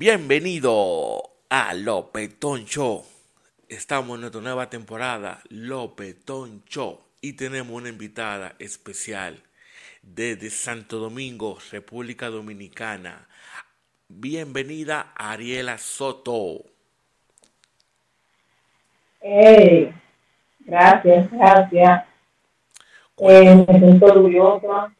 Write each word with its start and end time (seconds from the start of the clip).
Bienvenido 0.00 1.20
a 1.50 1.74
Lopetón 1.74 2.64
Show. 2.64 3.04
Estamos 3.68 4.14
en 4.14 4.22
nuestra 4.22 4.40
nueva 4.40 4.70
temporada, 4.70 5.42
Lopetón 5.50 6.62
Show, 6.64 7.00
y 7.20 7.34
tenemos 7.34 7.74
una 7.74 7.90
invitada 7.90 8.54
especial 8.58 9.42
desde 10.00 10.48
Santo 10.48 10.96
Domingo, 10.96 11.58
República 11.70 12.30
Dominicana. 12.30 13.28
Bienvenida 14.08 15.12
Ariela 15.14 15.76
Soto. 15.76 16.62
Hey, 19.20 19.92
gracias, 20.60 21.30
gracias. 21.30 22.04
Eh, 23.18 23.66
me 23.68 23.78
siento 23.78 24.06
orgullosa 24.06 24.94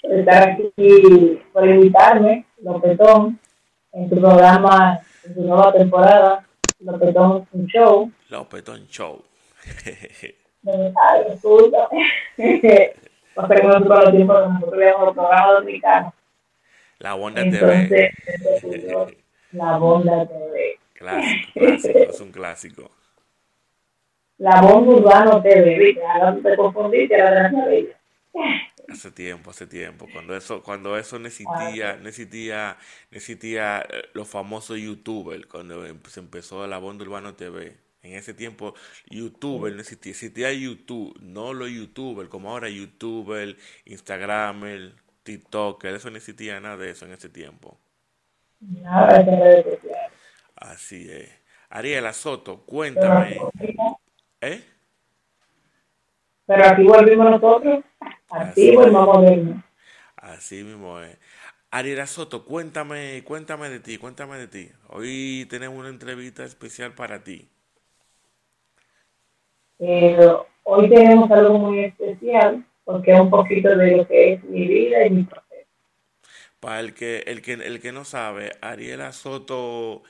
por 0.00 0.12
estar 0.14 0.48
aquí, 0.48 1.42
por 1.52 1.68
invitarme, 1.68 2.46
Lopetón 2.62 3.38
en 3.92 4.08
tu 4.08 4.20
programa, 4.20 5.00
en 5.24 5.34
tu 5.34 5.42
nueva 5.42 5.72
temporada, 5.72 6.44
Lopetón 6.80 7.46
Show. 7.66 8.10
Lopetón 8.30 8.86
Show. 8.88 9.22
Ay, 10.64 11.24
disculpa. 11.30 11.88
Todo 13.34 14.02
el 14.02 14.12
tiempo 14.12 14.34
que 14.34 14.48
nosotros 14.48 14.76
veamos 14.76 15.06
los 15.06 15.14
programas 15.14 15.54
dominicanos. 15.54 16.12
La 16.98 17.14
Bonda 17.14 17.40
Entonces, 17.40 18.12
TV. 18.60 19.16
la 19.52 19.78
Bonda 19.78 20.26
TV. 20.26 20.78
Clásico, 20.94 21.52
clásico, 21.54 21.98
es 21.98 22.20
un 22.20 22.32
clásico. 22.32 22.90
La 24.38 24.60
Bonda 24.60 24.92
Urbano 24.92 25.42
TV, 25.42 25.78
¿viste? 25.78 26.04
Ahora 26.04 26.36
te 26.42 26.56
confundiste, 26.56 27.18
la 27.18 27.48
de 27.48 27.78
ella. 27.78 27.96
Hace 28.88 29.10
tiempo, 29.10 29.50
hace 29.50 29.66
tiempo, 29.66 30.06
cuando 30.12 30.36
eso, 30.36 30.62
cuando 30.62 30.98
eso 30.98 31.18
necesitía, 31.18 31.96
necesitía, 31.96 32.76
necesitía 33.10 33.80
eh, 33.88 34.04
los 34.12 34.28
famosos 34.28 34.78
youtubers, 34.78 35.46
cuando 35.46 35.86
em- 35.86 36.00
se 36.08 36.20
empezó 36.20 36.66
la 36.66 36.78
Bonda 36.78 37.04
Urbano 37.04 37.34
TV. 37.34 37.76
En 38.02 38.14
ese 38.14 38.34
tiempo, 38.34 38.74
youtuber 39.08 39.72
no 39.74 39.80
existía, 39.80 40.10
existía 40.12 40.52
YouTube, 40.52 41.16
no 41.20 41.54
los 41.54 41.70
youtubers, 41.70 42.28
como 42.28 42.50
ahora 42.50 42.68
youtuber, 42.68 43.56
Instagramer, 43.86 44.94
TikToker, 45.22 45.94
eso 45.94 46.10
no 46.10 46.16
existía 46.16 46.60
nada 46.60 46.76
de 46.76 46.90
eso 46.90 47.06
en 47.06 47.12
ese 47.12 47.28
tiempo. 47.28 47.78
Nada 48.60 49.22
de. 49.22 49.78
Así 50.56 51.10
es. 51.10 51.30
Ariela 51.70 52.12
Soto, 52.12 52.64
cuéntame, 52.64 53.36
¿eh? 54.40 54.62
Pero 56.46 56.64
aquí 56.66 56.82
volvimos 56.84 57.30
nosotros, 57.30 57.84
activos 58.32 58.86
y 58.86 58.90
más 58.90 59.06
modernos. 59.06 59.64
Así 60.16 60.62
mismo 60.64 61.00
es. 61.00 61.18
Ariela 61.70 62.06
Soto, 62.06 62.44
cuéntame, 62.44 63.22
cuéntame 63.24 63.70
de 63.70 63.80
ti, 63.80 63.96
cuéntame 63.98 64.36
de 64.36 64.46
ti. 64.46 64.70
Hoy 64.88 65.46
tenemos 65.48 65.78
una 65.78 65.88
entrevista 65.88 66.44
especial 66.44 66.94
para 66.94 67.24
ti. 67.24 67.48
Eh, 69.78 70.18
hoy 70.64 70.88
tenemos 70.88 71.30
algo 71.30 71.58
muy 71.58 71.84
especial 71.84 72.64
porque 72.84 73.12
es 73.12 73.20
un 73.20 73.30
poquito 73.30 73.74
de 73.74 73.96
lo 73.96 74.06
que 74.06 74.34
es 74.34 74.44
mi 74.44 74.66
vida 74.66 75.06
y 75.06 75.10
mi 75.10 75.24
proceso. 75.24 75.66
Para 76.60 76.80
el 76.80 76.94
que, 76.94 77.24
el 77.26 77.42
que, 77.42 77.54
el 77.54 77.80
que 77.80 77.90
no 77.90 78.04
sabe, 78.04 78.52
Ariela 78.60 79.12
Soto, 79.12 80.02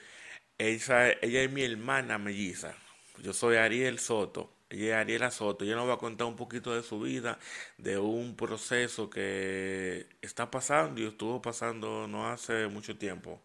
ella, 0.59 1.13
ella 1.23 1.43
es 1.43 1.51
mi 1.51 1.63
hermana 1.63 2.19
melliza. 2.19 2.75
Yo 3.23 3.33
soy 3.33 3.57
Ariel 3.57 3.99
Soto. 3.99 4.52
Es 4.73 4.93
Ariela 4.95 5.31
Soto. 5.31 5.65
Ella 5.65 5.77
nos 5.77 5.89
va 5.89 5.95
a 5.95 5.99
contar 5.99 6.27
un 6.27 6.37
poquito 6.37 6.75
de 6.75 6.83
su 6.83 7.01
vida, 7.01 7.39
de 7.77 7.99
un 7.99 8.35
proceso 8.35 9.11
que 9.11 10.07
está 10.23 10.51
pasando 10.51 11.01
y 11.01 11.07
estuvo 11.07 11.43
pasando 11.43 12.07
no 12.09 12.27
hace 12.27 12.67
mucho 12.69 12.97
tiempo. 12.97 13.39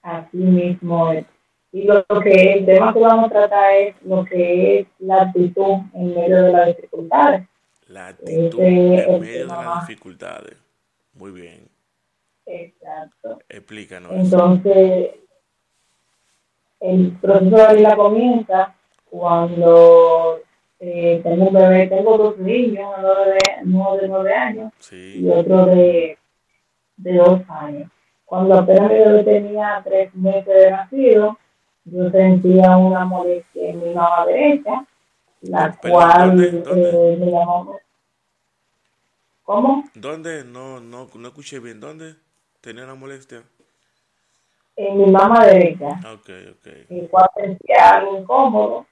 Así 0.00 0.38
mismo 0.38 1.12
es. 1.12 1.26
Y 1.72 1.82
lo, 1.82 2.04
que 2.22 2.54
el 2.54 2.64
tema 2.64 2.94
que 2.94 3.00
vamos 3.00 3.26
a 3.26 3.34
tratar 3.34 3.74
es 3.74 3.96
lo 4.02 4.24
que 4.24 4.80
es 4.80 4.86
la 5.00 5.22
actitud 5.22 5.80
en 5.92 6.14
medio 6.14 6.42
de 6.44 6.52
las 6.52 6.66
dificultades. 6.68 7.46
La 7.88 8.08
actitud 8.08 8.60
en 8.60 9.20
medio 9.20 9.20
de 9.20 9.44
las 9.44 9.86
dificultades. 9.86 10.56
Muy 11.12 11.32
bien. 11.32 11.68
exacto. 12.46 13.40
Explícanos 13.48 14.12
eso. 14.12 14.22
Entonces, 14.22 15.10
el 16.80 17.12
proceso 17.20 17.56
de 17.56 17.76
vida 17.76 17.96
comienza 17.96 18.75
cuando 19.10 20.40
eh, 20.80 21.20
tengo 21.22 21.48
un 21.48 21.54
bebé, 21.54 21.86
tengo 21.88 22.18
dos 22.18 22.38
niños, 22.38 22.92
uno 22.98 23.14
de, 23.24 23.38
uno 23.64 23.96
de 23.96 24.08
nueve 24.08 24.34
años 24.34 24.72
y 24.92 25.28
otro 25.28 25.66
de, 25.66 26.18
de 26.96 27.14
dos 27.14 27.40
años. 27.48 27.90
Cuando 28.24 28.58
apenas 28.58 28.90
mi 28.90 28.98
bebé 28.98 29.24
tenía 29.24 29.80
tres 29.84 30.14
meses 30.14 30.46
de 30.46 30.70
nacido, 30.70 31.38
yo 31.84 32.10
sentía 32.10 32.76
una 32.76 33.04
molestia 33.04 33.70
en 33.70 33.80
mi 33.82 33.94
mama 33.94 34.26
derecha, 34.26 34.84
la 35.42 35.76
cual 35.76 36.36
¿dónde? 36.36 36.50
¿Dónde? 36.62 36.90
eh, 36.90 37.16
me 37.18 37.26
llamó. 37.30 37.78
¿Cómo? 39.44 39.84
¿Dónde? 39.94 40.44
No, 40.44 40.80
no, 40.80 41.08
no 41.14 41.28
escuché 41.28 41.60
bien. 41.60 41.78
¿Dónde? 41.78 42.16
¿Tenía 42.60 42.82
una 42.84 42.96
molestia? 42.96 43.44
En 44.74 44.98
mi 44.98 45.06
mama 45.06 45.46
derecha, 45.46 45.88
Ok, 46.12 46.28
ok. 46.50 46.66
el 46.90 47.08
cual 47.08 47.30
sentía 47.36 47.94
algo 47.94 48.18
incómodo 48.18 48.86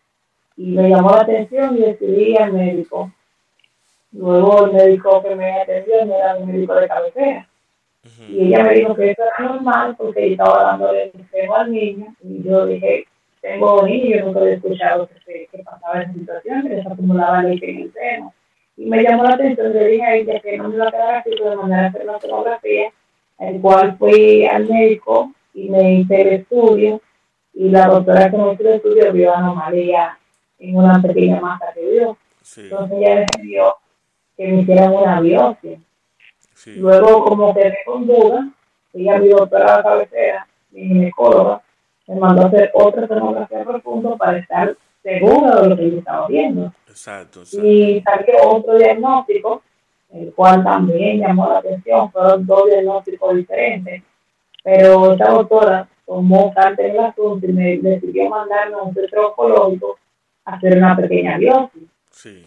y 0.57 0.67
me 0.71 0.89
llamó 0.89 1.11
la 1.11 1.23
atención 1.23 1.77
y 1.77 1.81
decidí 1.81 2.33
ir 2.33 2.41
al 2.41 2.53
médico. 2.53 3.13
Luego 4.13 4.67
el 4.67 4.73
médico 4.73 5.23
que 5.23 5.35
me 5.35 5.61
atendió 5.61 6.03
era 6.03 6.37
un 6.37 6.53
médico 6.53 6.75
de 6.75 6.89
cabecera. 6.89 7.49
Y 8.29 8.47
ella 8.47 8.65
me 8.65 8.75
dijo 8.75 8.95
que 8.95 9.11
eso 9.11 9.23
era 9.23 9.49
normal 9.49 9.97
porque 9.97 10.27
yo 10.27 10.33
estaba 10.33 10.63
dándole 10.63 11.11
el 11.15 11.31
seno 11.31 11.55
al 11.55 11.73
niño 11.73 12.15
y 12.23 12.43
yo 12.43 12.67
dije, 12.67 13.07
tengo 13.41 13.83
niños, 13.87 14.21
yo 14.21 14.27
nunca 14.27 14.41
había 14.41 14.55
escuchado 14.55 15.09
que, 15.27 15.49
que 15.51 15.59
pasaba 15.63 16.03
esa 16.03 16.13
situación, 16.13 16.69
que 16.69 16.83
se 16.83 16.89
acumulaba 16.89 17.43
leche 17.43 17.71
en 17.71 17.81
el 17.83 17.93
seno. 17.93 18.35
Y 18.77 18.87
me 18.87 19.03
llamó 19.03 19.25
la 19.25 19.35
atención, 19.35 19.73
le 19.73 19.87
dije 19.87 20.05
a 20.05 20.17
ella 20.17 20.41
que 20.41 20.59
no 20.59 20.69
me 20.69 20.77
iba 20.77 20.89
a 20.89 20.91
quedar 20.91 21.15
así, 21.17 21.31
que 21.31 21.45
me 21.45 21.57
mandara 21.57 21.87
a 21.87 21.89
hacer 21.89 22.09
una 22.09 22.19
tomografía, 22.19 22.93
el 23.39 23.61
cual 23.61 23.97
fui 23.99 24.47
al 24.47 24.69
médico 24.69 25.33
y 25.55 25.69
me 25.71 25.95
hice 25.95 26.21
el 26.21 26.29
estudio 26.29 27.01
y 27.55 27.71
la 27.71 27.87
doctora 27.87 28.31
que 28.31 28.37
me 28.37 28.53
hizo 28.53 28.63
el 28.63 28.75
estudio 28.75 29.13
vio 29.13 29.35
anomalía 29.35 30.19
en 30.69 30.77
una 30.77 31.01
pequeña 31.01 31.41
masa 31.41 31.67
que 31.75 31.91
vio. 31.91 32.17
Sí, 32.43 32.63
Entonces 32.63 32.99
ella 32.99 33.21
decidió 33.21 33.77
que 34.37 34.49
me 34.49 34.63
hicieran 34.63 34.95
una 34.95 35.21
biopsia. 35.21 35.79
sí. 36.55 36.75
Luego, 36.77 37.25
como 37.25 37.55
quedé 37.55 37.77
con 37.85 38.07
duda, 38.07 38.49
ella, 38.93 39.19
mi 39.19 39.29
doctora 39.29 39.79
de 39.79 39.83
cabecera, 39.83 40.47
mi 40.71 40.89
ginecóloga, 40.89 41.63
me 42.07 42.17
mandó 42.17 42.43
a 42.43 42.47
hacer 42.47 42.71
otra 42.75 43.07
tomografía 43.07 43.65
profunda 43.65 44.17
para 44.17 44.39
estar 44.39 44.75
segura 45.03 45.61
de 45.61 45.69
lo 45.69 45.77
que 45.77 45.91
yo 45.91 45.99
estaba 45.99 46.27
viendo. 46.29 46.73
Exacto, 46.89 47.41
exacto. 47.41 47.67
Y 47.67 48.03
salió 48.03 48.35
otro 48.51 48.77
diagnóstico, 48.77 49.63
el 50.13 50.33
cual 50.33 50.63
también 50.63 51.21
llamó 51.21 51.49
la 51.49 51.59
atención. 51.59 52.11
Fueron 52.13 52.47
dos 52.47 52.67
diagnósticos 52.67 53.37
diferentes. 53.37 54.03
Pero 54.63 55.13
esta 55.13 55.31
doctora 55.31 55.89
tomó 56.07 56.53
carta 56.55 56.83
en 56.83 56.93
el 56.93 57.01
asunto 57.01 57.47
y 57.47 57.53
me 57.53 57.79
decidió 57.79 58.31
mandarme 58.31 58.77
a 58.77 58.83
un 58.83 58.95
centro 58.95 59.29
oncológico 59.29 59.99
hacer 60.45 60.77
una 60.77 60.97
pequeña 60.97 61.39
biopsia. 61.39 61.83
Sí, 62.11 62.45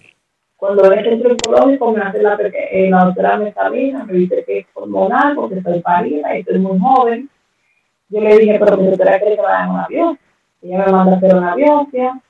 Cuando 0.55 0.91
el 0.91 1.03
centro 1.03 1.31
oncológico 1.31 1.91
me 1.91 2.01
hace 2.01 2.21
la, 2.21 2.37
eh, 2.41 2.89
la 2.89 3.05
doctora 3.05 3.37
me 3.37 3.49
examina, 3.49 4.05
me 4.05 4.13
dice 4.13 4.43
que 4.45 4.59
es 4.59 4.65
hormonal 4.73 5.35
porque 5.35 5.55
estoy 5.55 5.81
parida 5.81 6.35
y 6.35 6.39
estoy 6.39 6.59
muy 6.59 6.79
joven. 6.79 7.29
Yo 8.09 8.21
le 8.21 8.37
dije, 8.37 8.57
pero 8.59 8.77
mi 8.77 8.87
doctora 8.87 9.19
quiere 9.19 9.35
que 9.35 9.41
me 9.41 9.47
hagan 9.47 9.71
una 9.71 9.87
biopsia. 9.87 10.27
Ella 10.61 10.85
me 10.85 10.91
manda 10.91 11.13
a 11.13 11.17
hacer 11.17 11.35
una 11.35 11.55
biopsia. 11.55 12.21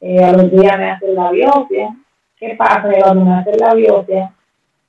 Eh, 0.00 0.22
a 0.22 0.32
los 0.32 0.50
días 0.50 0.78
me 0.78 0.90
hacen 0.90 1.14
la 1.14 1.30
biopsia. 1.30 1.96
¿Qué 2.36 2.54
pasa? 2.56 2.88
Cuando 3.00 3.24
me 3.24 3.34
hacen 3.34 3.56
la 3.58 3.74
biopsia, 3.74 4.32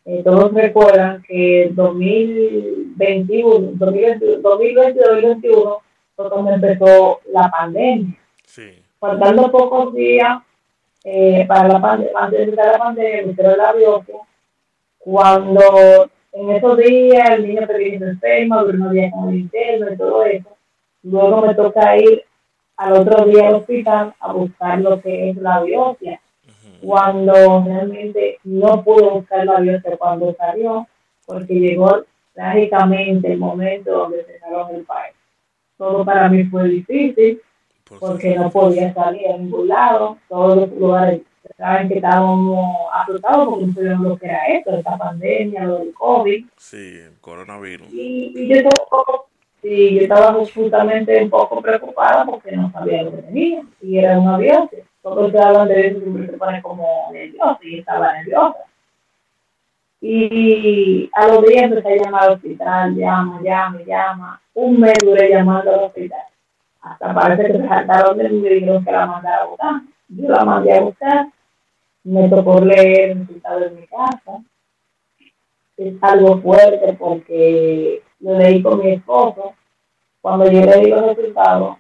eh, 0.06 0.22
todos 0.24 0.54
recuerdan 0.54 1.24
que 1.24 1.64
el 1.64 1.76
2021, 1.76 3.72
2020, 3.74 4.42
2020-2021 4.42 5.78
fue 6.16 6.30
cuando 6.30 6.52
empezó 6.52 7.22
la 7.34 7.50
pandemia 7.50 8.16
sí, 8.56 8.85
faltando 9.06 9.52
pocos 9.52 9.94
días 9.94 10.42
eh, 11.04 11.46
para 11.48 11.68
la 11.68 11.80
pandemia, 11.80 12.20
antes 12.20 12.48
de 12.48 12.56
la 12.56 12.78
pandemia, 12.78 13.26
me 13.26 13.32
hicieron 13.32 13.58
la 13.58 13.74
biopsia. 13.74 14.16
Cuando 14.98 16.10
en 16.32 16.50
esos 16.50 16.78
días 16.78 17.30
el 17.30 17.48
niño 17.48 17.68
pequeño 17.68 18.08
enferma, 18.08 18.64
unos 18.64 18.92
días 18.92 19.12
con 19.14 19.30
el 19.30 19.36
interno 19.36 19.92
y 19.92 19.98
todo 19.98 20.26
eso, 20.26 20.58
luego 21.04 21.46
me 21.46 21.54
toca 21.54 21.98
ir 21.98 22.24
al 22.78 22.94
otro 22.94 23.26
día 23.26 23.48
al 23.48 23.56
hospital 23.56 24.14
a 24.20 24.34
buscar 24.34 24.80
lo 24.80 25.00
que 25.00 25.30
es 25.30 25.38
la 25.38 25.62
biopsia. 25.62 26.20
Cuando 26.82 27.64
realmente 27.64 28.40
no 28.44 28.84
pude 28.84 29.08
buscar 29.10 29.46
la 29.46 29.60
biopsia 29.60 29.98
cuando 29.98 30.34
salió, 30.34 30.88
porque 31.26 31.54
llegó 31.54 32.04
trágicamente 32.34 33.32
el 33.32 33.40
momento 33.40 33.92
donde 33.92 34.26
se 34.26 34.40
salió 34.40 34.66
del 34.66 34.84
país. 34.84 35.16
Todo 35.78 36.04
para 36.04 36.30
mí 36.30 36.44
fue 36.46 36.68
difícil, 36.68 37.42
porque 38.00 38.36
no 38.36 38.50
podía 38.50 38.94
salir 38.94 39.28
a 39.28 39.38
ningún 39.38 39.68
lado, 39.68 40.18
todos 40.28 40.58
los 40.58 40.72
lugares 40.72 41.22
saben 41.58 41.88
que 41.88 41.96
estábamos 41.96 42.76
asustados 42.94 43.48
porque 43.50 43.66
no 43.66 43.74
sabíamos 43.74 44.08
lo 44.08 44.18
que 44.18 44.26
era 44.26 44.46
esto, 44.48 44.76
esta 44.76 44.98
pandemia, 44.98 45.64
lo 45.64 45.80
del 45.80 45.94
COVID. 45.94 46.46
Sí, 46.58 46.98
el 46.98 47.20
coronavirus. 47.22 47.88
Y, 47.92 48.34
y 48.36 48.48
yo, 48.48 48.56
estaba, 48.56 49.04
sí, 49.62 49.96
yo 49.96 50.02
estaba 50.02 50.34
justamente 50.54 51.24
un 51.24 51.30
poco 51.30 51.62
preocupada 51.62 52.26
porque 52.26 52.56
no 52.56 52.72
sabía 52.72 53.04
lo 53.04 53.12
que 53.12 53.22
tenía. 53.24 53.62
Y 53.82 53.98
era 53.98 54.20
un 54.20 54.28
avión, 54.28 54.70
todos 55.02 55.32
se 55.32 55.40
hablan 55.40 55.68
de 55.68 55.88
eso, 55.88 56.00
siempre 56.00 56.28
se 56.28 56.38
pone 56.38 56.62
como 56.62 57.10
nervioso 57.12 57.60
y 57.62 57.80
estaba 57.80 58.14
nerviosa. 58.14 58.58
Y 60.02 61.10
a 61.14 61.28
los 61.28 61.46
días 61.46 61.64
empecé 61.64 61.94
a 61.94 62.04
llamar 62.04 62.24
al 62.24 62.32
hospital, 62.34 62.96
llama, 62.96 63.42
llama, 63.42 63.82
llama. 63.86 64.42
Un 64.54 64.80
mes 64.80 64.98
duré 65.04 65.30
llamando 65.30 65.74
al 65.74 65.86
hospital. 65.86 66.22
Hasta 66.86 67.14
parece 67.14 67.52
que 67.52 67.58
se 67.58 67.68
saltaron 67.68 68.18
de 68.18 68.30
mí 68.30 68.38
y 68.38 68.42
me 68.42 68.50
dijeron 68.50 68.86
que 68.86 68.92
la 68.92 69.06
mandara 69.06 69.44
a 69.44 69.46
buscar. 69.46 69.82
Yo 70.10 70.30
la 70.30 70.46
mandé 70.46 70.74
a 70.74 70.82
buscar. 70.82 71.28
Me 72.04 72.30
tocó 72.30 72.60
leer 72.60 73.12
el 73.12 73.20
resultado 73.20 73.66
en 73.66 73.76
mi 73.76 73.88
casa. 73.88 74.44
Es 75.78 75.94
algo 76.02 76.38
fuerte 76.42 76.94
porque 76.94 78.02
lo 78.20 78.38
leí 78.38 78.62
con 78.62 78.80
mi 78.80 78.92
esposo. 78.92 79.54
Cuando 80.22 80.50
yo 80.50 80.62
leí 80.62 80.88
los 80.90 81.16
resultados, 81.16 81.78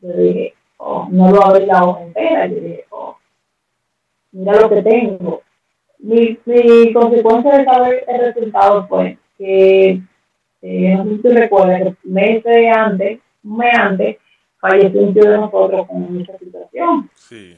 yo 0.00 0.12
dije, 0.12 0.54
oh, 0.76 1.08
no 1.10 1.30
lo 1.30 1.44
abrí 1.44 1.66
la 1.66 1.84
hoja 1.84 2.02
entera. 2.02 2.46
Yo 2.46 2.54
dije, 2.54 2.84
oh, 2.90 3.16
mira 4.32 4.60
lo 4.60 4.70
que 4.70 4.82
tengo 4.82 5.42
mi, 5.98 6.38
mi 6.44 6.92
consecuencia 6.92 7.58
de 7.58 7.64
saber 7.64 8.04
el 8.06 8.20
resultado 8.20 8.86
fue 8.86 9.18
que, 9.36 10.00
eh, 10.62 10.94
no 10.96 11.04
sé 11.04 11.22
si 11.22 11.28
recuerdas, 11.28 11.94
meses 12.04 12.76
antes, 12.76 13.20
un 13.44 13.56
mes 13.56 13.78
antes, 13.78 14.16
falleció 14.58 15.00
un 15.02 15.14
tío 15.14 15.30
de 15.30 15.38
nosotros 15.38 15.86
con 15.86 16.20
esta 16.20 16.38
situación. 16.38 17.10
Sí. 17.14 17.56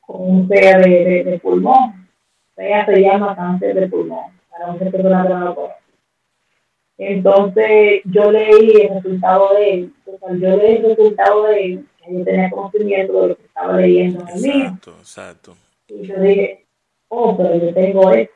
Con 0.00 0.20
un 0.20 0.48
PEA 0.48 0.78
de, 0.78 1.24
de, 1.24 1.38
pulmón. 1.38 2.08
PEA 2.54 2.86
se 2.86 3.00
llama 3.00 3.36
cáncer 3.36 3.74
de 3.74 3.88
pulmón, 3.88 4.32
para 4.50 4.68
muchas 4.68 4.90
personas 4.90 5.26
que 5.26 5.32
no 5.34 5.44
lo 5.44 5.54
conocen. 5.54 5.76
Entonces, 6.98 8.00
yo 8.06 8.32
leí 8.32 8.72
el 8.82 8.94
resultado 8.94 9.54
de 9.54 9.72
él. 9.72 9.92
Entonces, 10.04 10.40
yo 10.40 10.56
leí 10.56 10.76
el 10.76 10.82
resultado 10.82 11.44
de 11.44 11.64
él, 11.64 11.86
yo 12.08 12.24
tenía 12.24 12.50
conocimiento 12.50 13.22
de 13.22 13.28
lo 13.28 13.36
que 13.36 13.44
estaba 13.44 13.76
leyendo 13.76 14.20
en 14.22 14.28
el 14.28 14.42
mío. 14.42 14.64
Exacto, 14.64 14.90
exacto. 14.98 15.56
Y 15.88 16.06
yo 16.06 16.20
dije, 16.20 16.66
oh, 17.08 17.36
pero 17.36 17.54
yo 17.54 17.72
tengo 17.72 18.10
esto. 18.10 18.34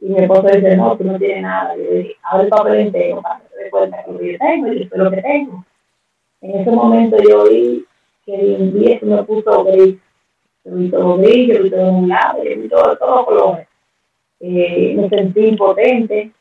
Y 0.00 0.06
mi 0.06 0.20
esposo 0.20 0.48
dice, 0.48 0.76
no, 0.76 0.96
tú 0.96 1.04
no 1.04 1.18
tienes 1.18 1.42
nada. 1.42 1.76
Yo 1.76 1.82
dije, 1.82 2.16
abre 2.22 2.44
el 2.44 2.48
papel 2.48 2.80
entero 2.80 3.22
para 3.22 3.40
que 3.40 3.64
te 3.64 3.70
cuenta 3.70 4.04
que 4.04 4.12
lo 4.12 4.18
que 4.18 4.32
yo 4.32 4.38
tengo 4.38 4.72
y 4.72 4.82
esto 4.82 4.94
es 4.96 5.02
lo 5.02 5.10
que 5.10 5.22
tengo. 5.22 5.64
En 6.42 6.60
ese 6.60 6.70
momento 6.72 7.16
yo 7.22 7.44
vi 7.44 7.86
que 8.26 8.36
día 8.36 8.98
se 8.98 9.06
me 9.06 9.22
puso 9.22 9.64
gris. 9.64 9.96
Yo 10.64 10.74
vi 10.74 10.90
todo 10.90 11.16
gris, 11.18 11.56
yo 11.56 11.62
vi 11.62 11.70
todo 11.70 11.92
un 11.92 12.08
lado, 12.08 12.42
yo 12.42 12.60
vi 12.60 12.68
todo, 12.68 12.96
todos 12.96 13.24
colores. 13.26 13.68
Eh, 14.40 14.94
me 14.96 15.08
sentí 15.08 15.46
impotente, 15.46 16.32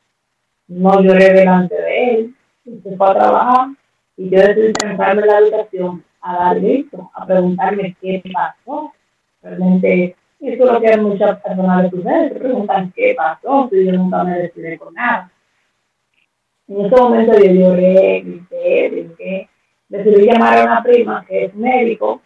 no 0.67 1.01
lloré 1.01 1.33
delante 1.33 1.75
de 1.75 2.13
él, 2.13 2.35
se 2.63 2.97
fue 2.97 3.09
a 3.09 3.13
trabajar 3.13 3.67
y 4.17 4.29
yo 4.29 4.39
decidí 4.39 4.73
sentarme 4.79 5.21
en 5.21 5.27
la 5.27 5.37
habitación 5.37 6.03
a 6.19 6.35
dar 6.37 6.59
grito, 6.59 7.11
a 7.13 7.25
preguntarme 7.27 7.95
qué 8.01 8.23
pasó. 8.33 8.91
Realmente 9.43 10.15
eso 10.39 10.65
es 10.65 10.71
lo 10.71 10.81
que 10.81 10.97
muchas 10.97 11.39
personas 11.41 11.83
les 11.83 11.91
sucede, 11.91 12.29
se 12.29 12.39
preguntan 12.39 12.91
qué 12.95 13.13
pasó, 13.15 13.69
si 13.69 13.85
yo 13.85 13.91
nunca 13.91 14.23
me 14.23 14.39
decidí 14.39 14.77
con 14.79 14.95
nada. 14.95 15.31
En 16.67 16.85
ese 16.85 16.95
momento 16.95 17.33
yo 17.37 17.51
lloré, 17.51 18.21
grité, 18.21 18.89
brinqué. 18.89 19.50
Decidí 19.91 20.25
llamar 20.25 20.57
a 20.57 20.63
una 20.63 20.83
prima 20.83 21.25
que 21.27 21.45
es 21.45 21.55
médico 21.55 22.21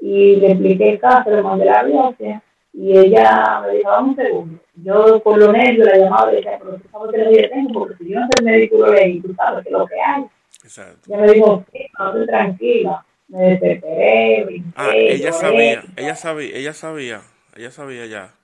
y 0.00 0.36
le 0.36 0.52
expliqué 0.52 0.90
el 0.90 1.00
caso, 1.00 1.30
le 1.30 1.42
mandé 1.42 1.64
la 1.64 1.84
biopsia 1.84 2.42
y 2.72 2.98
ella 2.98 3.62
me 3.64 3.76
dijo, 3.76 3.88
vamos 3.88 4.10
un 4.10 4.16
segundo. 4.16 4.60
Yo 4.74 5.22
con 5.22 5.40
lo 5.40 5.52
nervios 5.52 5.86
la 5.86 5.96
llamaba 5.96 6.30
y 6.30 6.34
le 6.34 6.40
decía, 6.42 6.58
pero 6.58 6.76
tú 6.76 6.88
sabes 6.90 7.12
que 7.12 7.18
lo 7.18 7.30
que 7.30 7.42
yo 7.42 7.48
tengo, 7.48 7.72
porque 7.72 7.96
si 7.96 8.10
yo 8.10 8.20
no 8.20 8.28
soy 8.36 8.44
médico 8.44 8.78
lo 8.78 8.92
leí, 8.92 9.20
tú 9.20 9.32
sabes 9.34 9.62
que 9.62 9.68
es 9.68 9.72
lo 9.72 9.86
que 9.86 10.00
hay. 10.00 10.24
Exacto. 10.62 11.00
Ella 11.06 11.18
me 11.18 11.32
dijo, 11.32 11.64
sí, 11.72 11.86
no 11.98 12.06
estoy 12.08 12.26
tranquila 12.26 13.06
me 13.28 13.50
desesperé, 13.50 14.62
Ah, 14.76 14.94
ella 14.94 15.32
sabía, 15.32 15.84
ella 15.96 16.14
sabía, 16.14 16.52
ella 16.54 16.72
sabía, 16.72 17.22
ella 17.56 17.70
sabía 17.70 18.06
ya. 18.06 18.34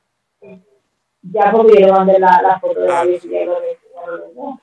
Ya 1.22 1.52
pudieron 1.52 1.94
mandar 1.94 2.20
la, 2.20 2.42
la 2.42 2.60
foto 2.60 2.80
de 2.80 2.88
la 2.88 3.00
ah. 3.00 4.58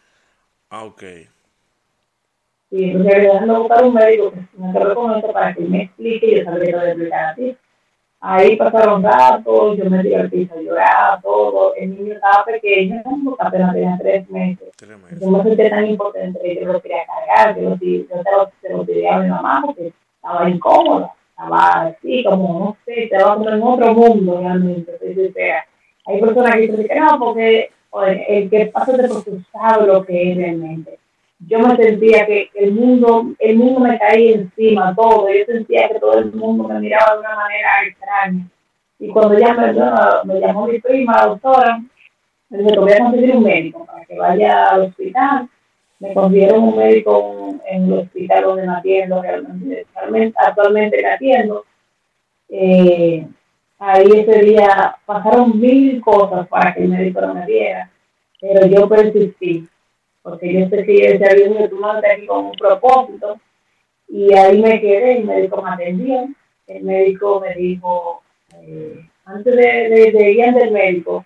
Ah, 0.69 0.83
ok. 0.83 1.03
Sí, 2.69 2.83
entonces 2.83 3.13
regresando 3.13 3.56
a 3.56 3.60
buscar 3.60 3.83
un 3.83 3.94
médico 3.94 4.31
que 4.31 4.42
me 4.57 4.71
recomiendo 4.71 5.33
para 5.33 5.54
que 5.56 5.62
me 5.62 5.83
explique 5.83 6.27
y 6.27 6.36
yo 6.38 6.44
sabría 6.44 6.75
lo 6.75 6.83
de 6.83 6.89
explicar 6.89 7.25
a 7.25 7.36
ti. 7.36 7.57
Ahí 8.21 8.57
pasaron 8.57 9.01
datos, 9.01 9.77
yo 9.77 9.89
me 9.89 10.04
divertí 10.04 10.48
a 10.54 10.62
llorar, 10.62 11.21
todo. 11.21 11.74
El 11.75 11.95
niño 11.95 12.13
estaba 12.13 12.44
pequeño, 12.45 13.01
apenas 13.39 13.74
tenía 13.74 13.98
tres 14.00 14.30
meses. 14.30 14.69
Tres 14.75 15.00
meses. 15.00 15.19
Yo 15.19 15.31
me 15.31 15.44
sentí 15.44 15.69
tan 15.69 15.88
importante 15.88 16.39
que 16.42 16.56
yo 16.56 16.74
lo 16.74 16.81
quería 16.81 17.06
cargar, 17.06 17.57
yo, 17.57 17.69
lo, 17.69 17.75
yo 17.77 18.06
se 18.62 18.72
lo, 18.72 18.86
se 18.86 19.07
a 19.07 19.19
mi 19.19 19.30
mamá 19.30 19.63
porque 19.65 19.94
estaba 20.15 20.50
incómoda, 20.50 21.13
estaba 21.30 21.81
así, 21.88 22.24
como, 22.24 22.60
no 22.60 22.77
sé, 22.86 23.06
estaba 23.06 23.36
como 23.36 23.50
en 23.50 23.63
otro 23.63 23.94
mundo 23.94 24.42
realmente. 24.42 24.98
Entonces, 25.01 25.54
hay 26.06 26.19
personas 26.19 26.54
que 26.56 26.62
dicen 26.62 26.88
que 26.88 27.00
no, 27.00 27.19
porque 27.19 27.72
el 28.27 28.50
que 28.50 28.65
pasa 28.68 28.92
de 28.92 29.07
porque 29.07 29.31
sabe 29.51 29.88
lo 29.88 30.06
que 30.06 30.31
es 30.31 30.38
realmente. 30.38 31.00
Yo 31.47 31.59
me 31.59 31.75
sentía 31.77 32.25
que 32.25 32.50
el 32.56 32.74
mundo, 32.74 33.33
el 33.39 33.57
mundo 33.57 33.80
me 33.80 33.97
caía 33.97 34.36
encima, 34.36 34.94
todo. 34.94 35.27
Yo 35.30 35.45
sentía 35.45 35.88
que 35.88 36.00
todo 36.00 36.19
el 36.19 36.33
mundo 36.33 36.68
me 36.68 36.80
miraba 36.80 37.13
de 37.13 37.19
una 37.19 37.36
manera 37.36 37.69
extraña. 37.88 38.47
Y 39.00 39.07
cuando 39.09 39.39
ya 39.39 39.53
me, 39.53 40.39
llamó 40.39 40.68
mi 40.68 40.80
prima, 40.80 41.13
la 41.15 41.27
doctora, 41.27 41.81
me 42.50 42.57
dijo, 42.57 42.81
voy 42.81 42.91
a 42.91 43.00
conseguir 43.00 43.36
un 43.36 43.44
médico 43.44 43.86
para 43.86 44.06
que 44.06 44.18
vaya 44.18 44.65
al 44.65 44.81
hospital 44.81 45.50
me 46.00 46.13
consiguieron 46.13 46.63
un 46.63 46.77
médico 46.77 47.56
en 47.68 47.86
el 47.86 47.94
hospital 48.00 48.44
donde 48.44 48.68
me 48.68 48.74
atiendo, 48.74 49.21
realmente, 49.21 50.33
actualmente 50.38 51.01
me 51.01 51.09
atiendo. 51.09 51.65
Eh, 52.47 53.27
ahí 53.77 54.07
ese 54.15 54.39
día 54.44 54.95
pasaron 55.06 55.59
mil 55.59 56.01
cosas 56.01 56.47
para 56.47 56.74
que 56.74 56.83
el 56.83 56.89
médico 56.89 57.21
no 57.21 57.33
me 57.33 57.45
diera, 57.45 57.91
pero 58.39 58.65
yo 58.65 58.88
persistí, 58.88 59.68
porque 60.29 60.53
yo 60.53 60.69
sé 60.69 60.85
que 60.85 61.15
ese 61.15 61.25
avión 61.29 61.69
tú 61.69 61.85
aquí 61.85 62.25
con 62.27 62.45
un 62.45 62.51
propósito, 62.51 63.39
y 64.07 64.33
ahí 64.33 64.61
me 64.61 64.79
quedé, 64.79 65.19
el 65.19 65.25
médico 65.25 65.61
me 65.61 65.69
atendió, 65.69 66.27
el 66.67 66.83
médico 66.83 67.41
me 67.41 67.53
dijo, 67.55 68.21
eh, 68.55 69.09
antes 69.25 69.55
de, 69.55 70.31
ir 70.31 70.53
del 70.53 70.71
médico, 70.71 71.25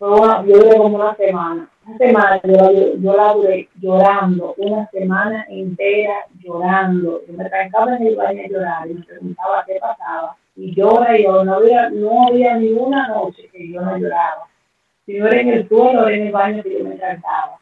yo 0.00 0.42
duré 0.44 0.76
como 0.76 0.96
una 0.96 1.14
semana. 1.16 1.68
Una 1.86 1.98
semana 1.98 2.40
yo, 2.44 2.96
yo 2.96 3.16
la 3.16 3.32
duré 3.34 3.68
llorando, 3.80 4.54
una 4.58 4.88
semana 4.90 5.46
entera 5.48 6.26
llorando. 6.42 7.22
Yo 7.26 7.34
me 7.34 7.48
trancaba 7.48 7.96
en 7.96 8.06
el 8.06 8.16
baño 8.16 8.42
a 8.42 8.48
llorar 8.48 8.90
y 8.90 8.94
me 8.94 9.04
preguntaba 9.04 9.64
qué 9.66 9.78
pasaba. 9.80 10.36
Y 10.56 10.74
llora 10.74 11.18
y 11.18 11.24
yo, 11.24 11.44
no 11.44 11.54
había, 11.56 11.90
no 11.90 12.28
había 12.28 12.56
ni 12.56 12.72
una 12.72 13.08
noche 13.08 13.48
que 13.52 13.70
yo 13.70 13.80
no 13.80 13.96
lloraba. 13.98 14.48
Si 15.04 15.18
no 15.18 15.26
era 15.26 15.40
en 15.40 15.48
el 15.48 15.68
suelo, 15.68 16.06
era 16.06 16.16
en 16.16 16.26
el 16.26 16.32
baño 16.32 16.62
que 16.62 16.78
yo 16.78 16.84
me 16.84 16.96
trancaba. 16.96 17.58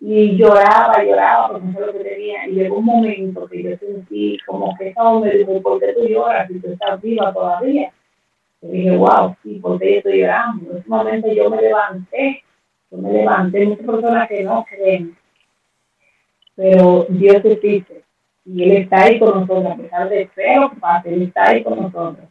Y 0.00 0.36
lloraba, 0.36 1.02
lloraba, 1.04 1.48
porque 1.48 1.66
no 1.66 1.72
sé 1.72 1.86
lo 1.86 1.92
que 1.92 2.04
tenía. 2.04 2.46
Y 2.46 2.52
llegó 2.52 2.78
un 2.78 2.84
momento 2.84 3.46
que 3.48 3.62
yo 3.62 3.76
sentí 3.78 4.38
como 4.46 4.74
que 4.76 4.88
esa 4.88 5.02
hombre 5.02 5.36
dijo, 5.36 5.60
¿por 5.60 5.80
qué 5.80 5.92
tú 5.92 6.06
lloras 6.06 6.46
si 6.48 6.60
tú 6.60 6.70
estás 6.72 7.00
viva 7.02 7.32
todavía? 7.32 7.92
Y 8.62 8.68
dije, 8.68 8.96
wow, 8.96 9.36
sí, 9.42 9.58
porque 9.60 9.92
yo 9.92 9.98
estoy 9.98 10.20
llorando. 10.20 10.70
En 10.70 10.78
ese 10.78 10.88
momento 10.88 11.32
yo 11.32 11.50
me 11.50 11.60
levanté, 11.60 12.42
yo 12.90 12.98
me 12.98 13.12
levanté, 13.12 13.66
muchas 13.66 13.86
personas 13.86 14.28
que 14.28 14.42
no 14.42 14.64
creen, 14.64 15.16
pero 16.54 17.06
Dios 17.08 17.44
existe 17.44 18.04
y 18.44 18.64
Él 18.64 18.72
está 18.78 19.02
ahí 19.02 19.18
con 19.18 19.40
nosotros, 19.40 19.66
a 19.66 19.76
pesar 19.76 20.08
de 20.08 20.26
feo 20.28 20.72
pase, 20.80 21.12
Él 21.12 21.22
está 21.22 21.50
ahí 21.50 21.62
con 21.62 21.80
nosotros. 21.80 22.26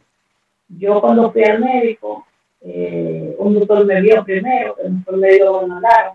Yo 0.68 1.00
cuando 1.00 1.30
fui 1.32 1.44
al 1.44 1.60
médico, 1.60 2.26
eh, 2.60 3.34
un 3.38 3.54
doctor 3.54 3.86
me 3.86 4.00
vio 4.00 4.24
primero, 4.24 4.76
el 4.82 4.96
doctor 4.96 5.16
me 5.16 5.28
dio 5.30 5.44
lo 5.44 5.66
mandaron, 5.66 6.14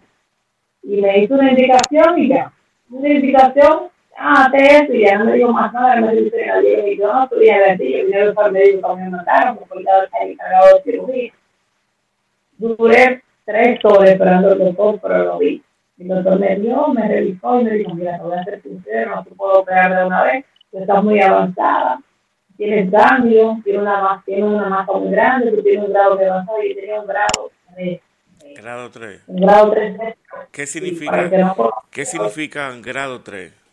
y 0.84 1.02
me 1.02 1.20
hizo 1.20 1.36
una 1.36 1.50
indicación 1.50 2.20
y 2.20 2.30
ya, 2.30 2.52
una 2.90 3.10
indicación 3.10 3.90
ah, 4.18 4.50
te 4.52 4.78
eso, 4.78 4.94
y 4.94 5.02
ya 5.02 5.18
no 5.18 5.26
me 5.26 5.34
dijo 5.34 5.52
más 5.52 5.74
nada, 5.74 5.96
me 5.98 6.16
dijo 6.16 6.36
que 6.36 6.92
y 6.92 6.98
yo 6.98 7.14
no 7.14 7.28
podía 7.30 7.58
ver 7.58 7.78
yo 7.80 8.06
vine 8.06 8.18
al 8.36 8.52
médico 8.52 8.82
cuando 8.82 9.04
me 9.04 9.10
mandaron, 9.10 9.58
porque 9.58 9.80
estaba 9.80 10.06
encargado 10.22 10.78
de 10.78 10.84
cirugía. 10.84 11.34
Duré 12.58 13.24
tres 13.46 13.80
horas 13.84 14.12
esperando 14.12 14.52
el 14.54 14.60
doctor, 14.60 15.00
pero 15.02 15.24
lo 15.24 15.38
vi. 15.40 15.62
El 16.00 16.08
doctor 16.08 16.40
me 16.40 16.56
vio, 16.56 16.88
me 16.90 17.08
revisó 17.08 17.60
y 17.60 17.64
me 17.64 17.72
dijo, 17.72 17.94
mira, 17.94 18.18
te 18.18 18.24
voy 18.24 18.38
a 18.38 18.44
ser 18.44 18.62
sincero, 18.62 19.16
no 19.16 19.24
te 19.24 19.32
puedo 19.32 19.60
operar 19.60 19.96
de 19.96 20.06
una 20.06 20.24
vez, 20.24 20.46
tú 20.72 20.80
estás 20.80 21.04
muy 21.04 21.20
avanzada, 21.22 22.00
tienes 22.58 22.92
cambio, 22.92 23.58
tienes 23.64 23.82
una, 23.82 24.02
más, 24.02 24.26
tienes 24.26 24.46
una 24.46 24.70
masa 24.70 24.94
muy 24.94 25.12
grande, 25.12 25.52
tú 25.52 25.62
tienes 25.62 25.86
un 25.86 25.94
grado 25.94 26.16
de 26.16 26.30
avanzado 26.30 26.64
y 26.64 26.76
tenía 26.76 27.00
un 27.00 27.08
grado 27.08 27.52
de 27.76 28.02
Grado 28.56 28.90
3. 28.92 29.22
Grado 29.28 29.72
3. 29.72 29.98
¿Qué 30.52 30.66
significa, 30.68 31.30
¿qué 31.92 32.06
significa 32.06 32.72
grado 32.82 33.22
3? 33.22 33.64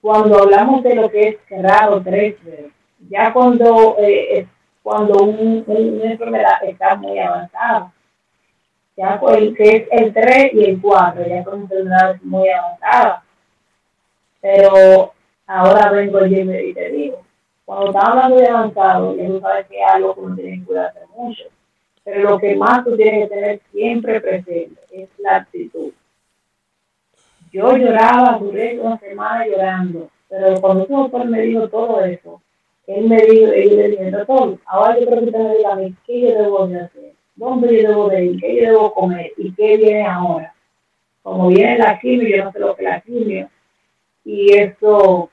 cuando 0.00 0.38
hablamos 0.38 0.82
de 0.82 0.94
lo 0.94 1.10
que 1.10 1.28
es 1.28 1.36
grado 1.50 2.02
3 2.02 2.36
Ya 3.10 3.32
cuando, 3.32 3.96
eh, 3.98 4.46
cuando 4.82 5.22
un, 5.22 5.64
una 5.66 6.10
enfermedad 6.12 6.64
está 6.64 6.94
muy 6.96 7.18
avanzada, 7.18 7.92
ya 8.96 9.20
el, 9.36 9.54
que 9.54 9.68
es 9.76 9.88
el 9.92 10.12
3 10.12 10.54
y 10.54 10.64
el 10.64 10.80
4, 10.80 11.26
ya 11.28 11.44
son 11.44 11.60
enfermedades 11.62 12.22
muy 12.22 12.48
avanzadas. 12.48 13.22
Pero 14.40 15.12
ahora 15.46 15.90
vengo 15.90 16.26
yo 16.26 16.38
y 16.38 16.74
te 16.74 16.90
digo, 16.90 17.22
cuando 17.64 17.86
estamos 17.86 18.08
hablando 18.08 18.36
de 18.36 18.48
avanzado, 18.48 19.16
ya 19.16 19.26
tú 19.26 19.40
sabes 19.40 19.66
que 19.66 19.80
es 19.80 19.90
algo 19.90 20.14
que 20.14 20.20
uno 20.20 20.36
tiene 20.36 20.58
que 20.58 20.64
cuidarse 20.64 21.00
mucho. 21.16 21.44
Pero 22.08 22.30
lo 22.30 22.38
que 22.38 22.56
más 22.56 22.84
tú 22.84 22.96
tienes 22.96 23.28
que 23.28 23.34
tener 23.34 23.60
siempre 23.70 24.18
presente 24.18 24.80
es 24.90 25.10
la 25.18 25.36
actitud. 25.36 25.92
Yo 27.52 27.76
lloraba, 27.76 28.38
duré 28.38 28.80
una 28.80 28.98
semana 28.98 29.46
llorando, 29.46 30.08
pero 30.26 30.58
cuando 30.58 30.86
su 30.86 30.96
doctor 30.96 31.26
me 31.26 31.42
dijo 31.42 31.68
todo 31.68 32.02
eso, 32.02 32.40
él 32.86 33.08
me 33.08 33.18
dijo, 33.18 33.52
él 33.52 33.76
le 33.76 33.88
dijo, 33.90 34.16
doctor, 34.16 34.58
ahora 34.64 34.98
yo 34.98 35.06
creo 35.06 35.20
que 35.20 35.32
te 35.32 35.38
me 35.38 35.66
a 35.70 35.74
mí 35.74 35.94
qué 36.06 36.20
yo 36.22 36.42
debo 36.42 36.66
de 36.66 36.80
hacer, 36.80 37.12
dónde 37.36 37.82
yo 37.82 37.88
debo 37.90 38.08
de 38.08 38.24
ir, 38.24 38.40
qué 38.40 38.56
yo 38.56 38.70
debo 38.70 38.94
comer 38.94 39.32
y 39.36 39.52
qué 39.52 39.76
viene 39.76 40.06
ahora. 40.06 40.54
Como 41.22 41.48
viene 41.48 41.76
la 41.76 41.98
quimio, 41.98 42.26
yo 42.34 42.44
no 42.44 42.52
sé 42.52 42.58
lo 42.58 42.74
que 42.74 42.84
la 42.84 43.02
quimio, 43.02 43.50
y 44.24 44.54
eso 44.54 45.28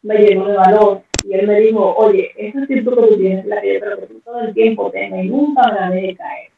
me 0.00 0.16
llenó 0.16 0.46
de 0.46 0.56
valor 0.56 1.02
y 1.28 1.34
él 1.34 1.46
me 1.46 1.60
dijo, 1.60 1.94
oye, 1.94 2.32
esa 2.38 2.62
actitud 2.62 2.94
que 2.94 3.06
tú 3.06 3.16
tienes 3.18 3.44
la 3.44 3.60
que 3.60 3.74
yo 3.74 4.06
tú 4.06 4.20
todo 4.24 4.40
el 4.40 4.54
tiempo 4.54 4.90
tengas 4.90 5.22
y 5.22 5.28
nunca 5.28 5.70
me 5.70 5.78
la 5.78 5.90
dejes 5.90 6.16
caer. 6.16 6.50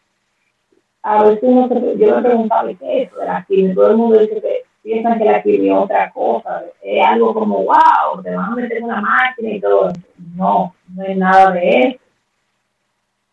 A 1.03 1.25
veces 1.25 1.43
uno 1.43 1.67
se, 1.67 1.99
yo 1.99 2.15
me 2.15 2.23
preguntaba, 2.23 2.73
¿qué 2.75 3.03
es 3.03 3.11
la 3.15 3.45
quimio? 3.49 3.75
Todo 3.75 3.91
el 3.91 3.97
mundo 3.97 4.21
dice 4.21 4.41
que 4.41 4.63
piensan 4.81 5.19
que 5.19 5.25
la 5.25 5.43
quimio 5.43 5.77
es 5.77 5.85
otra 5.87 6.13
cosa, 6.13 6.63
es 6.83 7.05
algo 7.05 7.35
como, 7.35 7.65
wow, 7.65 8.23
te 8.23 8.31
van 8.31 8.53
a 8.53 8.55
meter 8.55 8.77
en 8.77 8.85
una 8.85 9.01
máquina 9.01 9.51
y 9.51 9.61
todo. 9.61 9.93
No, 10.37 10.73
no 10.95 11.03
es 11.03 11.17
nada 11.17 11.51
de 11.51 11.69
eso. 11.69 11.99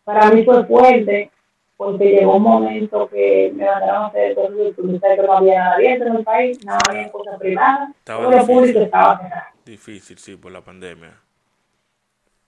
Para 0.02 0.32
mí 0.32 0.42
fue 0.42 0.64
fuerte, 0.64 1.30
porque 1.76 2.04
llegó 2.04 2.34
un 2.34 2.42
momento 2.42 3.08
que 3.08 3.52
me 3.54 3.64
mandaron 3.64 4.02
a 4.02 4.06
hacer 4.06 4.34
cosas 4.34 4.56
que 4.74 5.22
no 5.22 5.32
había 5.34 5.58
nada 5.60 5.74
abierto 5.76 6.04
en 6.04 6.16
el 6.16 6.24
país, 6.24 6.64
nada 6.64 6.80
había 6.88 7.12
cosas 7.12 7.38
privadas, 7.38 7.90
todo 8.02 8.28
lo 8.28 8.44
público 8.44 8.80
estaba 8.80 9.20
cerrado. 9.20 9.46
Difícil, 9.64 10.18
sí, 10.18 10.34
por 10.34 10.50
la 10.50 10.62
pandemia. 10.62 11.27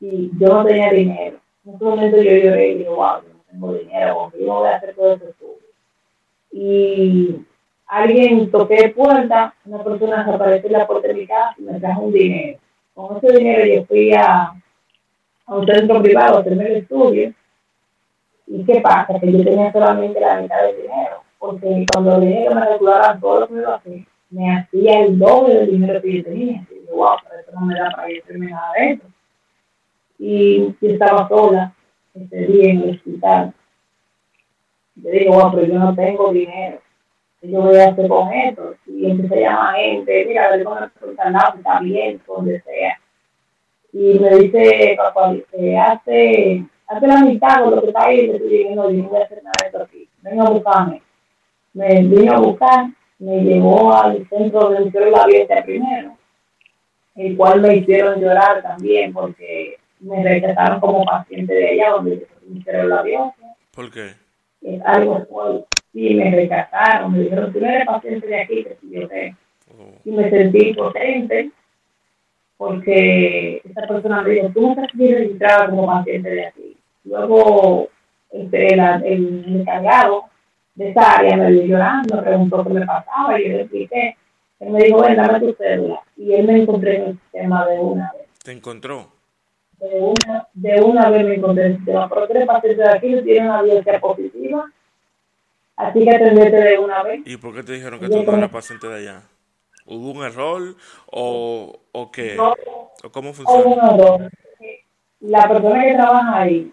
Y 0.01 0.31
yo 0.39 0.49
no 0.49 0.65
tenía 0.65 0.91
dinero. 0.91 1.39
En 1.65 1.75
ese 1.75 1.85
momento 1.85 2.17
yo 2.17 2.31
lloré 2.31 2.69
y 2.69 2.79
digo, 2.79 2.97
wow, 2.97 3.23
yo 3.23 3.35
no 3.35 3.45
tengo 3.51 3.75
dinero, 3.75 4.33
yo 4.39 4.47
voy 4.47 4.69
a 4.69 4.77
hacer 4.77 4.95
todo 4.95 5.13
eso 5.13 5.27
Y 6.51 7.37
alguien 7.87 8.51
toqué 8.51 8.89
puerta, 8.97 9.55
una 9.67 9.85
persona 9.85 10.25
se 10.25 10.31
apareció 10.31 10.67
en 10.69 10.73
la 10.73 10.87
puerta 10.87 11.09
de 11.09 11.15
mi 11.15 11.27
casa 11.27 11.55
y 11.59 11.63
me 11.63 11.79
trajo 11.79 12.03
un 12.03 12.13
dinero. 12.13 12.59
Con 12.95 13.17
ese 13.19 13.37
dinero 13.37 13.67
yo 13.67 13.85
fui 13.85 14.13
a, 14.15 14.53
a 15.47 15.55
un 15.55 15.67
centro 15.67 16.03
privado 16.03 16.39
a 16.39 16.41
hacerme 16.41 16.67
el 16.67 16.77
estudio. 16.77 17.35
¿Y 18.47 18.65
qué 18.65 18.81
pasa? 18.81 19.21
Que 19.21 19.33
yo 19.33 19.45
tenía 19.45 19.71
solamente 19.71 20.19
la 20.19 20.41
mitad 20.41 20.63
del 20.63 20.83
dinero. 20.83 21.23
Porque 21.39 21.87
cuando 21.93 22.19
le 22.19 22.27
dije 22.27 22.49
que 22.49 22.55
me 22.55 22.67
regularan 22.67 23.21
todo 23.21 23.41
lo 23.41 23.49
que 23.49 23.55
me 23.55 23.61
iba 23.61 23.73
a 23.73 23.77
hacer, 23.77 24.07
me 24.31 24.57
hacía 24.57 25.01
el 25.01 25.19
doble 25.19 25.55
del 25.55 25.71
dinero 25.71 26.01
que 26.01 26.17
yo 26.17 26.25
tenía. 26.25 26.67
Y 26.71 26.87
yo, 26.87 26.97
wow, 26.97 27.17
pero 27.29 27.41
eso 27.41 27.53
no 27.53 27.67
me 27.67 27.75
da 27.75 27.91
para 27.91 28.09
hacerme 28.09 28.51
nada 28.51 28.73
de 28.77 28.91
eso. 28.93 29.03
Y 30.21 30.75
yo 30.81 30.89
estaba 30.89 31.27
sola 31.29 31.73
ese 32.15 32.37
día 32.47 32.73
en 32.73 32.83
el 32.83 32.91
hospital. 32.91 33.55
Yo 34.97 35.11
digo, 35.11 35.33
wow, 35.33 35.53
pero 35.53 35.67
yo 35.67 35.79
no 35.79 35.95
tengo 35.95 36.31
dinero. 36.33 36.79
¿Qué 37.41 37.51
yo 37.51 37.63
voy 37.63 37.79
a 37.79 37.89
hacer 37.89 38.07
con 38.07 38.31
esto? 38.33 38.75
Y 38.87 39.11
empecé 39.11 39.47
a 39.47 39.51
llamar 39.51 39.77
gente, 39.77 40.25
mira, 40.27 40.45
a 40.45 40.51
ver 40.51 40.65
cómo 40.65 40.79
está 40.79 41.55
está 41.57 41.81
bien, 41.81 42.21
donde 42.27 42.61
sea. 42.61 43.01
Y 43.95 44.19
me 44.19 44.37
dice, 44.37 44.95
papá, 44.99 45.35
eh, 45.53 45.79
hace, 45.79 46.65
hace 46.87 47.07
la 47.07 47.25
mitad 47.25 47.65
con 47.65 47.77
lo 47.77 47.81
que 47.81 47.89
está 47.89 48.05
ahí, 48.05 48.21
estoy 48.21 48.49
diciendo, 48.49 48.91
yo 48.91 49.03
no 49.03 49.09
voy 49.09 49.21
a 49.21 49.25
hacer 49.25 49.43
nada 49.43 49.53
de 49.63 49.67
esto 49.67 49.83
aquí. 49.83 50.09
Venga 50.21 50.45
a 50.45 50.51
buscarme. 50.51 51.03
Me 51.73 52.03
vino 52.03 52.33
a 52.35 52.39
buscar 52.41 52.91
me 53.21 53.43
llevó 53.43 53.93
al 53.95 54.27
centro 54.29 54.71
de 54.71 55.11
la 55.11 55.23
abierta 55.23 55.63
primero, 55.63 56.17
el 57.15 57.37
cual 57.37 57.61
me 57.61 57.77
hicieron 57.77 58.19
llorar 58.19 58.63
también 58.63 59.13
porque 59.13 59.77
me 60.01 60.23
rechazaron 60.23 60.81
como 60.81 61.05
paciente 61.05 61.53
de 61.55 61.75
ella 61.75 61.91
donde 61.91 62.27
me 62.47 62.59
hicieron 62.59 62.89
la 62.89 63.03
biopsia. 63.03 63.47
¿Por 63.73 63.91
qué? 63.91 64.15
Es 64.63 64.83
algo 64.85 65.25
fuerte. 65.27 65.67
Sí, 65.93 66.15
me 66.15 66.31
rechazaron, 66.31 67.13
me 67.13 67.21
dijeron, 67.21 67.53
tú 67.53 67.61
no 67.61 67.67
eres 67.67 67.87
paciente 67.87 68.27
de 68.27 68.41
aquí, 68.41 68.65
que 68.65 68.77
yo 68.83 69.09
sé. 69.09 69.35
Oh. 69.71 69.93
Y 70.05 70.11
me 70.13 70.31
sentí 70.31 70.73
potente 70.75 71.51
porque 72.57 73.63
esta 73.65 73.87
persona 73.87 74.23
me 74.23 74.31
dijo, 74.31 74.51
tú 74.51 74.61
no 74.61 74.71
estás 74.73 74.89
registrada 74.97 75.71
como 75.71 75.87
paciente 75.87 76.31
de 76.31 76.47
aquí. 76.47 76.77
Luego, 77.05 77.89
este, 78.31 78.75
el, 78.75 78.81
el 78.81 79.61
encargado 79.61 80.25
de 80.75 80.91
esa 80.91 81.19
área 81.19 81.37
me 81.37 81.51
vio 81.53 81.65
llorando, 81.65 82.17
me 82.17 82.23
preguntó 82.23 82.65
qué 82.65 82.71
me 82.71 82.87
pasaba 82.87 83.41
y 83.41 83.45
yo 83.45 83.57
le 83.57 83.61
expliqué. 83.63 84.17
Él 84.61 84.71
me 84.71 84.83
dijo, 84.83 85.01
ven, 85.01 85.17
dame 85.17 85.41
tu 85.41 85.55
cédula. 85.55 86.03
Y 86.17 86.35
él 86.35 86.47
me 86.47 86.61
encontré 86.61 86.97
en 86.97 87.03
el 87.03 87.13
sistema 87.19 87.67
de 87.67 87.79
una 87.79 88.13
vez. 88.13 88.29
¿Te 88.45 88.53
encontró? 88.53 89.20
De 89.81 89.99
una, 89.99 90.49
de 90.53 90.83
una 90.83 91.11
vez 91.11 91.25
me 91.25 91.35
encontré 91.35 91.67
en 91.67 91.73
el 91.73 91.77
sistema. 91.79 92.09
Pero 92.09 92.29
tres 92.29 92.47
pacientes 92.47 92.87
de 92.87 92.91
aquí 92.91 93.23
tienen 93.23 93.47
una 93.47 93.63
biopsia 93.63 94.01
positiva. 94.01 94.71
Así 95.77 96.05
que 96.05 96.11
atendete 96.11 96.57
de 96.57 96.79
una 96.79 97.03
vez. 97.03 97.23
¿Y 97.25 97.37
por 97.39 97.55
qué 97.55 97.63
te 97.63 97.73
dijeron 97.73 97.99
que 97.99 98.09
tú 98.09 98.23
no 98.23 98.37
eras 98.37 98.51
paciente 98.51 98.87
de 98.89 98.97
allá? 98.97 99.23
¿Hubo 99.87 100.11
un 100.11 100.23
error 100.23 100.77
o, 101.11 101.81
o 101.93 102.11
qué? 102.11 102.39
¿O 102.39 103.11
cómo 103.11 103.33
funciona? 103.33 103.65
Hubo 103.65 103.75
un 103.75 104.01
error. 104.01 104.31
La 105.21 105.49
persona 105.49 105.83
que 105.83 105.95
trabaja 105.95 106.41
ahí 106.41 106.73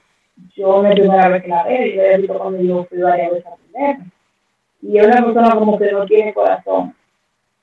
yo 0.55 0.81
me 0.81 0.91
primera 0.91 1.29
vez 1.29 1.43
que 1.43 1.49
la 1.49 1.63
veo, 1.63 1.95
yo 1.95 2.01
he 2.01 2.17
visto 2.17 2.37
cuando 2.37 2.61
yo 2.61 2.85
fui 2.85 2.99
varias 2.99 3.31
veces 3.31 3.45
a 3.45 3.53
aprender. 3.53 3.97
Y 4.81 4.97
es 4.97 5.07
una 5.07 5.23
persona 5.23 5.55
como 5.55 5.77
que 5.77 5.91
no 5.91 6.05
tiene 6.05 6.33
corazón, 6.33 6.95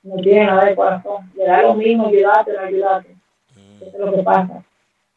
no 0.03 0.15
tiene 0.17 0.45
nada 0.45 0.65
de 0.65 0.75
corazón. 0.75 1.31
Le 1.35 1.45
da 1.45 1.61
lo 1.61 1.75
mismo 1.75 2.07
ayudarte 2.07 2.51
o 2.51 2.61
no 2.61 2.67
ayudarte. 2.67 3.15
Mm. 3.55 3.83
Eso 3.83 3.91
es 3.93 3.99
lo 3.99 4.13
que 4.13 4.23
pasa. 4.23 4.63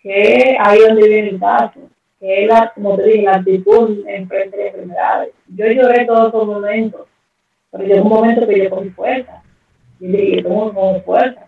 Que 0.09 0.57
ahí 0.59 0.81
donde 0.81 1.09
viene 1.09 1.29
el 1.29 1.41
caso. 1.41 1.81
Que 2.19 2.45
es, 2.45 2.49
la, 2.49 2.73
como 2.75 2.97
te 2.97 3.05
dije, 3.05 3.23
la 3.23 3.37
actitud 3.37 4.07
en 4.07 4.27
frente 4.27 4.57
de 4.57 4.69
enfermedades. 4.69 5.35
Yo 5.49 5.67
lloré 5.67 6.05
todos 6.07 6.29
esos 6.29 6.47
momentos, 6.47 7.07
pero 7.71 7.85
llegó 7.85 8.03
un 8.03 8.09
momento 8.09 8.47
que 8.47 8.65
yo 8.65 8.71
cogí 8.71 8.91
fuerza. 8.91 9.43
Y 10.01 10.07
dije, 10.09 10.43
¿cómo 10.43 10.73
con 10.73 11.03
fuerza? 11.03 11.47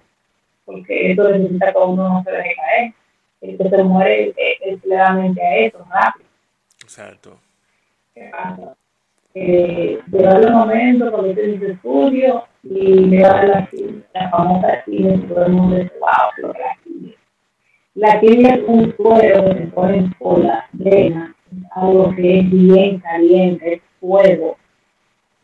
Porque 0.65 1.11
esto 1.11 1.29
necesita 1.31 1.73
que 1.73 1.79
uno 1.79 2.09
no 2.09 2.23
se 2.23 2.31
deje 2.31 2.55
caer 2.55 2.95
el 3.41 3.57
que 3.57 3.69
se 3.71 3.83
muere 3.83 4.35
es 4.37 4.83
claramente 4.83 5.41
a 5.43 5.57
eso, 5.57 5.79
rápido. 5.91 6.29
Exacto. 6.83 7.39
¿Qué 8.15 8.31
pasa? 8.31 8.77
Eh, 9.35 9.99
llegó 10.11 10.31
el 10.31 10.53
momento 10.53 11.11
cuando 11.11 11.31
hice 11.31 11.47
mis 11.47 11.63
estudios 11.63 12.43
y 12.65 13.07
me 13.07 13.23
da 13.23 13.45
la, 13.45 13.69
la 14.13 14.31
famosa 14.31 14.85
todo 15.29 15.47
el 15.47 15.53
mundo 15.53 15.77
dice, 15.77 15.93
wow, 16.01 16.31
lo 16.39 16.53
que 16.53 16.59
la 16.59 16.77
quimio. 16.83 17.15
La 18.01 18.19
quimio 18.19 18.49
es 18.49 18.61
un 18.67 18.95
fuego 18.95 19.51
que 19.51 19.59
se 19.59 19.67
pone 19.67 20.11
por 20.19 20.43
la 20.43 20.67
vena, 20.73 21.35
algo 21.73 22.15
que 22.17 22.39
es 22.39 22.51
bien 22.51 22.99
caliente, 22.99 23.75
es 23.75 23.83
fuego. 24.01 24.57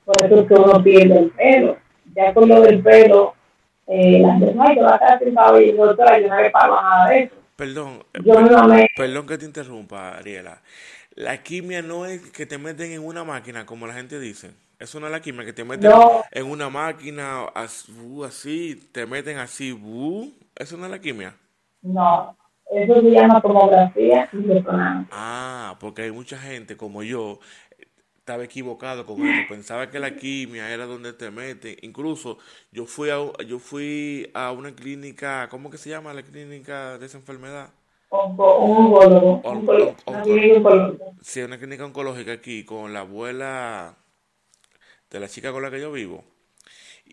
Por 0.06 0.16
eso 0.25 0.40
es 0.40 0.48
que 0.48 0.54
uno 0.54 0.82
pierde 0.82 1.18
el 1.18 1.30
pelo. 1.32 1.76
Ya 2.14 2.32
con 2.32 2.48
lo 2.48 2.62
del 2.62 2.82
pelo, 2.82 3.34
eh, 3.86 4.20
la 4.20 4.36
gente, 4.36 4.54
no, 4.54 4.64
que 4.72 4.80
va 4.80 4.92
a 4.92 4.94
estar 4.94 5.18
sin 5.18 5.34
cabello, 5.34 5.84
doctora, 5.84 6.18
yo 6.18 6.28
no 6.28 6.40
le 6.40 6.50
pago 6.50 6.80
nada 6.80 7.10
de 7.10 7.25
eso 7.25 7.34
Perdón, 7.56 8.02
eh, 8.14 8.86
perdón 8.96 9.26
que 9.26 9.36
te 9.36 9.44
interrumpa, 9.44 10.16
Ariela. 10.16 10.62
La 11.10 11.42
quimia 11.42 11.82
no 11.82 12.06
es 12.06 12.22
que 12.30 12.46
te 12.46 12.56
meten 12.56 12.90
en 12.90 13.04
una 13.04 13.22
máquina, 13.22 13.66
como 13.66 13.86
la 13.86 13.92
gente 13.92 14.18
dice. 14.18 14.52
Eso 14.78 14.98
no 14.98 15.06
es 15.06 15.12
la 15.12 15.20
quimia, 15.20 15.44
que 15.44 15.52
te 15.52 15.64
meten 15.64 15.92
en 16.30 16.46
una 16.46 16.70
máquina 16.70 17.44
uh, 17.44 18.25
así, 18.25 18.88
te 18.92 19.04
meten 19.04 19.36
así, 19.36 19.72
uh, 19.72 20.32
eso 20.54 20.78
no 20.78 20.86
es 20.86 20.90
la 20.90 20.98
quimia. 20.98 21.34
No, 21.82 22.34
eso 22.70 23.00
se 23.00 23.11
llama 23.11 23.40
tomografía 23.40 24.28
y 24.32 24.64
Ah, 25.11 25.76
porque 25.80 26.02
hay 26.02 26.11
mucha 26.11 26.38
gente 26.38 26.76
como 26.76 27.02
yo 27.02 27.38
estaba 28.18 28.44
equivocado 28.44 29.06
con 29.06 29.20
eso. 29.25 29.49
Pensaba 29.49 29.90
que 29.90 30.00
la 30.00 30.16
quimia 30.16 30.70
era 30.70 30.87
donde 30.87 31.12
te 31.12 31.30
meten. 31.30 31.76
Incluso 31.82 32.38
yo 32.73 32.87
fui 32.87 33.11
a, 33.11 33.18
yo 33.46 33.58
fui 33.61 34.30
a 34.35 34.50
una 34.52 34.75
clínica, 34.75 35.49
¿cómo 35.49 35.70
que 35.70 35.78
se 35.78 35.90
llama 35.90 36.12
la 36.12 36.23
clínica 36.23 36.99
de 36.99 37.06
esa 37.06 37.18
enfermedad? 37.18 37.70
Oncólogo. 39.44 39.94
Sí, 41.23 41.40
una 41.42 41.58
clínica 41.58 41.85
oncológica 41.85 42.32
aquí 42.32 42.64
con 42.64 42.92
la 42.92 43.00
abuela 43.00 43.96
de 45.11 45.20
la 45.20 45.28
chica 45.28 45.52
con 45.52 45.62
la 45.62 45.70
que 45.70 45.80
yo 45.80 45.92
vivo. 45.92 46.25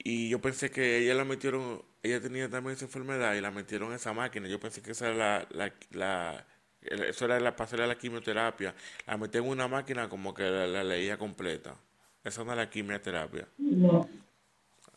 Y 0.03 0.29
yo 0.29 0.41
pensé 0.41 0.69
que 0.69 0.97
ella 0.97 1.13
la 1.13 1.23
metieron, 1.23 1.81
ella 2.01 2.19
tenía 2.19 2.49
también 2.49 2.75
esa 2.75 2.85
enfermedad 2.85 3.35
y 3.35 3.41
la 3.41 3.51
metieron 3.51 3.89
en 3.89 3.95
esa 3.95 4.11
máquina. 4.11 4.47
Yo 4.47 4.59
pensé 4.59 4.81
que 4.81 4.91
esa 4.91 5.09
era 5.09 5.47
la, 5.51 5.71
la 5.91 6.45
eso 6.81 7.25
era 7.25 7.39
la 7.39 7.55
pasarela 7.55 7.87
de 7.87 7.93
la 7.93 7.99
quimioterapia, 7.99 8.73
la 9.07 9.17
metí 9.17 9.37
en 9.37 9.47
una 9.47 9.67
máquina 9.67 10.09
como 10.09 10.33
que 10.33 10.43
la, 10.43 10.83
leía 10.83 11.17
completa. 11.17 11.75
Esa 12.23 12.43
no 12.43 12.51
es 12.51 12.57
la 12.57 12.69
quimioterapia. 12.69 13.47
No. 13.57 14.07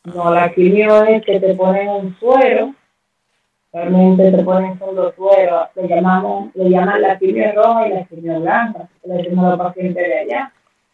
No, 0.04 0.32
la 0.32 0.52
quimio 0.52 1.04
es 1.04 1.25
que 1.25 1.40
te 1.40 1.54
ponen 1.54 1.88
un 1.88 2.16
suero, 2.18 2.75
realmente 3.72 4.30
te 4.30 4.44
ponen 4.44 4.78
solo 4.78 5.12
suero, 5.16 5.68
le 5.75 5.88
llamamos, 5.88 6.54
le 6.54 6.70
llaman 6.70 7.02
la 7.02 7.18
quimio 7.18 7.52
roja 7.54 7.88
y 7.88 7.90
la 7.90 8.04
quimio 8.04 8.40
blanca, 8.40 8.88
le 9.04 9.14
decimos 9.14 9.46
a 9.46 9.48
los 9.50 9.58
pacientes 9.58 10.06
de 10.06 10.18
allá. 10.18 10.52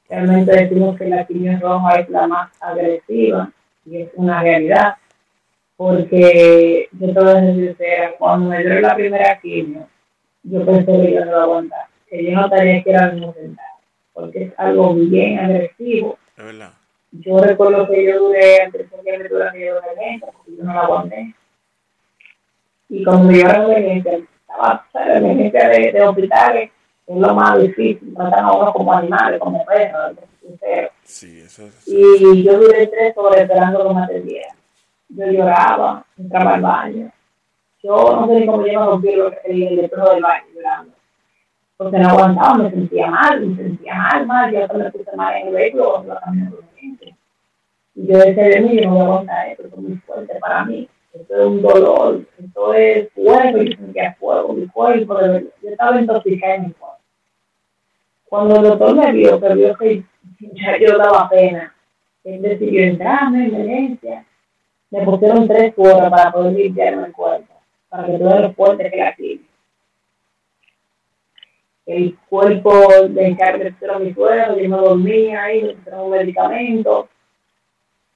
Realmente 0.09 0.53
decimos 0.53 0.97
que 0.99 1.09
la 1.09 1.27
quimio 1.27 1.59
roja 1.61 2.01
es 2.01 2.09
la 2.09 2.27
más 2.27 2.51
agresiva 2.63 3.53
y 3.85 4.03
es 4.03 4.11
una 4.15 4.43
realidad, 4.43 4.95
porque 5.77 6.89
yo 6.93 7.21
a 7.21 7.35
decir 7.41 7.67
sincera, 7.67 8.15
cuando 8.19 8.51
me 8.51 8.63
dio 8.63 8.81
la 8.81 8.95
primera 8.95 9.39
quimio, 9.41 9.89
yo 10.45 10.65
pensé 10.65 10.93
que 10.93 11.13
yo 11.13 11.25
no 11.25 11.37
a 11.37 11.43
aguantar, 11.43 11.87
que 12.09 12.25
yo 12.25 12.33
no 12.33 12.51
tenía 12.51 12.83
que 12.83 12.91
ir 12.91 12.97
al 12.97 13.15
mismo 13.15 13.35
porque 14.13 14.43
es 14.45 14.53
algo 14.59 14.95
bien 14.95 15.39
agresivo. 15.39 16.19
Es 16.37 16.45
verdad. 16.45 16.73
Yo 17.13 17.39
recuerdo 17.39 17.89
que 17.89 18.05
yo 18.05 18.19
duré, 18.27 18.63
antes 18.63 18.91
de 18.91 19.03
que 19.03 19.19
me 19.19 19.29
duré 19.29 19.67
yo 19.67 19.75
de 19.75 20.21
porque 20.21 20.57
yo 20.57 20.65
no 20.65 20.75
la 20.75 20.81
aguanté 20.81 21.35
y 22.93 23.03
cuando 23.05 23.25
me 23.25 23.35
llevaron 23.39 23.71
a 23.71 23.75
emergencia, 23.75 24.21
estaba 24.41 24.87
la 24.93 25.17
emergencia 25.17 25.69
de, 25.71 25.93
de, 25.93 26.03
hospitales, 26.03 26.71
es 27.07 27.17
lo 27.17 27.35
más 27.35 27.59
difícil, 27.59 28.15
tratan 28.15 28.45
a 28.45 28.53
uno 28.53 28.71
como 28.75 28.93
animales, 28.93 29.41
como 29.41 29.65
perros, 29.65 30.17
sí, 31.05 31.41
eso, 31.41 31.67
eso, 31.67 31.81
Y 31.87 32.43
yo 32.43 32.59
duré 32.59 32.87
tres 32.87 33.17
horas 33.17 33.43
esperando 33.43 33.87
que 33.87 33.95
me 33.95 34.03
atendieran. 34.03 34.57
Yo 35.09 35.27
lloraba, 35.27 36.05
entraba 36.17 36.55
al 36.55 36.63
baño. 36.63 37.13
Yo 37.83 37.97
no 37.97 38.27
sé 38.27 38.41
ni 38.41 38.47
cómo 38.47 38.67
yo 38.67 38.81
me 38.81 38.87
rompí 38.87 39.09
el, 39.09 39.21
el, 39.45 39.77
del 39.77 39.91
baño 39.91 40.45
llorando. 40.55 40.93
Porque 41.77 41.99
no 41.99 42.09
aguantaba, 42.09 42.55
me 42.55 42.71
sentía 42.71 43.07
mal, 43.09 43.41
me 43.41 43.57
sentía 43.57 43.95
mal, 43.95 44.27
mal. 44.27 44.53
Yo 44.53 44.79
me 44.79 44.91
puse 44.91 45.17
mal 45.17 45.35
en 45.37 45.49
el 45.49 45.55
vehículo 45.55 46.05
cuando 46.05 46.59
Y 47.95 48.07
yo 48.07 48.19
decía 48.19 48.45
de 48.45 48.61
mí, 48.61 48.81
yo 48.81 48.89
no 48.89 48.91
voy 48.91 49.01
a 49.01 49.05
aguantar 49.05 49.49
esto, 49.49 49.67
es 49.67 49.77
muy 49.77 49.97
fuerte 49.97 50.35
para 50.41 50.65
mí 50.65 50.89
esto 51.13 51.35
es 51.35 51.47
un 51.47 51.63
dolor, 51.63 52.25
esto 52.39 52.75
es 52.75 53.13
fuego, 53.13 53.63
yo 53.63 53.77
sentía 53.77 54.17
fuego, 54.19 54.53
mi 54.55 54.67
cuerpo, 54.67 55.21
yo 55.63 55.71
estaba 55.71 56.01
intoxicada 56.01 56.55
en 56.55 56.63
mi 56.63 56.73
cuerpo. 56.73 56.99
Cuando 58.25 58.57
el 58.57 58.63
doctor 58.63 58.97
me 58.97 59.13
vio, 59.13 59.39
que 59.39 59.55
vio 59.55 59.77
que 59.77 60.05
ya 60.53 60.79
yo 60.79 60.99
daba 60.99 61.29
pena, 61.29 61.75
él 62.25 62.43
decidió 62.43 62.85
entrarme 62.85 63.47
en 63.47 63.55
emergencia, 63.55 64.25
me 64.91 65.03
pusieron 65.05 65.49
tres 65.49 65.73
horas 65.77 66.11
para 66.11 66.33
poder 66.33 66.53
limpiarme 66.53 67.07
el 67.07 67.13
cuerpo, 67.13 67.55
para 67.89 68.07
que 68.07 68.19
todo 68.19 68.39
lo 68.41 68.53
fuerte 68.53 68.91
que 68.91 68.97
la 68.97 69.15
tiene. 69.15 69.43
El 71.85 72.17
cuerpo 72.29 72.89
de 73.09 73.27
encargue 73.27 73.65
de 73.65 73.99
mi 73.99 74.15
suelo, 74.15 74.59
yo 74.59 74.69
no 74.69 74.83
dormía 74.83 75.45
ahí, 75.45 75.63
me 75.63 75.75
pusieron 75.75 76.01
un 76.05 76.11
medicamento 76.11 77.09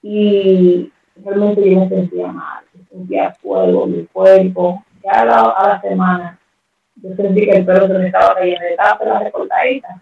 y 0.02 0.92
realmente 1.16 1.68
yo 1.68 1.80
me 1.80 1.88
sentía 1.88 2.28
mal 2.28 2.66
sentía 2.97 3.33
fuego 3.35 3.87
mi 3.87 4.06
cuerpo. 4.06 4.85
Ya 5.02 5.21
a 5.21 5.25
la, 5.25 5.40
a 5.40 5.68
la 5.68 5.80
semana 5.80 6.38
yo 6.97 7.14
sentí 7.14 7.45
que 7.45 7.59
el 7.59 7.66
pelo 7.66 7.87
se 7.87 7.95
me 7.95 8.06
estaba 8.06 8.35
cayendo, 8.35 8.64
estaba 8.64 9.04
la 9.04 9.18
recortadita. 9.21 10.00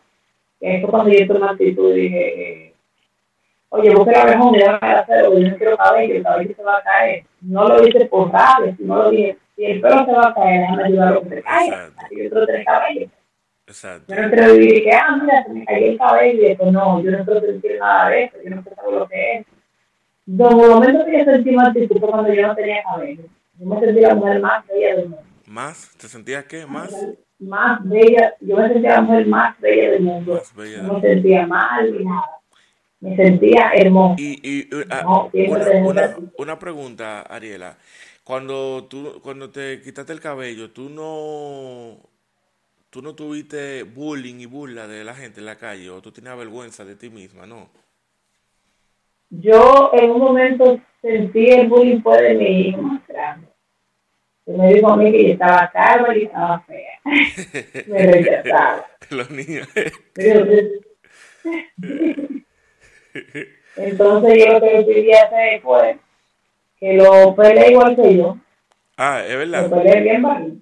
Que 0.60 0.76
eso 0.76 0.88
cuando 0.88 1.10
yo 1.10 1.34
una 1.34 1.50
actitud 1.50 1.94
dije, 1.94 2.74
oye, 3.68 3.94
vos 3.94 4.06
la 4.06 4.24
mejor, 4.24 4.58
ya 4.58 4.78
me 4.80 4.88
a 4.88 5.00
hacer, 5.00 5.24
yo 5.24 5.50
no 5.50 5.56
quiero 5.56 5.76
cabello, 5.76 6.14
el 6.14 6.22
cabello 6.22 6.54
se 6.54 6.62
va 6.62 6.78
a 6.78 6.82
caer. 6.82 7.24
No 7.40 7.68
lo 7.68 7.86
hice 7.86 8.06
por 8.06 8.32
rabia, 8.32 8.74
sino 8.76 8.96
lo 8.96 9.10
dije, 9.10 9.36
si 9.56 9.64
el 9.64 9.80
pelo 9.80 10.04
se 10.04 10.12
va 10.12 10.28
a 10.28 10.34
caer, 10.34 10.60
déjame 10.60 10.84
ayudarlo 10.84 11.22
que 11.22 11.28
se 11.28 11.42
caiga. 11.42 11.90
Así 11.96 12.16
yo 12.16 12.30
quiero 12.30 12.46
tener 12.46 12.64
cabello. 12.64 13.08
Exacto. 13.66 14.14
Yo 14.14 14.22
no 14.22 14.30
quiero 14.30 14.52
vivir 14.54 14.84
que, 14.84 14.92
ah, 14.92 15.18
mira, 15.20 15.44
se 15.44 15.52
me 15.52 15.64
cayó 15.64 15.86
el 15.86 15.98
cabello 15.98 16.42
y 16.42 16.46
eso, 16.46 16.70
no, 16.70 17.02
yo 17.02 17.10
no 17.10 17.24
quiero 17.24 17.40
sentir 17.40 17.78
nada 17.78 18.10
de 18.10 18.24
eso, 18.24 18.36
yo 18.44 18.50
no 18.50 18.62
quiero 18.62 18.76
saber 18.76 18.92
lo 18.92 19.08
que 19.08 19.36
es. 19.36 19.46
Desde 20.26 20.62
el 20.62 20.70
momento 20.70 21.04
que 21.04 21.18
yo 21.18 21.24
sentí 21.24 21.50
más 21.50 21.68
actitud 21.68 21.98
fue 21.98 22.10
cuando 22.10 22.32
yo 22.32 22.46
no 22.46 22.54
tenía 22.54 22.82
cabello. 22.82 23.24
Yo 23.58 23.66
me 23.66 23.80
sentí 23.80 24.00
la 24.00 24.14
mujer 24.14 24.40
más 24.40 24.66
bella 24.66 24.96
del 24.96 25.08
mundo. 25.08 25.22
¿Más? 25.46 25.90
¿Te 25.98 26.08
sentías 26.08 26.44
qué? 26.44 26.66
¿Más? 26.66 26.94
Más 27.44 27.86
bella. 27.88 28.34
Yo 28.40 28.56
me 28.56 28.68
sentía 28.68 28.92
la 28.92 29.00
mujer 29.02 29.26
más 29.26 29.60
bella 29.60 29.90
del 29.90 30.02
mundo. 30.02 30.42
Bella 30.56 30.82
no 30.82 30.94
me 30.94 31.00
sentía 31.00 31.46
mal 31.46 31.92
ni 31.92 32.04
nada. 32.04 32.40
Me 33.00 33.16
sentía 33.16 33.70
hermosa. 33.74 34.16
Y, 34.18 34.40
y 34.42 34.74
uh, 34.74 34.84
una, 35.52 35.86
una, 35.86 36.16
una, 36.38 36.58
pregunta, 36.58 37.20
Ariela. 37.22 37.76
Cuando 38.22 38.86
tú, 38.88 39.20
cuando 39.22 39.50
te 39.50 39.82
quitaste 39.82 40.12
el 40.14 40.20
cabello, 40.20 40.70
tú 40.70 40.88
no, 40.88 41.98
tú 42.88 43.02
no 43.02 43.14
tuviste 43.14 43.82
bullying 43.82 44.40
y 44.40 44.46
burla 44.46 44.86
de 44.86 45.04
la 45.04 45.14
gente 45.14 45.40
en 45.40 45.46
la 45.46 45.56
calle, 45.56 45.90
o 45.90 46.00
tú 46.00 46.12
tenías 46.12 46.38
vergüenza 46.38 46.84
de 46.84 46.96
ti 46.96 47.10
misma, 47.10 47.46
¿no? 47.46 47.68
Yo 49.28 49.90
en 49.92 50.10
un 50.10 50.20
momento 50.20 50.80
sentí 51.02 51.50
el 51.50 51.68
bullying 51.68 52.00
fue 52.00 52.22
de 52.22 52.34
mi 52.34 52.68
hijo. 52.68 52.93
Me 54.46 54.74
dijo 54.74 54.90
a 54.90 54.96
mí 54.96 55.10
que 55.10 55.26
yo 55.28 55.32
estaba 55.32 55.70
calva 55.72 56.16
y 56.16 56.24
estaba 56.24 56.60
fea. 56.60 57.00
me 57.86 58.06
rechazaba. 58.06 58.86
Los 59.10 59.30
niños. 59.30 59.68
Entonces 63.76 64.44
yo 64.44 64.52
lo 64.52 64.60
que 64.60 64.78
decidí 64.78 65.12
hacer 65.12 65.60
fue 65.62 65.98
que 66.78 66.94
lo 66.94 67.34
peleé 67.34 67.72
igual 67.72 67.96
que 67.96 68.16
yo. 68.16 68.38
Ah, 68.96 69.22
es 69.26 69.36
verdad. 69.36 69.68
Lo 69.68 69.76
peleé 69.76 70.00
bien 70.02 70.22
bajito. 70.22 70.58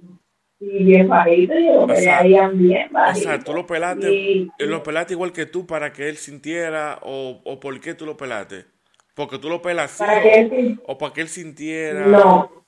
Y 0.60 0.84
bien 0.84 1.08
bajito, 1.08 1.58
y 1.58 1.66
lo 1.66 1.88
pelearían 1.88 2.56
bien 2.56 2.92
bajito. 2.92 3.28
O 3.28 3.32
sea, 3.32 3.42
tú 3.42 3.52
lo 3.52 3.66
pelaste, 3.66 4.12
y, 4.12 4.48
lo 4.58 4.84
pelaste 4.84 5.14
igual 5.14 5.32
que 5.32 5.44
tú 5.46 5.66
para 5.66 5.92
que 5.92 6.08
él 6.08 6.16
sintiera, 6.16 7.00
o, 7.02 7.40
o 7.44 7.58
por 7.58 7.80
qué 7.80 7.94
tú 7.94 8.06
lo 8.06 8.16
pelaste. 8.16 8.66
Porque 9.14 9.38
tú 9.38 9.48
lo 9.48 9.60
pelas 9.60 9.98
para 9.98 10.22
que 10.22 10.34
él, 10.34 10.80
o 10.86 10.96
para 10.96 11.12
que 11.12 11.20
él 11.22 11.28
sintiera. 11.28 12.06
No, 12.06 12.61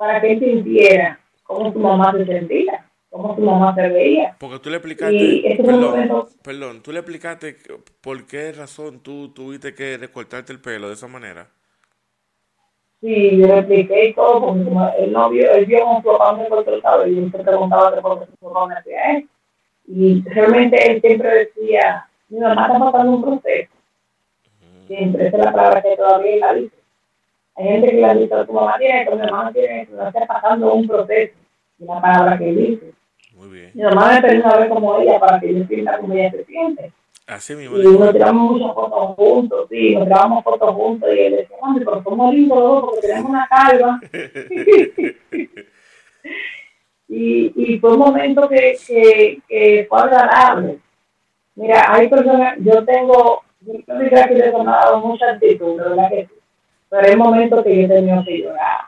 para 0.00 0.18
que 0.18 0.32
él 0.32 0.40
sintiera 0.40 1.20
cómo 1.42 1.70
su 1.74 1.78
mamá 1.78 2.10
se 2.16 2.24
sentía, 2.24 2.86
cómo 3.10 3.36
su 3.36 3.42
mamá 3.42 3.74
se 3.74 3.86
veía. 3.86 4.34
Porque 4.40 4.58
tú 4.58 4.70
le 4.70 4.76
explicaste, 4.76 5.58
perdón, 5.62 6.26
perdón, 6.42 6.82
tú 6.82 6.90
le 6.90 7.00
explicaste 7.00 7.58
por 8.00 8.26
qué 8.26 8.50
razón 8.52 9.00
tú 9.00 9.28
tuviste 9.34 9.74
que 9.74 9.98
recortarte 9.98 10.54
el 10.54 10.62
pelo 10.62 10.88
de 10.88 10.94
esa 10.94 11.06
manera. 11.06 11.48
Sí, 13.02 13.36
yo 13.36 13.46
le 13.46 13.58
expliqué 13.58 14.14
todo, 14.16 14.40
porque 14.40 15.02
él 15.02 15.12
no 15.12 15.28
vio, 15.28 15.52
él 15.52 15.66
vio 15.66 15.84
como 15.84 16.00
su 16.00 16.08
papá 16.08 16.34
me 16.34 16.48
cortó 16.48 16.74
el 16.74 16.80
cabello, 16.80 17.20
y 17.20 17.30
se 17.30 17.38
preguntaba 17.38 17.90
de 17.90 18.00
por 18.00 18.20
qué 18.20 18.24
su 18.24 18.36
papá 18.38 18.68
me 18.68 18.76
hacía 18.76 19.18
eso. 19.18 19.28
Y 19.86 20.22
realmente 20.30 20.90
él 20.90 21.02
siempre 21.02 21.28
decía, 21.28 22.08
mi 22.30 22.40
mamá 22.40 22.68
está 22.68 22.78
pasando 22.78 23.12
un 23.12 23.22
proceso 23.22 23.70
siempre, 24.86 25.28
esa 25.28 25.36
es 25.36 25.44
la 25.44 25.52
palabra 25.52 25.82
que 25.82 25.96
todavía 25.96 26.36
la 26.38 26.54
dice. 26.54 26.79
Hay 27.56 27.64
gente 27.66 27.90
que 27.90 28.00
la 28.00 28.14
dice, 28.14 28.44
tu 28.46 28.52
mamá 28.52 28.78
tiene 28.78 29.02
esto, 29.02 29.16
mi 29.16 29.22
mamá 29.22 29.52
tiene 29.52 29.82
esto, 29.82 29.96
pasando 30.26 30.72
un 30.74 30.86
proceso, 30.86 31.34
y 31.78 31.84
la 31.84 32.00
palabra 32.00 32.38
que 32.38 32.44
dice. 32.44 32.92
Muy 33.34 33.48
bien. 33.48 33.70
Mi 33.74 33.82
mamá 33.82 34.12
me 34.14 34.22
permite 34.22 34.58
ver 34.58 34.68
como 34.68 34.98
ella 35.00 35.18
para 35.18 35.40
que 35.40 35.54
yo 35.54 35.64
sienta 35.64 35.98
como 35.98 36.14
ella 36.14 36.30
se 36.30 36.44
siente. 36.44 36.92
Así 37.26 37.54
mismo. 37.54 37.78
Y 37.78 37.82
nos 37.84 38.12
tiramos 38.12 38.52
muchas 38.52 38.74
fotos 38.74 39.16
juntos, 39.16 39.66
sí, 39.70 39.94
nos 39.94 40.04
tiramos 40.04 40.42
fotos 40.42 40.74
juntos 40.74 41.08
y 41.14 41.20
él 41.20 41.36
decía, 41.36 41.56
mami, 41.62 41.78
pero 41.80 42.02
somos 42.02 42.34
lindos 42.34 42.84
porque 42.84 43.06
tenemos 43.06 43.30
una 43.30 43.48
calva. 43.48 44.00
y, 47.08 47.52
y 47.54 47.78
fue 47.78 47.92
un 47.92 47.98
momento 47.98 48.48
que, 48.48 48.76
que, 48.86 49.40
que 49.48 49.86
fue 49.88 50.00
agradable. 50.00 50.78
Mira, 51.54 51.94
hay 51.94 52.08
personas, 52.08 52.56
yo 52.58 52.84
tengo 52.84 53.42
yo 53.60 53.98
diría 53.98 54.26
que 54.26 54.34
le 54.34 54.48
he 54.48 54.52
tomado 54.52 55.00
mucha 55.00 55.32
actitud, 55.32 55.76
¿verdad 55.76 56.08
que 56.08 56.26
sí? 56.26 56.39
Pero 56.90 57.08
hay 57.08 57.16
momentos 57.16 57.64
que 57.64 57.76
yo 57.76 57.82
he 57.84 57.88
tenido 57.88 58.24
que 58.24 58.38
llorar, 58.38 58.80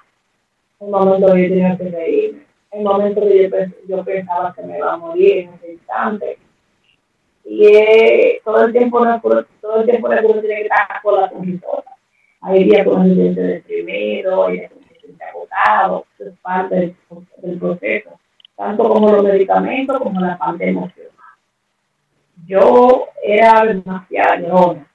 hay 0.80 0.88
momentos 0.88 1.32
que 1.32 1.38
yo 1.38 1.44
he 1.44 1.48
tenido 1.48 1.78
que 1.78 1.90
reírme, 1.90 2.42
hay 2.72 2.82
momentos 2.82 3.24
que 3.24 3.48
yo, 3.48 3.96
yo 3.96 4.04
pensaba 4.04 4.52
que 4.52 4.62
me 4.62 4.78
iba 4.78 4.92
a 4.92 4.96
morir 4.96 5.38
en 5.38 5.54
ese 5.54 5.72
instante. 5.72 6.38
Y 7.44 7.66
eh, 7.66 8.40
todo 8.44 8.64
el 8.64 8.72
tiempo 8.72 9.04
no 9.04 9.20
todo 9.20 9.80
el 9.80 9.86
tiempo 9.86 10.08
uno 10.08 10.40
tiene 10.40 10.56
que 10.56 10.62
estar 10.62 11.02
con 11.02 11.20
la 11.20 11.30
sonrisota. 11.30 11.96
Hay 12.40 12.64
días 12.64 12.82
que 12.82 12.88
uno 12.88 13.04
se 13.04 13.14
siente 13.14 13.40
deprimido, 13.40 14.46
hay 14.46 14.58
días 14.58 14.72
que 14.72 14.78
uno 14.78 14.86
siente 15.00 15.24
agotado, 15.24 16.06
es 16.18 16.38
parte 16.40 16.74
del, 16.74 16.96
del 17.38 17.58
proceso, 17.58 18.10
tanto 18.56 18.88
como 18.88 19.12
los 19.12 19.22
medicamentos 19.24 19.98
como 19.98 20.20
la 20.20 20.36
parte 20.36 20.68
emocional 20.68 21.12
yo 22.46 23.08
era 23.22 23.64
demasiado 23.64 24.36
llorona. 24.40 24.86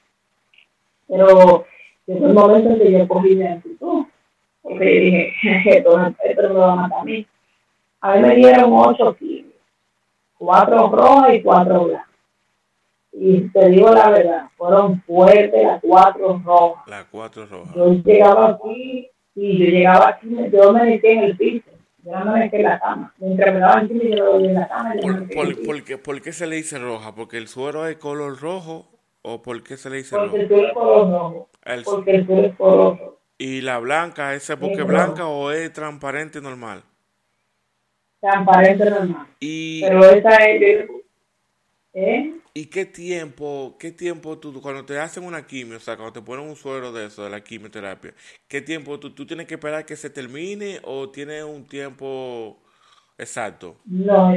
Pero 1.07 1.65
desde 2.07 2.25
el 2.25 2.33
momento 2.33 2.69
en 2.69 2.79
que 2.79 2.91
yo 2.91 3.07
cogí 3.07 3.35
mi 3.35 3.45
actitud, 3.45 4.05
porque 4.63 4.85
dije, 4.85 5.33
esto, 5.77 5.99
esto 6.23 6.41
me 6.49 6.55
va 6.55 6.73
a 6.73 6.75
matar 6.75 7.01
a 7.01 7.03
mí. 7.03 7.27
A 8.01 8.15
mí 8.15 8.21
me 8.21 8.35
dieron 8.35 8.71
ocho 8.73 9.15
kilos, 9.15 9.53
cuatro 10.37 10.89
rojas 10.89 11.33
y 11.35 11.43
cuatro 11.43 11.85
blancas. 11.85 12.07
Y 13.11 13.41
te 13.49 13.69
digo 13.69 13.91
la 13.91 14.09
verdad, 14.09 14.49
fueron 14.57 15.01
fuertes 15.01 15.63
las 15.63 15.81
cuatro 15.81 16.41
rojas. 16.43 16.87
Las 16.87 17.05
cuatro 17.05 17.45
rojas. 17.45 17.75
Yo 17.75 17.93
llegaba 17.93 18.49
aquí 18.49 19.09
y 19.35 19.57
yo 19.57 19.65
llegaba 19.65 20.09
aquí, 20.09 20.27
yo 20.51 20.73
me 20.73 20.83
metí 20.83 21.07
en 21.07 21.23
el 21.23 21.37
piso 21.37 21.77
yo 22.07 22.19
no 22.23 22.33
me 22.33 22.49
en 22.51 22.63
la 22.63 22.79
cama. 22.79 23.13
Mientras 23.17 23.53
me 23.53 23.59
daban 23.59 23.89
y 23.91 24.15
yo 24.15 24.39
en 24.39 24.53
la 24.53 24.67
cama. 24.67 24.93
¿Por, 25.01 25.29
por, 25.29 25.65
por, 25.65 25.83
qué, 25.83 25.97
¿Por 25.97 26.21
qué 26.21 26.31
se 26.31 26.47
le 26.47 26.55
dice 26.55 26.79
roja? 26.79 27.13
¿Porque 27.13 27.37
el 27.37 27.49
suero 27.49 27.85
es 27.85 27.97
color 27.97 28.39
rojo 28.39 28.87
o 29.23 29.41
por 29.41 29.61
qué 29.61 29.75
se 29.75 29.89
le 29.89 29.97
dice 29.97 30.15
Porque 30.15 30.25
rojo? 30.25 30.37
Porque 30.37 30.43
el 30.43 30.47
suero 30.47 30.67
es 30.67 30.73
color 30.73 31.11
rojo. 31.11 31.49
El... 31.67 31.83
Porque 31.83 32.11
el 32.15 32.29
es. 32.29 32.53
¿Y 33.39 33.61
la 33.61 33.77
blanca, 33.77 34.33
esa 34.33 34.57
porque 34.57 34.81
es 34.81 34.87
blanca 34.87 35.27
o 35.27 35.51
es 35.51 35.71
transparente 35.71 36.41
normal? 36.41 36.81
Transparente 38.19 38.89
normal. 38.89 39.27
Y, 39.39 39.81
Pero 39.81 40.05
esa 40.05 40.35
es... 40.37 40.89
¿Eh? 41.93 42.33
¿Y 42.53 42.65
qué 42.67 42.85
tiempo, 42.85 43.75
qué 43.79 43.91
tiempo 43.91 44.39
tú, 44.39 44.59
cuando 44.61 44.83
te 44.83 44.97
hacen 44.99 45.23
una 45.23 45.45
quimio, 45.45 45.77
o 45.77 45.79
sea, 45.79 45.95
cuando 45.95 46.13
te 46.13 46.25
ponen 46.25 46.47
un 46.47 46.55
suero 46.55 46.91
de 46.91 47.05
eso, 47.05 47.23
de 47.23 47.29
la 47.29 47.41
quimioterapia, 47.41 48.13
qué 48.47 48.61
tiempo 48.61 48.99
tú, 48.99 49.13
tú 49.13 49.27
tienes 49.27 49.45
que 49.45 49.55
esperar 49.55 49.85
que 49.85 49.95
se 49.95 50.09
termine 50.09 50.79
o 50.83 51.09
tienes 51.09 51.43
un 51.43 51.67
tiempo 51.67 52.57
exacto? 53.15 53.77
No, 53.85 54.33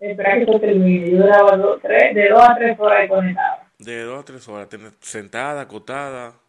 espera 0.00 0.38
que 0.38 0.46
se 0.46 0.58
termine. 0.60 1.10
Yo 1.10 1.18
duraba 1.18 1.78
tres, 1.82 2.14
de 2.14 2.28
dos 2.30 2.42
a 2.42 2.54
tres 2.54 2.80
horas 2.80 3.08
conectada. 3.08 3.70
De 3.78 4.02
dos 4.02 4.20
a 4.20 4.24
tres 4.24 4.48
horas, 4.48 4.68
sentada, 5.00 5.60
acotada. 5.60 6.41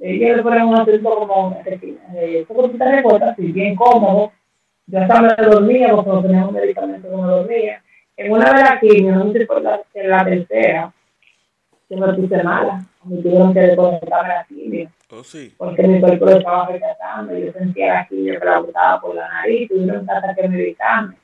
Ellos 0.00 0.36
le 0.36 0.42
ponen 0.42 0.66
un 0.66 0.74
asiento 0.74 1.14
como, 1.14 1.56
eh, 1.64 2.46
te 2.48 2.96
recuerdas, 2.96 3.32
así, 3.32 3.52
bien 3.52 3.76
cómodo. 3.76 4.32
Yo 4.86 5.00
hasta 5.00 5.20
me 5.20 5.34
dormía 5.36 5.94
porque 5.94 6.10
no 6.10 6.22
tenía 6.22 6.46
un 6.46 6.54
medicamento 6.54 7.08
que 7.08 7.16
me 7.16 7.22
dormía. 7.22 7.82
En 8.16 8.32
una 8.32 8.52
de 8.52 8.62
las 8.62 8.80
quimios, 8.80 9.24
no 9.24 9.32
sé 9.32 9.46
por 9.46 9.62
la, 9.62 9.80
en 9.94 10.10
la 10.10 10.24
tercera, 10.24 10.92
que 11.88 11.96
me 11.96 12.12
puse 12.14 12.42
mala. 12.42 12.84
Me 13.04 13.22
tuvieron 13.22 13.54
que 13.54 13.60
desconectarme 13.60 14.34
la 14.34 14.44
quimio. 14.44 14.90
Oh, 15.10 15.22
sí. 15.22 15.54
Porque 15.56 15.86
mi 15.86 16.00
cuerpo 16.00 16.24
lo 16.24 16.38
estaba 16.38 16.66
rechazando. 16.66 17.38
Yo 17.38 17.52
sentía 17.52 17.94
la 17.94 18.06
quimio 18.06 18.40
que 18.40 18.44
la 18.44 18.58
botaba 18.58 19.00
por 19.00 19.14
la 19.14 19.28
nariz. 19.28 19.68
Tuvieron 19.68 20.06
que 20.34 20.48
medicarme. 20.48 21.16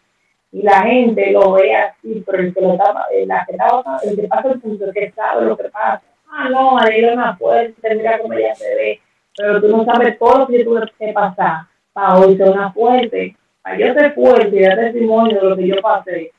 Y 0.53 0.63
la 0.63 0.83
gente 0.83 1.33
lo 1.33 1.53
ve 1.53 1.75
así, 1.75 2.23
pero 2.25 2.39
el 2.43 2.55
que 2.55 2.61
lo 2.61 2.73
estaba, 2.73 3.07
la 3.27 3.45
que 3.47 3.53
estaba, 3.53 3.99
el 4.05 4.17
que 4.17 4.29
pasa 4.29 4.53
el 4.53 4.61
punto, 4.61 4.85
el 4.85 4.93
que 4.93 5.11
sabe 5.11 5.47
lo 5.47 5.57
que 5.57 5.65
pasa. 5.71 6.03
Ah, 6.35 6.49
no, 6.49 6.79
ahí 6.79 7.05
una 7.05 7.37
fuerte, 7.37 7.95
mira 7.95 8.19
cómo 8.19 8.33
ella 8.33 8.55
se 8.55 8.75
ve. 8.75 9.01
Pero 9.37 9.61
tú 9.61 9.69
no 9.69 9.85
sabes 9.85 10.19
todo 10.19 10.39
lo 10.39 10.47
que 10.47 10.65
tuve 10.65 10.81
que 10.99 11.13
pasar 11.13 11.67
para 11.93 12.19
hoy 12.19 12.37
ser 12.37 12.51
una 12.51 12.73
fuerte. 12.73 13.37
Para 13.63 13.79
yo 13.79 13.93
ser 13.93 14.15
fuerte 14.15 14.57
y 14.57 14.63
dar 14.63 14.77
testimonio 14.77 15.41
de 15.41 15.49
lo 15.49 15.57
que 15.57 15.67
yo 15.67 15.77
pasé 15.83 16.33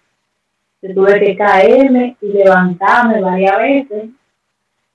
tuve 0.91 1.19
que 1.19 1.37
caerme 1.37 2.17
y 2.19 2.27
levantarme 2.33 3.21
varias 3.21 3.57
veces. 3.57 4.09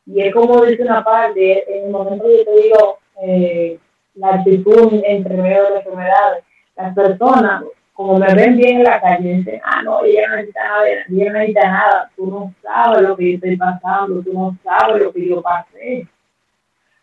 Y 0.06 0.20
es 0.20 0.34
como 0.34 0.64
dice 0.64 0.82
una 0.82 1.02
parte, 1.04 1.78
en 1.78 1.87
el 1.87 1.90
momento 1.90 2.24
que 2.24 2.38
yo 2.38 2.44
te 2.44 2.62
digo 2.62 2.98
eh, 3.22 3.78
la 4.14 4.34
actitud 4.34 5.00
entre 5.04 5.37
medio 5.37 5.64
de 5.64 5.70
las 5.70 5.87
enfermedades, 5.87 6.44
las 6.76 6.94
personas, 6.94 7.64
como 7.98 8.16
me 8.16 8.32
ven 8.32 8.56
bien 8.56 8.76
en 8.76 8.84
la 8.84 9.00
calle, 9.00 9.38
dicen, 9.38 9.61
ah, 9.64 9.82
no, 9.82 10.04
ella 10.04 10.28
no 10.28 10.37
necesita 10.37 10.62
nada, 10.62 10.87
ella 10.87 11.32
no 11.32 11.38
necesita 11.40 11.68
nada, 11.68 12.11
tú 12.14 12.26
no 12.28 12.54
sabes 12.62 13.02
lo 13.02 13.16
que 13.16 13.28
yo 13.28 13.34
estoy 13.34 13.56
pasando, 13.56 14.22
tú 14.22 14.32
no 14.32 14.56
sabes 14.62 15.02
lo 15.02 15.12
que 15.12 15.28
yo 15.28 15.42
pasé. 15.42 16.06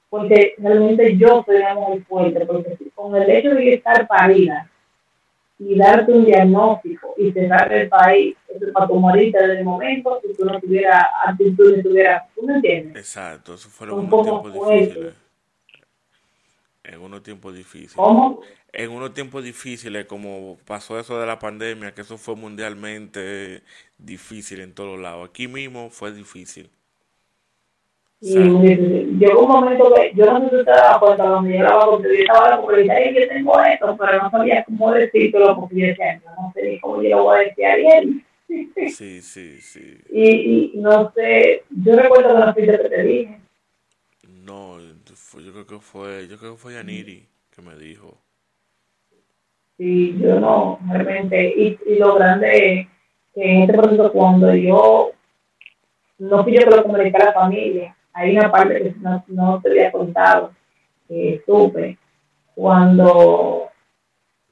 Porque 0.09 0.55
realmente 0.57 1.17
yo 1.17 1.43
soy 1.45 1.57
una 1.57 1.73
mujer 1.73 2.03
fuerte, 2.05 2.45
porque 2.45 2.77
con 2.95 3.13
el 3.13 3.29
hecho 3.29 3.49
de 3.49 3.73
estar 3.73 4.07
parida, 4.07 4.69
y 5.59 5.77
darte 5.77 6.13
un 6.13 6.23
diagnóstico 6.23 7.13
y 7.17 7.29
cerrar 7.33 7.73
el 7.73 7.89
país 7.89 8.37
eso 8.47 8.71
para 8.71 8.87
tu 8.87 8.95
morita 8.95 9.41
desde 9.41 9.59
el 9.59 9.65
momento 9.65 10.21
si 10.21 10.33
tú 10.33 10.45
no 10.45 10.61
tuvieras 10.61 11.07
actitud, 11.25 11.75
no 11.75 11.83
tuvieras, 11.83 12.23
¿tú 12.33 12.43
me 12.43 12.55
entiendes? 12.55 12.95
Exacto, 12.95 13.55
eso 13.55 13.67
fueron 13.67 13.99
unos 13.99 14.23
tiempos 14.23 14.53
difíciles. 14.53 15.13
En 16.85 17.01
unos 17.01 17.21
tiempos 17.21 17.53
difíciles. 17.53 17.95
¿Cómo? 17.95 18.39
En 18.77 18.91
unos 18.91 19.13
tiempos 19.13 19.43
difíciles, 19.43 20.05
como 20.05 20.57
pasó 20.65 20.99
eso 20.99 21.17
de 21.19 21.25
la 21.25 21.39
pandemia, 21.39 21.93
que 21.93 22.01
eso 22.01 22.17
fue 22.17 22.35
mundialmente 22.35 23.61
difícil 23.97 24.59
en 24.59 24.73
todos 24.73 24.99
lados. 24.99 25.29
Aquí 25.29 25.47
mismo 25.47 25.89
fue 25.89 26.11
difícil. 26.11 26.69
Y 28.19 28.37
llegó 29.17 29.45
un 29.45 29.51
momento 29.51 29.93
que 29.93 30.11
yo 30.15 30.25
no 30.25 30.41
sé 30.41 30.49
si 30.49 30.55
usted 30.57 30.73
daba 30.73 30.99
cuenta 30.99 31.23
cuando 31.23 31.49
yo 31.49 31.63
la 31.63 31.85
porque 31.85 32.07
yo 32.07 32.23
estaba 32.23 32.49
la 32.49 32.61
publicidad 32.61 32.97
y 32.99 33.13
yo 33.13 33.27
tengo 33.29 33.63
esto, 33.63 33.97
pero 33.97 34.23
no 34.23 34.31
sabía 34.31 34.63
cómo 34.63 34.91
decirlo 34.91 35.55
porque 35.59 35.75
yo 35.75 35.87
decía, 35.87 36.21
no 36.25 36.51
sé 36.53 36.63
ni 36.63 36.79
cómo 36.79 37.01
yo 37.01 37.09
lo 37.09 37.23
voy 37.23 37.37
a 37.37 37.39
decir 37.41 37.65
a 37.65 37.73
alguien. 37.73 38.25
Sí, 38.47 39.21
sí, 39.21 39.59
sí. 39.59 39.97
Y, 40.11 40.71
y 40.75 40.77
no 40.77 41.11
sé, 41.15 41.63
yo 41.69 41.95
recuerdo 41.95 42.29
que 42.29 42.39
no 42.39 42.53
sé 42.53 42.61
que 42.61 42.89
te 42.89 43.03
dije. 43.03 43.39
No, 44.43 44.79
yo 44.79 45.51
creo 45.51 45.65
que 45.65 45.79
fue, 45.79 46.27
yo 46.27 46.37
creo 46.37 46.53
que 46.53 46.61
fue 46.61 46.73
Yaniri 46.73 47.25
que 47.49 47.61
me 47.63 47.75
dijo. 47.75 48.24
Sí, 49.77 50.17
yo 50.19 50.39
no, 50.39 50.79
realmente, 50.89 51.53
y, 51.55 51.77
y 51.85 51.95
lo 51.97 52.15
grande 52.15 52.79
es 52.81 52.87
que 53.33 53.43
en 53.43 53.61
este 53.63 53.73
proceso 53.73 54.11
cuando 54.11 54.55
yo 54.55 55.11
no 56.17 56.43
fui 56.43 56.53
yo 56.53 56.61
que 56.61 56.75
lo 56.75 56.83
comuniqué 56.83 57.17
a 57.17 57.25
la 57.25 57.33
familia, 57.33 57.95
hay 58.13 58.37
una 58.37 58.49
parte 58.49 58.81
que 58.81 58.95
no, 59.01 59.23
no 59.27 59.61
te 59.61 59.69
había 59.69 59.91
contado, 59.91 60.51
que 61.07 61.41
supe 61.45 61.97
cuando 62.55 63.69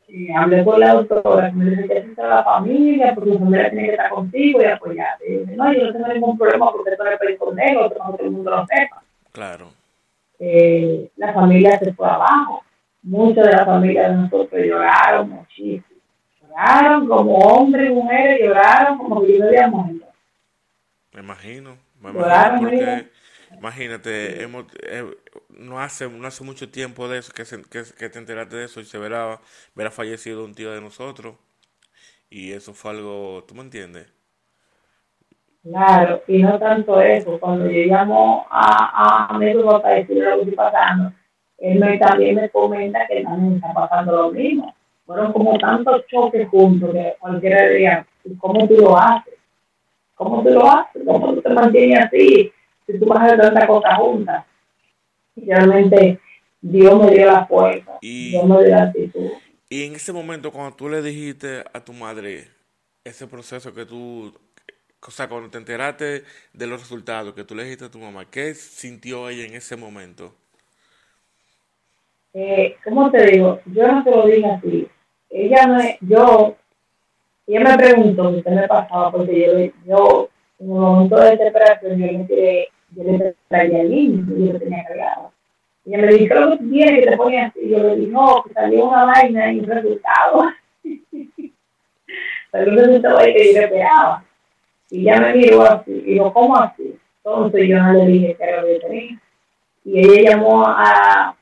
eh, 0.10 0.28
hablé 0.36 0.64
con 0.64 0.80
la 0.80 0.94
doctora, 0.94 1.52
me 1.52 1.70
dice 1.70 1.88
que 1.88 1.98
es 2.00 2.18
la 2.18 2.44
familia, 2.44 3.16
porque 3.16 3.32
la 3.32 3.40
familia 3.40 3.70
tiene 3.70 3.86
que 3.86 3.92
estar 3.92 4.10
contigo 4.10 4.62
y 4.62 4.66
apoyarte. 4.66 5.34
Y 5.34 5.56
no, 5.56 5.74
yo 5.74 5.86
no 5.86 5.94
tengo 5.94 6.08
ningún 6.10 6.38
problema 6.38 6.72
porque 6.72 6.92
esto 6.92 7.04
no 7.04 7.10
es 7.12 7.18
para 7.18 7.32
esconderlo, 7.32 7.90
que 7.90 7.96
todo 7.96 8.18
el 8.20 8.32
mundo 8.32 8.52
lo 8.52 8.66
sepa. 8.68 9.02
Claro. 9.32 9.70
Eh, 10.38 11.10
la 11.16 11.34
familia 11.34 11.80
se 11.80 11.94
fue 11.94 12.08
abajo. 12.08 12.64
Muchas 13.04 13.46
de 13.46 13.52
las 13.52 13.66
familias 13.66 14.10
de 14.10 14.16
nosotros 14.16 14.62
lloraron 14.66 15.30
muchísimo. 15.30 15.84
Lloraron 16.42 17.08
como 17.08 17.38
hombres 17.38 17.90
y 17.90 17.94
mujeres, 17.94 18.40
lloraron 18.42 18.98
como 18.98 19.26
yo 19.26 19.40
no 19.40 19.48
había 19.48 19.68
muerto. 19.68 20.08
Me 21.12 21.20
imagino, 21.20 21.78
me 22.00 22.10
imagino 22.10 22.60
porque 22.62 23.10
Imagínate, 23.58 24.42
hemos, 24.44 24.66
eh, 24.82 25.06
no, 25.50 25.80
hace, 25.80 26.10
no 26.10 26.28
hace 26.28 26.44
mucho 26.44 26.70
tiempo 26.70 27.08
de 27.08 27.20
eso 27.20 27.32
que, 27.34 27.44
que, 27.44 28.10
te 28.10 28.20
enteraste 28.20 28.56
de 28.56 28.66
eso 28.66 28.80
y 28.80 28.86
se 28.86 28.98
verá, 28.98 29.40
verá 29.76 29.92
fallecido 29.92 30.44
un 30.44 30.56
tío 30.56 30.72
de 30.72 30.82
nosotros. 30.82 31.36
Y 32.30 32.52
eso 32.52 32.74
fue 32.74 32.92
algo, 32.92 33.44
¿tú 33.48 33.54
me 33.56 33.62
entiendes? 33.62 34.12
Claro, 35.62 36.24
y 36.28 36.42
no 36.42 36.60
tanto 36.60 37.00
eso. 37.00 37.40
Cuando 37.40 37.70
yo 37.70 37.86
llamo 37.86 38.46
a, 38.50 39.28
a 39.30 39.38
mi 39.38 39.54
para 39.54 39.96
decirle 39.96 40.36
lo 40.36 40.44
que 40.44 40.52
pasando, 40.52 41.14
él 41.64 41.80
me, 41.80 41.98
también 41.98 42.36
me 42.36 42.50
comenta 42.50 43.08
que 43.08 43.24
también 43.24 43.56
está 43.56 43.74
pasando 43.74 44.12
lo 44.16 44.32
mismo. 44.32 44.76
Fueron 45.06 45.34
como 45.34 45.58
tantos 45.58 46.06
choques 46.08 46.48
juntos 46.50 46.92
que 46.92 47.16
cualquiera 47.20 47.68
diría, 47.70 48.06
¿cómo 48.38 48.68
tú 48.68 48.76
lo 48.76 48.98
haces? 48.98 49.36
¿Cómo 50.16 50.44
tú 50.44 50.50
lo 50.50 50.70
haces? 50.70 51.02
¿Cómo 51.06 51.34
tú 51.34 51.42
te 51.42 51.50
mantienes 51.50 52.06
así? 52.06 52.52
si 52.86 53.00
tú 53.00 53.06
vas 53.06 53.20
a 53.20 53.26
hacer 53.26 53.40
tanta 53.40 53.68
cosa 53.68 53.96
juntas. 53.96 54.46
Realmente 55.36 56.20
Dios 56.62 57.00
me 57.04 57.12
dio 57.12 57.26
la 57.26 57.46
fuerza, 57.46 57.98
y, 58.02 58.32
Dios 58.32 58.46
me 58.46 58.64
dio 58.64 58.76
la 58.76 58.84
actitud. 58.84 59.32
Y 59.70 59.84
en 59.84 59.96
ese 59.96 60.14
momento, 60.14 60.52
cuando 60.52 60.76
tú 60.76 60.90
le 60.90 61.02
dijiste 61.02 61.64
a 61.74 61.80
tu 61.80 61.94
madre 61.94 62.48
ese 63.04 63.26
proceso 63.28 63.74
que 63.74 63.86
tú, 63.86 64.34
o 65.02 65.12
sea, 65.12 65.28
cuando 65.28 65.50
te 65.50 65.58
enteraste 65.58 66.24
de 66.54 66.68
los 66.68 66.80
resultados, 66.80 67.34
que 67.34 67.44
tú 67.44 67.56
le 67.56 67.64
dijiste 67.64 67.86
a 67.86 67.92
tu 67.92 68.00
mamá, 68.00 68.26
¿qué 68.30 68.54
sintió 68.54 69.30
ella 69.30 69.46
en 69.46 69.56
ese 69.56 69.76
momento? 69.76 70.36
Eh, 72.34 72.78
¿Cómo 72.84 73.12
te 73.12 73.26
digo? 73.28 73.60
Yo 73.68 73.88
no 73.88 74.04
te 74.04 74.12
lo 74.12 74.26
dije 74.26 74.48
así. 74.48 74.88
Ella 75.30 75.68
me, 75.68 75.98
yo, 76.02 76.56
ella 77.46 77.60
me 77.60 77.78
preguntó 77.78 78.44
qué 78.44 78.50
me 78.50 78.68
pasaba, 78.68 79.12
porque 79.12 79.72
yo, 79.86 79.86
yo 79.86 80.30
en 80.60 80.72
un 80.72 80.80
momento 80.80 81.16
de 81.18 81.32
desesperación 81.32 82.00
yo 82.00 82.06
le 82.06 82.24
tiré 82.26 82.68
yo 82.96 83.04
le 83.04 83.36
traía 83.48 83.82
el 83.82 83.90
niño 83.90 84.26
yo 84.28 84.54
lo 84.54 84.60
tenía 84.60 84.86
cargado. 84.86 85.32
Y 85.86 85.94
ella 85.94 86.06
me 86.06 86.14
dijo, 86.14 86.36
¿qué 86.36 86.58
que 86.58 86.64
tiene 86.64 87.00
que 87.02 87.08
te 87.08 87.18
ponía 87.18 87.48
así? 87.48 87.70
Yo 87.70 87.80
le 87.80 87.96
dije, 87.98 88.12
no, 88.12 88.44
que 88.44 88.54
salió 88.54 88.86
una 88.86 89.06
vaina 89.06 89.52
y 89.52 89.60
un 89.60 89.66
resultado. 89.66 90.52
salió 92.52 92.72
un 92.72 92.78
resultado 92.78 93.18
ahí 93.18 93.34
que 93.34 93.54
yo 93.54 93.62
esperaba. 93.62 94.24
Y 94.90 95.02
ella 95.02 95.20
me 95.20 95.34
miró 95.34 95.64
así, 95.64 96.04
y 96.06 96.16
yo, 96.18 96.32
¿cómo 96.32 96.56
así? 96.56 96.96
Entonces 97.18 97.68
yo 97.68 97.82
no 97.82 97.94
le 97.94 98.06
dije 98.06 98.36
que 98.36 98.44
era 98.44 98.62
lo 98.62 98.68
que 98.68 98.80
tenía. 98.80 99.22
Y 99.86 100.00
ella 100.00 100.32
llamó 100.32 100.64
a, 100.66 101.36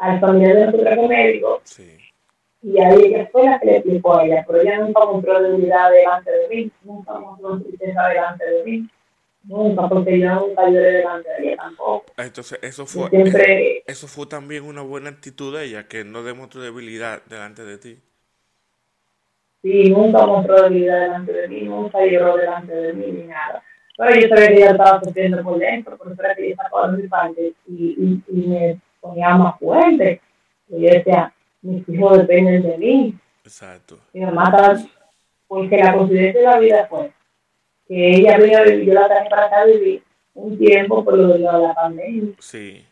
al 0.00 0.20
familiar 0.20 0.56
de 0.56 0.66
nuestro 0.66 1.08
médico. 1.08 1.60
Sí. 1.64 1.96
Y 2.62 2.78
ahí 2.78 3.04
ella 3.06 3.28
fue 3.32 3.44
la 3.44 3.58
que 3.58 3.66
le 3.66 3.76
explicó 3.76 4.16
a 4.16 4.24
ella, 4.24 4.44
pero 4.46 4.60
ella 4.60 4.78
nunca 4.80 5.06
mostró 5.06 5.40
debilidad 5.40 5.90
delante 5.90 6.30
de 6.30 6.48
mí, 6.48 6.70
nunca 6.82 7.18
mostró 7.18 7.60
tristeza 7.60 8.08
delante 8.08 8.44
de 8.44 8.64
mí 8.64 8.88
Nunca, 9.42 9.88
porque 9.88 10.20
yo 10.20 10.34
nunca 10.34 10.68
lloré 10.68 10.92
delante 10.92 11.30
de 11.30 11.48
ella 11.48 11.56
tampoco. 11.56 12.04
Entonces, 12.18 12.58
eso 12.62 12.84
fue, 12.84 13.08
siempre, 13.08 13.82
eso 13.86 14.06
fue 14.06 14.26
también 14.26 14.64
una 14.64 14.82
buena 14.82 15.08
actitud 15.08 15.56
de 15.56 15.64
ella, 15.64 15.88
que 15.88 16.04
no 16.04 16.22
demostró 16.22 16.60
debilidad 16.60 17.22
delante 17.24 17.64
de 17.64 17.78
ti. 17.78 17.98
Sí, 19.62 19.90
nunca 19.90 20.26
mostró 20.26 20.62
debilidad 20.62 21.00
delante 21.00 21.32
de 21.32 21.48
mí, 21.48 21.62
nunca 21.62 22.04
lloró 22.04 22.36
delante 22.36 22.74
de 22.74 22.92
mí 22.92 23.06
ni 23.12 23.24
nada. 23.24 23.62
Pero 23.96 24.20
yo 24.20 24.28
sabía 24.28 24.48
que 24.48 24.54
ella 24.54 24.70
estaba 24.72 25.00
sufriendo 25.02 25.42
por 25.42 25.58
dentro, 25.58 25.96
por 25.96 26.12
eso 26.12 26.22
era 26.22 26.34
que 26.34 26.46
ella 26.46 26.56
sacó 26.56 26.88
de 26.88 27.02
mi 27.02 27.08
parte 27.08 27.52
y, 27.66 27.94
y, 27.98 28.22
y 28.28 28.46
me 28.46 28.80
ponía 29.00 29.34
más 29.36 29.58
fuerte. 29.58 30.20
Y 30.68 30.82
yo 30.82 30.90
decía, 30.90 31.32
mis 31.62 31.88
hijos 31.88 32.18
dependen 32.18 32.62
de 32.62 32.78
mí. 32.78 33.14
Exacto. 33.44 33.98
Mi 34.12 34.20
mamá 34.20 34.44
estaba, 34.44 34.76
porque 35.48 35.78
la 35.78 35.96
coincidencia 35.96 36.40
de 36.40 36.46
la 36.46 36.58
vida 36.58 36.86
fue 36.88 37.12
que 37.86 38.16
ella 38.16 38.38
vino, 38.38 38.64
yo 38.64 38.94
la 38.94 39.08
traje 39.08 39.28
para 39.28 39.46
acá 39.46 39.62
a 39.62 39.66
vivir 39.66 40.02
un 40.34 40.56
tiempo 40.56 41.04
por 41.04 41.18
lo 41.18 41.28
de 41.28 41.38
la 41.40 41.74
pandemia. 41.74 42.34
Sí. 42.38 42.84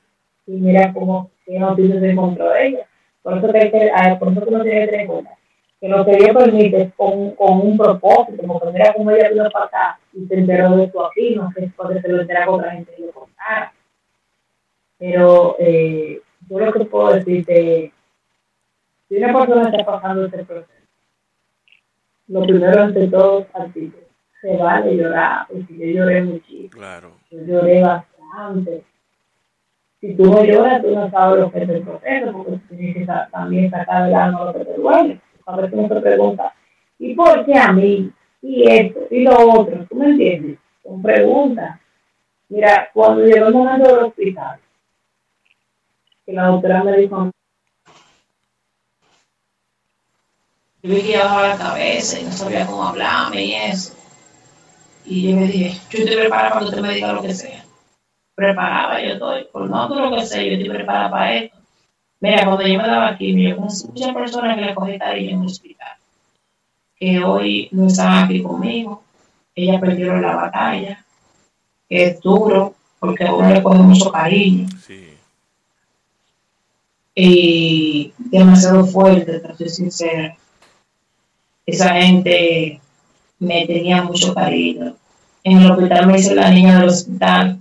y 0.46 0.52
mira 0.52 0.92
cómo 0.92 1.30
qué 1.46 1.58
noticias 1.58 2.02
encontró 2.02 2.54
ella. 2.56 2.86
Por 3.22 3.38
eso 3.38 3.52
que 3.52 3.70
que, 3.70 3.90
por 4.18 4.32
eso 4.32 4.40
que 4.40 4.54
uno 4.54 4.62
tiene 4.62 4.88
que 4.88 4.96
en 4.96 5.06
cuenta 5.06 5.38
que 5.80 5.88
lo 5.88 6.04
que 6.04 6.16
Dios 6.16 6.36
permite 6.36 6.92
con, 6.96 7.32
con 7.32 7.60
un 7.60 7.78
propósito, 7.78 8.42
como 8.46 8.60
mira 8.72 8.92
cómo 8.94 9.10
ella 9.10 9.30
vino 9.30 9.48
para 9.50 9.66
acá 9.66 10.00
y 10.12 10.26
se 10.26 10.34
enteró 10.34 10.76
de 10.76 10.84
esto 10.84 11.06
aquí, 11.06 11.36
no 11.36 11.52
sé 11.52 11.60
si 11.66 12.00
se 12.00 12.08
lo 12.08 12.20
entera 12.20 12.46
con 12.46 12.56
otra 12.56 12.72
gente 12.72 12.92
y 12.98 13.02
contara. 13.02 13.27
Pero 14.98 15.56
eh, 15.58 16.20
yo 16.48 16.58
lo 16.58 16.72
que 16.72 16.84
puedo 16.84 17.14
decirte, 17.14 17.92
si 19.08 19.16
una 19.16 19.32
persona 19.32 19.70
está 19.70 19.84
pasando 19.84 20.26
este 20.26 20.44
proceso, 20.44 20.72
lo 22.28 22.42
primero 22.42 22.82
ante 22.82 23.06
todo 23.08 23.40
es 23.40 23.92
se 24.40 24.56
vale 24.56 24.96
llorar, 24.96 25.46
porque 25.48 25.76
yo 25.78 25.86
lloré 25.86 26.22
muchísimo. 26.22 26.70
Claro. 26.70 27.12
Yo 27.30 27.40
lloré 27.44 27.82
bastante. 27.82 28.84
Si 30.00 30.14
tú 30.14 30.26
no 30.26 30.44
lloras, 30.44 30.80
tú 30.82 30.94
no 30.94 31.10
sabes 31.10 31.40
lo 31.40 31.50
que 31.50 31.62
es 31.62 31.68
el 31.68 31.82
proceso, 31.82 32.32
porque 32.32 32.60
tienes 32.68 32.96
que 32.96 33.12
también 33.32 33.70
sacar 33.70 34.04
del 34.04 34.14
alma 34.14 34.44
lo 34.44 34.52
que 34.52 34.64
te 34.64 34.74
duele. 34.74 35.20
A 35.46 35.56
cómo 35.70 35.88
te 35.88 36.00
pregunta, 36.00 36.52
¿y 36.98 37.14
por 37.14 37.46
qué 37.46 37.54
a 37.54 37.72
mí? 37.72 38.12
Y 38.42 38.70
esto, 38.70 39.00
y 39.10 39.24
lo 39.24 39.32
otro, 39.50 39.86
¿tú 39.88 39.96
me 39.96 40.10
entiendes? 40.10 40.58
Son 40.82 41.00
preguntas. 41.00 41.80
Mira, 42.50 42.90
cuando 42.92 43.24
llegó 43.24 43.46
el 43.46 43.54
momento 43.54 43.88
del 43.88 44.04
hospital, 44.04 44.60
que 46.28 46.34
la 46.34 46.48
doctora 46.48 46.84
me 46.84 46.94
dijo, 46.94 47.30
yo 50.82 50.94
vi 50.94 51.00
que 51.00 51.08
ella 51.08 51.24
bajaba 51.24 51.48
la 51.48 51.56
cabeza 51.56 52.20
y 52.20 52.24
no 52.24 52.32
sabía 52.32 52.66
cómo 52.66 52.84
hablarme 52.84 53.46
y 53.46 53.54
eso. 53.54 53.94
Y 55.06 55.30
yo 55.30 55.36
me 55.36 55.46
dije, 55.46 55.80
yo 55.88 55.98
estoy 56.00 56.16
preparada 56.16 56.50
para 56.50 56.60
que 56.60 56.66
usted 56.66 56.82
me 56.82 56.92
diga 56.92 57.14
lo 57.14 57.22
que 57.22 57.34
sea. 57.34 57.64
Preparada 58.34 59.02
yo 59.02 59.12
estoy, 59.14 59.44
por 59.44 59.70
no 59.70 59.88
todo 59.88 60.10
lo 60.10 60.16
que 60.16 60.26
sé, 60.26 60.44
yo 60.44 60.52
estoy 60.52 60.68
preparada 60.68 61.10
para 61.10 61.34
esto. 61.34 61.56
Mira, 62.20 62.44
cuando 62.44 62.66
yo 62.66 62.76
me 62.76 62.86
daba 62.86 63.08
aquí, 63.08 63.42
yo 63.42 63.56
conocí 63.56 63.88
muchas 63.88 64.14
personas 64.14 64.54
que 64.54 64.64
le 64.66 64.74
cogí 64.74 64.98
cariño 64.98 65.30
en 65.30 65.40
el 65.40 65.46
hospital, 65.46 65.96
que 66.94 67.24
hoy 67.24 67.70
no 67.72 67.86
están 67.86 68.24
aquí 68.24 68.42
conmigo. 68.42 69.02
Ellas 69.54 69.80
perdieron 69.80 70.20
la 70.20 70.36
batalla, 70.36 71.02
que 71.88 72.04
es 72.04 72.20
duro, 72.20 72.74
porque 72.98 73.24
a 73.24 73.32
uno 73.32 73.48
le 73.48 73.62
coge 73.62 73.78
mucho 73.78 74.12
cariño. 74.12 74.68
Sí. 74.86 75.17
Y 77.20 78.12
demasiado 78.18 78.86
fuerte, 78.86 79.40
para 79.40 79.56
ser 79.56 79.70
sincera 79.70 80.36
esa 81.68 81.94
gente 81.96 82.80
me 83.38 83.66
tenía 83.66 84.02
mucho 84.02 84.34
cariño. 84.34 84.96
En 85.44 85.58
el 85.58 85.70
hospital 85.70 86.06
me 86.06 86.16
dice 86.16 86.34
la 86.34 86.50
niña 86.50 86.80
del 86.80 86.88
hospital. 86.88 87.58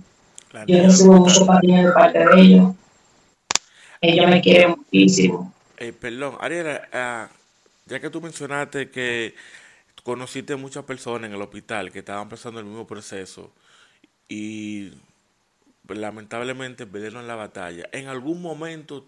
Yo 0.66 0.82
recibo 0.82 1.12
mucho 1.14 1.46
cariño 1.46 1.88
de 1.88 1.92
parte 1.92 2.18
de 2.20 2.40
ellos. 2.40 2.74
Ellos 4.00 4.30
me 4.30 4.40
quieren 4.40 4.76
muchísimo. 4.78 5.52
Eh, 5.76 5.92
perdón, 5.92 6.36
Ariela, 6.40 6.88
ah, 6.92 7.28
ya 7.84 8.00
que 8.00 8.08
tú 8.08 8.20
mencionaste 8.22 8.90
que 8.90 9.34
conociste 10.02 10.56
muchas 10.56 10.84
personas 10.84 11.28
en 11.28 11.34
el 11.34 11.42
hospital 11.42 11.92
que 11.92 11.98
estaban 11.98 12.30
pasando 12.30 12.60
el 12.60 12.66
mismo 12.66 12.86
proceso 12.86 13.52
y 14.26 14.92
lamentablemente 15.86 16.86
perdieron 16.86 17.26
la 17.26 17.34
batalla, 17.34 17.88
¿en 17.92 18.08
algún 18.08 18.40
momento 18.40 19.06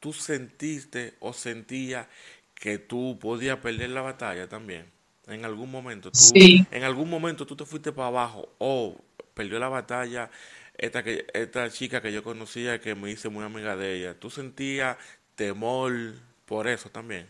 tú 0.00 0.12
sentiste 0.12 1.14
o 1.20 1.32
sentías 1.32 2.06
que 2.54 2.78
tú 2.78 3.18
podías 3.20 3.58
perder 3.58 3.90
la 3.90 4.02
batalla 4.02 4.48
también. 4.48 4.86
En 5.26 5.44
algún 5.44 5.70
momento, 5.70 6.10
tú, 6.10 6.18
sí. 6.18 6.66
en 6.70 6.82
algún 6.82 7.08
momento 7.08 7.46
tú 7.46 7.54
te 7.54 7.64
fuiste 7.64 7.92
para 7.92 8.08
abajo 8.08 8.48
o 8.58 8.96
perdió 9.34 9.58
la 9.58 9.68
batalla 9.68 10.30
esta 10.76 11.02
que 11.02 11.26
esta 11.34 11.70
chica 11.70 12.00
que 12.00 12.12
yo 12.12 12.24
conocía 12.24 12.80
que 12.80 12.94
me 12.94 13.10
hice 13.10 13.28
muy 13.28 13.44
amiga 13.44 13.76
de 13.76 13.96
ella. 13.96 14.14
¿Tú 14.18 14.30
sentías 14.30 14.96
temor 15.36 15.92
por 16.46 16.66
eso 16.66 16.88
también? 16.88 17.26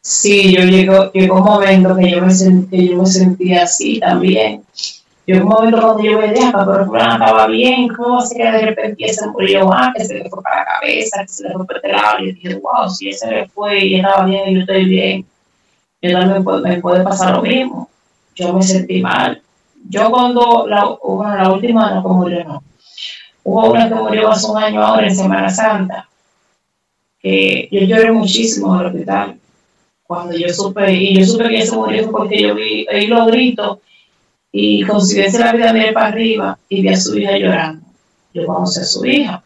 Sí, 0.00 0.52
yo 0.52 0.64
llegó, 0.64 1.12
llegó 1.12 1.36
un 1.36 1.44
momento 1.44 1.96
que 1.96 2.10
yo 2.10 2.20
me 2.22 2.32
sentí, 2.32 2.90
yo 2.90 2.98
me 2.98 3.06
sentía 3.06 3.62
así 3.64 4.00
también. 4.00 4.64
Llegó 5.24 5.44
un 5.44 5.48
momento 5.50 5.80
cuando 5.80 6.02
yo 6.02 6.18
veía, 6.18 6.52
pero 6.52 6.86
fulano 6.86 7.12
estaba 7.12 7.46
bien, 7.46 7.88
¿cómo 7.88 8.20
se 8.22 8.36
que 8.36 8.42
de 8.42 8.66
repente 8.66 9.12
se 9.12 9.28
murió? 9.28 9.72
Ah, 9.72 9.92
que 9.96 10.04
se 10.04 10.14
le 10.14 10.28
fue 10.28 10.42
para 10.42 10.60
la 10.60 10.64
cabeza, 10.64 11.22
que 11.22 11.28
se 11.28 11.48
le 11.48 11.54
fue 11.54 11.64
para 11.64 11.78
este 11.78 11.92
lado. 11.92 12.18
Y 12.18 12.26
yo 12.26 12.34
dije, 12.34 12.54
wow, 12.56 12.90
si 12.90 13.10
ese 13.10 13.30
le 13.30 13.48
fue 13.48 13.78
y 13.84 13.94
estaba 13.96 14.24
bien 14.24 14.48
y 14.48 14.54
yo 14.54 14.60
estoy 14.62 14.84
bien, 14.86 15.24
yo 16.00 16.12
también 16.12 16.44
me 16.64 16.80
puede 16.80 17.04
pasar 17.04 17.36
lo 17.36 17.42
mismo. 17.42 17.88
Yo 18.34 18.52
me 18.52 18.62
sentí 18.62 19.00
mal. 19.00 19.40
Yo 19.88 20.10
cuando, 20.10 20.66
la, 20.66 20.86
bueno, 21.04 21.36
la 21.36 21.52
última 21.52 21.94
no 21.94 22.02
que 22.02 22.08
murió, 22.08 22.44
no. 22.44 22.62
Hubo 23.44 23.72
una 23.72 23.88
que 23.88 23.94
murió 23.94 24.30
hace 24.30 24.50
un 24.50 24.58
año 24.58 24.82
ahora 24.82 25.06
en 25.06 25.14
Semana 25.14 25.50
Santa, 25.50 26.08
que 27.20 27.68
yo 27.70 27.80
lloré 27.80 28.10
muchísimo 28.10 28.74
en 28.74 28.80
el 28.80 28.86
hospital. 28.86 29.38
Cuando 30.02 30.36
yo 30.36 30.48
supe, 30.52 30.92
y 30.92 31.18
yo 31.18 31.24
supe 31.24 31.48
que 31.48 31.56
ella 31.56 31.66
se 31.66 31.76
murió 31.76 32.10
porque 32.10 32.42
yo 32.42 32.54
vi, 32.54 32.86
oí 32.92 33.06
los 33.06 33.26
gritos 33.28 33.78
y 34.52 34.82
coincidencia 34.84 35.46
la 35.46 35.52
vida 35.52 35.72
miré 35.72 35.92
para 35.92 36.08
arriba 36.08 36.58
y 36.68 36.82
vi 36.82 36.88
a 36.88 36.96
su 36.96 37.18
hija 37.18 37.38
llorando. 37.38 37.86
Yo 38.34 38.46
conocí 38.46 38.80
a 38.80 38.84
su 38.84 39.04
hija. 39.06 39.42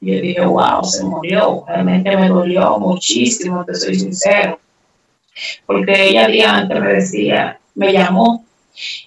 Y 0.00 0.14
yo 0.14 0.20
dije, 0.20 0.46
wow, 0.46 0.84
se 0.84 1.04
murió. 1.04 1.64
Realmente 1.66 2.16
me 2.16 2.28
dolió 2.28 2.78
muchísimo, 2.78 3.64
te 3.64 3.74
soy 3.74 3.96
sincero. 3.96 4.60
Porque 5.66 6.10
ella 6.10 6.28
día 6.28 6.56
antes 6.58 6.80
me 6.80 6.92
decía, 6.92 7.58
me 7.74 7.92
llamó, 7.92 8.44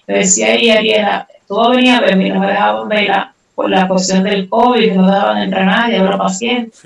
me 0.06 0.18
decía 0.18 0.54
ella, 0.54 0.78
Ariela, 0.78 1.28
todo 1.48 1.70
venía 1.70 1.98
a 1.98 2.00
verme, 2.02 2.28
no 2.28 2.40
me 2.40 2.46
dejaban 2.48 2.88
verla 2.88 3.34
por 3.54 3.70
la 3.70 3.88
cuestión 3.88 4.22
del 4.22 4.48
COVID, 4.48 4.80
que 4.80 4.94
no 4.94 5.06
dejaban 5.06 5.42
entrar 5.42 5.64
nadie, 5.64 5.98
a 5.98 6.04
la 6.04 6.18
paciente. 6.18 6.76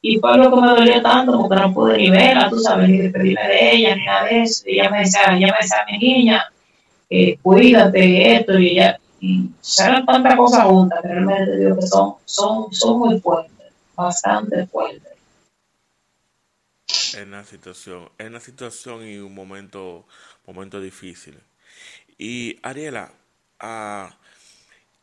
Y 0.00 0.18
fue 0.18 0.36
lo 0.38 0.50
que 0.50 0.60
me 0.60 0.68
dolió 0.68 1.02
tanto, 1.02 1.38
porque 1.38 1.56
no 1.56 1.74
pude 1.74 1.98
ni 1.98 2.10
verla, 2.10 2.48
tú 2.48 2.58
sabes, 2.58 2.88
ni 2.88 2.98
despedirme 2.98 3.46
de 3.46 3.72
ella, 3.72 3.96
ni 3.96 4.04
nada 4.04 4.24
de 4.24 4.42
eso. 4.42 4.64
Y 4.66 4.80
ella 4.80 4.90
me 4.90 4.98
decía, 5.00 5.20
ella 5.32 5.52
me 5.52 5.58
decía, 5.60 5.76
mi 5.90 5.98
niña, 5.98 6.44
eh, 7.10 7.38
cuídate, 7.42 8.36
esto 8.36 8.58
y 8.58 8.76
ya. 8.76 8.98
Y 9.20 9.50
salen 9.60 10.04
tantas 10.04 10.36
cosas 10.36 10.64
juntas 10.64 11.00
que 11.02 11.08
realmente 11.08 11.56
digo 11.56 11.76
que 11.76 11.86
son, 11.86 12.14
son, 12.24 12.72
son 12.72 12.98
muy 12.98 13.20
fuertes, 13.20 13.72
bastante 13.94 14.66
fuertes. 14.66 15.12
En 17.16 17.30
la 17.30 17.44
situación, 17.44 18.10
en 18.18 18.32
la 18.32 18.40
situación 18.40 19.06
y 19.06 19.18
un 19.18 19.34
momento, 19.34 20.04
momento 20.46 20.80
difícil. 20.80 21.38
Y 22.18 22.58
Ariela, 22.62 23.12
uh, 23.62 24.12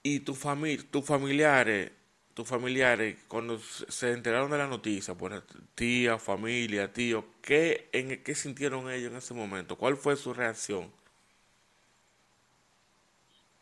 y 0.04 0.20
tu 0.20 0.36
familia, 0.36 0.86
tus 0.92 1.06
familiares, 1.06 1.92
tus 2.34 2.48
familiares, 2.48 3.18
cuando 3.28 3.60
se 3.60 4.12
enteraron 4.12 4.52
de 4.52 4.58
la 4.58 4.68
noticia, 4.68 5.16
por 5.16 5.44
tía, 5.76 6.18
familia, 6.18 6.92
tío, 6.92 7.26
¿qué, 7.42 7.90
en, 7.94 8.24
¿qué 8.24 8.36
sintieron 8.36 8.92
ellos 8.92 9.12
en 9.12 9.18
ese 9.18 9.34
momento? 9.34 9.78
¿Cuál 9.78 9.98
fue 9.98 10.16
su 10.16 10.34
reacción? 10.34 10.92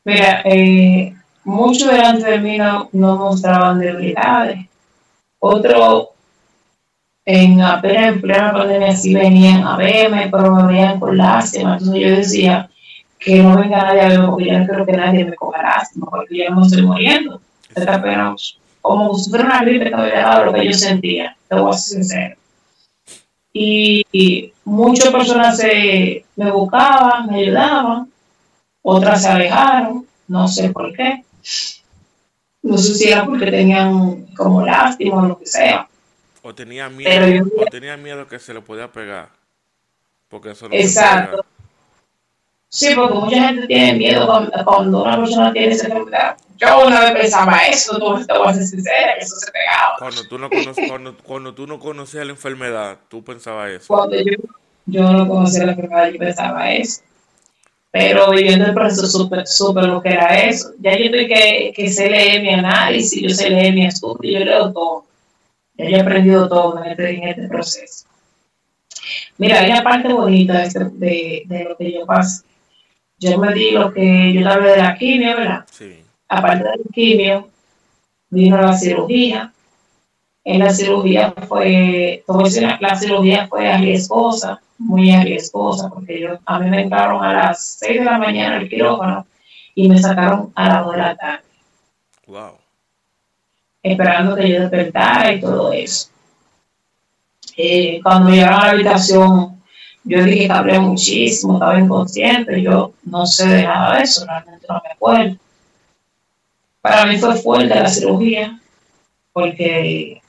Mira, 0.04 0.42
eh, 0.46 1.14
muchos 1.44 1.92
delante 1.92 2.30
de 2.30 2.40
mí 2.40 2.58
no, 2.58 2.90
mostraban 2.92 3.80
debilidades. 3.80 4.68
Otros, 5.40 6.10
en 7.26 7.62
apenas 7.62 8.14
en 8.14 8.22
plena 8.22 8.54
pandemia, 8.54 8.96
sí 8.96 9.14
venían 9.14 9.64
a 9.64 9.78
verme, 9.78 10.30
pero 10.32 10.56
me 10.56 10.68
veían 10.68 11.00
con 11.00 11.18
lástima. 11.18 11.74
Entonces 11.74 12.02
yo 12.02 12.16
decía 12.16 12.70
que 13.20 13.42
no 13.44 13.58
venga 13.58 13.84
nadie 13.84 14.02
a 14.02 14.08
verme 14.10 14.28
porque 14.28 14.46
yo 14.46 14.60
no 14.60 14.66
quiero 14.66 14.86
que 14.86 14.92
nadie 14.94 15.26
me 15.26 15.36
coja 15.36 15.62
lástima, 15.62 16.08
porque 16.10 16.38
yo 16.38 16.50
no 16.50 16.62
me 16.62 16.66
estoy 16.66 16.82
muriendo. 16.82 17.42
Esta 17.76 17.96
apenas 17.96 18.58
como 18.82 19.14
si 19.16 19.30
fuera 19.30 19.46
una 19.46 19.62
gripe 19.62 19.86
que 19.86 19.92
dado 19.92 20.46
lo 20.46 20.54
que 20.54 20.66
yo 20.66 20.74
sentía, 20.74 21.38
te 21.48 21.56
voy 21.56 21.70
a 21.70 21.78
ser 21.78 21.98
sincero. 21.98 22.36
Y, 23.54 24.06
y 24.12 24.54
muchas 24.64 25.10
personas 25.10 25.58
se, 25.58 26.26
me 26.36 26.52
buscaban, 26.52 27.28
me 27.28 27.42
ayudaban, 27.42 28.11
otras 28.82 29.22
se 29.22 29.30
alejaron, 29.30 30.06
no 30.28 30.48
sé 30.48 30.70
por 30.70 30.94
qué. 30.94 31.24
No 32.64 32.78
sé 32.78 32.94
si 32.96 33.10
era 33.10 33.26
porque 33.26 33.50
tenían 33.50 34.28
como 34.36 34.66
lástima 34.66 35.24
o 35.24 35.26
lo 35.26 35.40
que 35.40 35.46
sea. 35.46 35.88
O 36.44 36.54
tenían 36.54 36.96
miedo, 36.96 37.48
o 37.58 37.66
tenían 37.66 38.02
miedo 38.02 38.28
que 38.28 38.40
se 38.40 38.54
le 38.54 38.62
podía 38.62 38.92
pegar. 38.92 39.30
Porque 40.28 40.52
eso 40.52 40.68
Exacto. 40.72 41.46
Sí, 42.70 42.94
porque 42.96 43.14
mucha 43.14 43.48
gente 43.48 43.68
tiene 43.68 43.94
miedo 43.96 44.26
cuando, 44.66 45.04
una 45.04 45.18
persona 45.18 45.52
tiene 45.52 45.74
esa 45.74 45.88
enfermedad. 45.88 46.38
Yo 46.58 46.88
una 46.88 47.02
vez 47.02 47.12
pensaba 47.14 47.58
eso, 47.68 47.98
tú 48.00 48.26
te 48.26 48.38
voy 48.38 48.48
a 48.48 48.54
ser 48.54 48.64
sincera, 48.64 49.16
que 49.18 49.26
eso 49.26 49.36
se 49.36 49.52
pegaba. 49.52 49.96
Cuando 50.00 50.24
tú 50.24 50.38
no, 50.38 50.50
conoces, 50.50 50.88
cuando, 50.88 51.18
cuando 51.18 51.54
tú 51.54 51.68
no 51.68 51.80
conocías 51.80 52.26
la 52.26 52.32
enfermedad, 52.32 52.98
tú 53.10 53.24
pensabas 53.24 53.72
eso. 53.72 53.88
Cuando 53.88 54.16
yo, 54.16 54.38
yo 54.86 55.12
no 55.12 55.28
conocía 55.28 55.66
la 55.66 55.74
enfermedad, 55.74 56.10
yo 56.12 56.20
pensaba 56.20 56.72
eso 56.72 57.02
pero 57.92 58.32
viviendo 58.32 58.66
el 58.66 58.74
proceso 58.74 59.06
súper, 59.06 59.46
súper 59.46 59.84
lo 59.84 60.02
que 60.02 60.10
era 60.10 60.40
eso. 60.46 60.72
Ya 60.80 60.98
yo 60.98 61.06
estoy 61.06 61.28
que, 61.28 61.74
que 61.76 61.90
sé 61.90 62.10
leer 62.10 62.42
mi 62.42 62.50
análisis, 62.50 63.22
yo 63.22 63.30
sé 63.30 63.50
leer 63.50 63.74
mi 63.74 63.86
estudio, 63.86 64.40
yo 64.40 64.46
leo 64.46 64.72
todo. 64.72 65.06
Ya 65.76 65.90
yo 65.90 65.98
he 65.98 66.02
aprendido 66.02 66.48
todo 66.48 66.82
en 66.82 66.92
este, 66.92 67.10
en 67.10 67.28
este 67.28 67.48
proceso. 67.50 68.06
Mira, 69.38 69.60
hay 69.60 69.72
una 69.72 69.84
parte 69.84 70.14
bonita 70.14 70.60
de, 70.60 70.64
este, 70.64 70.86
de, 70.86 71.44
de, 71.46 71.64
lo 71.66 71.76
que 71.76 71.92
yo 71.92 72.06
pasé. 72.06 72.46
Yo 73.18 73.38
me 73.38 73.54
di 73.54 73.72
lo 73.72 73.94
que 73.94 74.34
yo 74.34 74.50
hablé 74.50 74.72
de 74.72 74.78
la 74.78 74.96
quimio, 74.96 75.36
¿verdad? 75.36 75.66
Sí. 75.70 75.98
Aparte 76.30 76.64
de 76.64 76.70
la 76.70 76.84
quimio, 76.94 77.50
vino 78.30 78.62
la 78.62 78.78
cirugía. 78.78 79.52
En 80.44 80.60
la 80.60 80.72
cirugía 80.72 81.34
fue, 81.48 82.24
la 82.80 82.96
cirugía 82.96 83.48
fue 83.48 83.72
arriesgosa, 83.72 84.60
muy 84.78 85.12
arriesgosa, 85.12 85.90
porque 85.90 86.20
yo, 86.20 86.40
a 86.46 86.60
mí 86.60 86.70
me 86.70 86.82
entraron 86.82 87.24
a 87.24 87.34
las 87.34 87.78
6 87.80 88.00
de 88.00 88.06
la 88.06 88.18
mañana 88.18 88.58
el 88.58 88.68
quirófano 88.70 89.26
y 89.76 89.88
me 89.88 90.00
sacaron 90.00 90.52
a 90.56 90.68
las 90.68 90.86
2 90.86 90.92
de 90.94 90.98
la 90.98 91.16
tarde. 91.16 91.44
Wow. 92.26 92.58
Esperando 93.84 94.36
que 94.36 94.50
yo 94.50 94.62
despertara 94.62 95.34
y 95.34 95.42
todo 95.42 95.72
eso. 95.72 96.10
Eh, 97.58 98.00
cuando 98.02 98.30
llegaron 98.30 98.60
a 98.60 98.66
la 98.66 98.72
habitación, 98.72 99.62
yo 100.04 100.24
dije 100.24 100.48
que 100.48 100.52
hablé 100.52 100.80
muchísimo, 100.80 101.54
estaba 101.54 101.80
inconsciente, 101.80 102.62
yo 102.62 102.94
no 103.04 103.26
sé 103.26 103.48
de 103.48 103.64
nada 103.64 103.98
de 103.98 104.04
eso, 104.04 104.26
realmente 104.26 104.66
no 104.68 104.82
me 104.84 104.92
acuerdo. 104.92 105.36
Para 106.82 107.06
mí 107.06 107.18
fue 107.18 107.36
fuerte 107.36 107.76
la 107.76 107.88
cirugía, 107.88 108.60
porque 109.34 110.21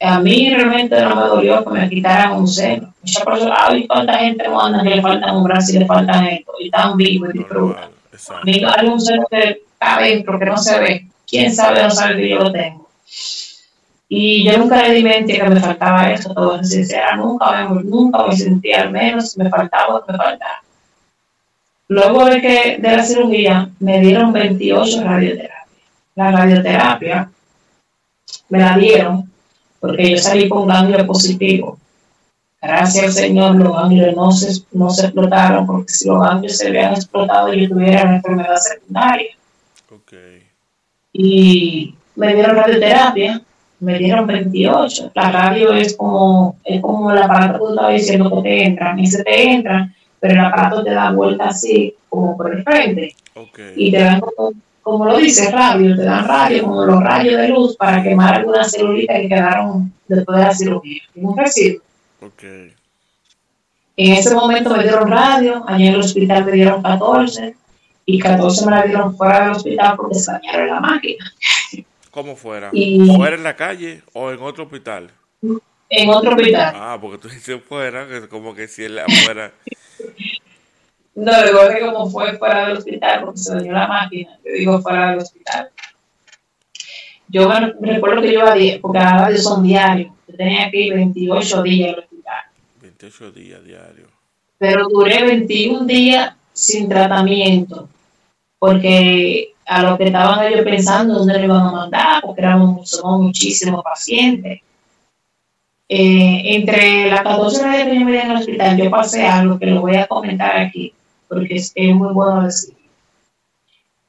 a 0.00 0.18
mí 0.18 0.54
realmente 0.54 1.00
no 1.02 1.14
me 1.14 1.22
dolió 1.22 1.64
que 1.64 1.70
me 1.70 1.88
quitaran 1.88 2.32
un 2.32 2.48
seno. 2.48 2.92
Muchas 3.02 3.24
personas, 3.24 3.58
ay, 3.60 3.86
cuánta 3.86 4.14
gente 4.14 4.48
manda 4.48 4.82
que 4.82 4.96
le 4.96 5.02
faltan 5.02 5.36
un 5.36 5.44
brazo 5.44 5.72
y 5.72 5.78
le 5.78 5.86
faltan 5.86 6.26
esto, 6.26 6.52
y 6.58 6.66
están 6.66 6.96
vivos 6.96 7.34
y 7.34 7.38
disfrutan. 7.38 7.90
A 8.30 8.44
mí 8.44 8.88
un 8.88 9.00
seno 9.00 9.26
que 9.30 9.48
está 9.48 9.96
adentro, 9.96 10.38
que 10.38 10.44
no 10.46 10.56
se 10.56 10.80
ve. 10.80 11.06
¿Quién 11.26 11.54
sabe 11.54 11.82
no 11.82 11.90
sabe 11.90 12.16
que 12.16 12.28
yo 12.30 12.38
lo 12.38 12.52
tengo? 12.52 12.88
Y 14.08 14.44
yo 14.44 14.58
nunca 14.58 14.82
le 14.82 14.94
di 14.94 15.02
mente 15.04 15.34
que 15.34 15.48
me 15.48 15.60
faltaba 15.60 16.10
eso, 16.10 16.34
todo 16.34 16.64
sincera, 16.64 17.14
nunca, 17.16 17.68
nunca 17.68 18.26
me 18.26 18.36
sentí 18.36 18.72
al 18.72 18.90
menos, 18.90 19.36
me 19.38 19.48
faltaba, 19.48 20.02
me 20.08 20.16
faltaba. 20.16 20.62
Luego 21.88 22.24
de 22.24 22.40
que 22.40 22.78
de 22.78 22.96
la 22.96 23.02
cirugía 23.04 23.68
me 23.78 24.00
dieron 24.00 24.32
28 24.32 25.04
radioterapias. 25.04 25.66
La 26.16 26.30
radioterapia 26.32 27.30
me 28.48 28.58
la 28.58 28.76
dieron 28.76 29.29
porque 29.80 30.10
yo 30.10 30.18
salí 30.18 30.48
con 30.48 30.68
ganglio 30.68 31.06
positivo. 31.06 31.78
Gracias 32.62 33.04
al 33.04 33.12
Señor, 33.12 33.56
los 33.56 33.72
ganglios 33.74 34.14
no 34.14 34.30
se, 34.32 34.62
no 34.72 34.90
se 34.90 35.06
explotaron, 35.06 35.66
porque 35.66 35.92
si 35.92 36.08
los 36.08 36.20
ganglios 36.20 36.58
se 36.58 36.68
habían 36.68 36.92
explotado, 36.92 37.52
yo 37.54 37.68
tuviera 37.68 38.02
una 38.02 38.16
enfermedad 38.16 38.56
secundaria. 38.56 39.30
Okay. 39.90 40.42
Y 41.12 41.94
me 42.14 42.34
dieron 42.34 42.56
radioterapia 42.56 43.42
me 43.80 43.98
dieron 43.98 44.26
28. 44.26 45.12
La 45.14 45.32
radio 45.32 45.72
es 45.72 45.96
como, 45.96 46.56
es 46.64 46.80
como 46.80 47.10
el 47.10 47.18
aparato 47.18 47.54
que 47.54 47.58
tú 47.58 47.70
estabas 47.70 47.94
diciendo 47.94 48.30
que 48.30 48.42
te 48.42 48.64
entran, 48.64 48.98
y 48.98 49.06
se 49.06 49.24
te 49.24 49.42
entran, 49.42 49.94
pero 50.20 50.34
el 50.34 50.40
aparato 50.40 50.84
te 50.84 50.90
da 50.90 51.10
vuelta 51.10 51.48
así, 51.48 51.94
como 52.08 52.36
por 52.36 52.54
el 52.54 52.62
frente. 52.62 53.14
Y 53.74 53.90
te 53.90 53.98
dan 53.98 54.20
como, 54.20 54.52
lo 54.84 55.16
dice 55.18 55.50
radio, 55.50 55.96
te 55.96 56.02
dan 56.02 56.26
radio, 56.26 56.62
como 56.64 56.84
los 56.84 57.02
rayos 57.02 57.36
de 57.40 57.48
luz 57.48 57.76
para 57.76 58.02
quemar 58.02 58.34
algunas 58.34 58.70
celulitas 58.70 59.20
que 59.20 59.28
quedaron 59.28 59.92
después 60.08 60.38
de 60.38 60.44
la 60.44 60.54
cirugía. 60.54 61.02
En 61.14 61.26
un 61.26 61.36
residuo. 61.36 61.82
Okay. 62.20 62.74
En 63.96 64.12
ese 64.14 64.34
momento 64.34 64.74
me 64.74 64.82
dieron 64.82 65.10
radio, 65.10 65.64
allá 65.66 65.86
en 65.86 65.94
el 65.94 66.00
hospital 66.00 66.44
me 66.44 66.52
dieron 66.52 66.82
14 66.82 67.54
y 68.06 68.18
14 68.18 68.66
me 68.66 68.72
la 68.72 68.82
dieron 68.82 69.16
fuera 69.16 69.40
del 69.40 69.50
hospital 69.52 69.94
porque 69.96 70.14
se 70.16 70.32
dañaron 70.32 70.68
la 70.68 70.80
máquina. 70.80 71.32
¿Cómo 72.10 72.34
fuera? 72.34 72.70
¿Fuera 72.70 73.36
en 73.36 73.42
la 73.42 73.56
calle 73.56 74.02
o 74.12 74.30
en 74.30 74.40
otro 74.40 74.64
hospital? 74.64 75.10
En 75.90 76.08
otro 76.10 76.30
hospital. 76.30 76.74
Ah, 76.76 76.98
porque 77.00 77.18
tú 77.18 77.28
dices 77.28 77.60
fuera, 77.68 78.08
que 78.08 78.28
como 78.28 78.54
que 78.54 78.68
si 78.68 78.84
él 78.84 78.98
afuera. 78.98 79.52
no, 81.14 81.32
que 81.68 81.80
como 81.80 82.10
fue 82.10 82.36
fuera 82.38 82.68
del 82.68 82.78
hospital, 82.78 83.24
porque 83.24 83.38
se 83.38 83.54
dañó 83.54 83.72
la 83.72 83.86
máquina, 83.86 84.38
yo 84.44 84.52
digo 84.52 84.80
fuera 84.80 85.10
del 85.10 85.18
hospital. 85.18 85.70
Yo 87.28 87.48
recuerdo 87.80 88.22
que 88.22 88.32
yo 88.32 88.40
iba 88.40 88.54
10, 88.54 88.80
porque 88.80 88.98
ahora 88.98 89.36
son 89.36 89.62
diarios. 89.62 90.12
Yo 90.26 90.36
tenía 90.36 90.70
que 90.70 90.80
ir 90.80 90.94
28 90.94 91.62
días 91.62 91.94
al 91.94 92.00
hospital. 92.00 92.42
28 92.80 93.32
días 93.32 93.64
diarios. 93.64 94.08
Pero 94.58 94.88
duré 94.88 95.24
21 95.24 95.84
días 95.84 96.34
sin 96.52 96.88
tratamiento, 96.88 97.88
porque 98.58 99.54
a 99.64 99.82
lo 99.82 99.96
que 99.96 100.04
estaban 100.04 100.44
ellos 100.44 100.64
pensando 100.64 101.14
dónde 101.14 101.38
le 101.38 101.44
iban 101.44 101.66
a 101.66 101.72
mandar, 101.72 102.22
porque 102.22 102.40
éramos, 102.40 102.90
somos 102.90 103.20
muchísimos 103.20 103.82
pacientes. 103.84 104.60
Eh, 105.88 106.54
entre 106.54 107.10
las 107.10 107.22
14 107.22 107.62
horas 107.62 107.84
que 107.84 107.98
yo 107.98 108.04
me 108.04 108.22
en 108.22 108.30
el 108.30 108.36
hospital, 108.36 108.76
yo 108.76 108.90
pasé 108.90 109.26
algo 109.26 109.58
que 109.58 109.66
lo 109.66 109.80
voy 109.80 109.96
a 109.96 110.06
comentar 110.06 110.56
aquí, 110.56 110.92
porque 111.30 111.54
es, 111.54 111.72
muy 111.94 112.12
bueno 112.12 112.42
decir. 112.42 112.76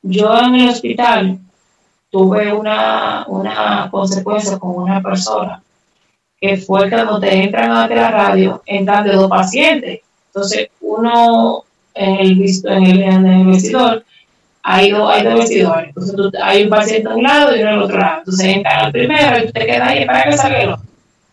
Yo 0.02 0.36
en 0.40 0.56
el 0.56 0.70
hospital 0.70 1.38
tuve 2.10 2.52
una, 2.52 3.26
una 3.28 3.88
consecuencia 3.92 4.58
con 4.58 4.72
una 4.72 5.02
persona 5.02 5.62
que 6.40 6.58
fue 6.58 6.90
que 6.90 6.96
cuando 6.96 7.20
te 7.20 7.32
entran 7.44 7.72
a 7.72 7.88
la 7.88 8.10
radio, 8.10 8.64
entran 8.66 9.06
de 9.06 9.14
dos 9.14 9.30
pacientes. 9.30 10.02
Entonces, 10.28 10.70
uno 10.82 11.64
en 11.94 12.16
el, 12.20 12.42
en 12.66 13.04
en 13.04 13.26
el 13.28 13.46
vestidor 13.46 14.04
hay 14.64 14.90
dos, 14.90 15.12
hay 15.12 15.24
dos 15.24 15.36
vestidores. 15.36 15.90
Entonces 15.90 16.42
hay 16.42 16.64
un 16.64 16.70
paciente 16.70 17.10
a 17.10 17.16
un 17.16 17.24
lado 17.24 17.56
y 17.56 17.62
uno 17.62 17.70
al 17.70 17.84
otro 17.84 17.98
lado. 18.00 18.20
Entonces 18.20 18.46
entra 18.48 18.86
el 18.86 18.92
primero 18.92 19.38
y 19.38 19.46
tú 19.46 19.52
te 19.52 19.66
quedas 19.68 19.90
ahí 19.90 20.06
para 20.06 20.24
que 20.24 20.38
salga 20.38 20.62
el 20.62 20.70
otro. 20.70 20.86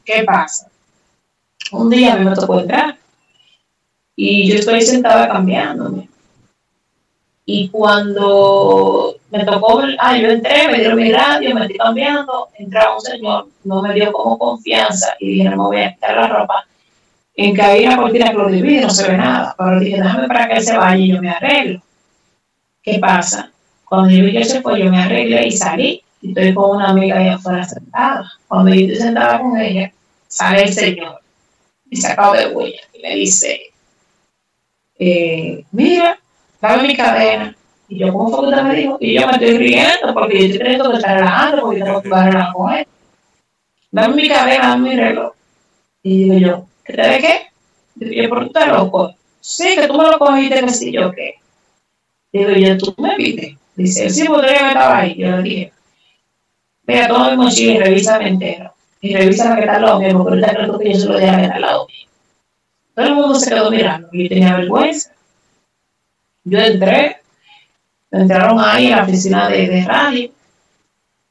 ¿Qué 0.05 0.25
pasa? 0.25 0.69
Un 1.73 1.89
día 1.89 2.13
a 2.13 2.17
mí 2.17 2.27
me 2.27 2.35
tocó 2.35 2.61
entrar 2.61 2.99
y 4.21 4.51
yo 4.51 4.57
estoy 4.57 4.83
sentada 4.83 5.29
cambiándome. 5.29 6.09
Y 7.47 7.69
cuando 7.69 9.15
me 9.31 9.45
tocó, 9.45 9.81
ah, 10.01 10.19
yo 10.19 10.31
entré, 10.31 10.67
me 10.67 10.81
dieron 10.81 10.99
mi 10.99 11.13
radio, 11.13 11.55
me 11.55 11.61
estoy 11.61 11.79
cambiando, 11.79 12.49
entraba 12.59 12.97
un 12.97 13.01
señor, 13.01 13.47
no 13.63 13.81
me 13.81 13.95
dio 13.95 14.13
como 14.13 14.37
confianza 14.37 15.15
y 15.21 15.35
dije, 15.35 15.45
no 15.45 15.51
me 15.57 15.63
voy 15.63 15.83
a 15.83 15.95
quitar 15.95 16.17
la 16.17 16.27
ropa. 16.27 16.67
En 17.37 17.55
que 17.55 17.63
ahí 17.63 17.87
la 17.87 17.97
cortina 17.97 18.33
que 18.33 18.39
lo 18.39 18.49
divide, 18.49 18.81
no 18.81 18.91
se 18.91 19.09
ve 19.09 19.17
nada. 19.17 19.55
Pero 19.57 19.79
dije, 19.79 20.03
déjame 20.03 20.27
para 20.27 20.49
que 20.49 20.55
él 20.55 20.63
se 20.65 20.77
vaya 20.77 20.97
y 20.97 21.13
yo 21.13 21.23
me 21.23 21.31
arreglo. 21.31 21.81
¿Qué 22.83 22.99
pasa? 22.99 23.53
Cuando 23.85 24.11
yo 24.11 24.25
vi 24.25 24.33
que 24.33 24.45
se 24.45 24.61
fue, 24.61 24.83
yo 24.83 24.91
me 24.91 25.01
arreglé 25.01 25.47
y 25.47 25.53
salí 25.53 26.03
y 26.21 26.31
estoy 26.31 26.53
con 26.55 26.77
una 26.77 26.89
amiga 26.89 27.19
allá 27.19 27.37
afuera 27.37 27.63
sentada. 27.63 28.33
Cuando 28.49 28.75
yo 28.75 28.81
estoy 28.81 28.97
sentada 28.97 29.39
con 29.39 29.57
ella, 29.57 29.93
sale 30.27 30.65
el 30.65 30.73
señor 30.73 31.21
y 31.89 31.97
se 31.97 32.09
acaba 32.09 32.37
de 32.37 32.49
huella 32.49 32.81
y 32.93 33.01
me 33.01 33.15
dice, 33.15 33.68
eh, 34.99 35.65
mira, 35.73 36.19
dame 36.61 36.89
mi 36.89 36.97
cadena. 36.97 37.55
Y 37.89 37.99
yo, 37.99 38.13
¿cómo 38.13 38.29
fue 38.31 38.41
que 38.41 38.47
usted 38.51 38.63
me 38.63 38.75
dijo? 38.75 38.99
Y 39.01 39.15
yo 39.15 39.27
me 39.27 39.33
estoy 39.33 39.57
riendo 39.57 40.13
porque 40.13 40.39
yo 40.39 40.45
estoy 40.45 40.59
teniendo 40.59 40.91
que 40.91 40.97
estar 40.97 41.17
relajando 41.19 41.63
porque 41.63 41.79
yo 41.79 41.85
tengo 41.87 42.03
que 42.03 42.09
relajar 42.09 42.53
con 42.53 42.73
él. 42.75 42.87
Dame 43.91 44.15
mi 44.15 44.29
cadena, 44.29 44.69
dame 44.69 44.91
mi 44.91 44.97
reloj. 44.97 45.33
Y 46.03 46.25
digo 46.25 46.39
yo, 46.39 46.67
¿qué 46.85 46.93
te 46.93 47.03
de 47.03 47.19
qué? 47.19 47.47
Digo 47.95 48.23
yo, 48.23 48.29
¿por 48.29 48.41
qué 48.41 48.47
estás 48.47 48.69
loco? 48.69 49.15
Sí, 49.41 49.75
que 49.75 49.87
tú 49.87 49.95
me 49.95 50.05
lo 50.05 50.19
cogiste, 50.19 50.61
que 50.61 50.69
sí, 50.69 50.93
yo 50.93 51.11
qué. 51.13 51.37
Digo 52.33 52.51
yo, 52.51 52.77
¿tú 52.77 52.95
me 52.99 53.17
viste? 53.17 53.57
Dice, 53.75 54.11
sí, 54.11 54.27
podría 54.27 54.59
que 54.59 54.69
estaba 54.69 54.99
ahí. 54.99 55.15
Yo 55.17 55.37
le 55.37 55.43
dije, 55.43 55.73
mira, 56.87 57.09
toma 57.09 57.31
mi 57.31 57.37
mochila 57.37 57.73
y 57.73 57.79
revisa 57.79 58.19
entero. 58.19 58.75
Y 59.01 59.15
revisa 59.15 59.51
la 59.51 59.55
que 59.57 59.61
está 59.63 59.79
lado 59.79 60.01
mío, 60.01 60.13
porque 60.13 60.31
ahorita 60.31 60.55
creo 60.55 60.79
que 60.79 60.93
yo 60.93 60.99
se 60.99 61.07
lo 61.07 61.15
dejé 61.15 61.31
al 61.31 61.61
lado 61.61 61.87
mío. 61.87 62.08
Todo 62.99 63.07
el 63.07 63.15
mundo 63.15 63.35
se 63.37 63.51
quedó 63.51 63.71
mirando 63.71 64.09
y 64.11 64.25
yo 64.25 64.29
tenía 64.29 64.57
vergüenza. 64.57 65.13
Yo 66.43 66.59
entré, 66.59 67.19
entraron 68.11 68.59
ahí 68.59 68.91
a 68.91 68.97
la 68.97 69.03
oficina 69.05 69.49
de, 69.49 69.69
de 69.69 69.85
radio 69.85 70.31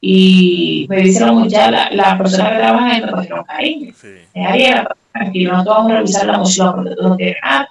y 0.00 0.86
me 0.88 1.12
la 1.12 1.32
muchacha, 1.32 1.70
la, 1.70 1.90
la 1.90 2.16
persona 2.16 2.52
que 2.52 2.56
trabaja 2.56 2.86
ahí 2.86 3.02
me 3.02 3.10
cogieron 3.10 3.44
cariño. 3.44 3.92
Sí. 3.94 4.08
Ahí 4.34 4.62
era 4.62 4.96
tranquilo, 5.12 5.52
no 5.58 5.62
te 5.62 5.68
vamos 5.68 5.92
a 5.92 5.94
revisar 5.96 6.26
la 6.26 6.38
mochila 6.38 6.74
porque 6.74 6.94
tú 6.94 7.02
no 7.02 7.16
tienes 7.16 7.36
nada. 7.42 7.68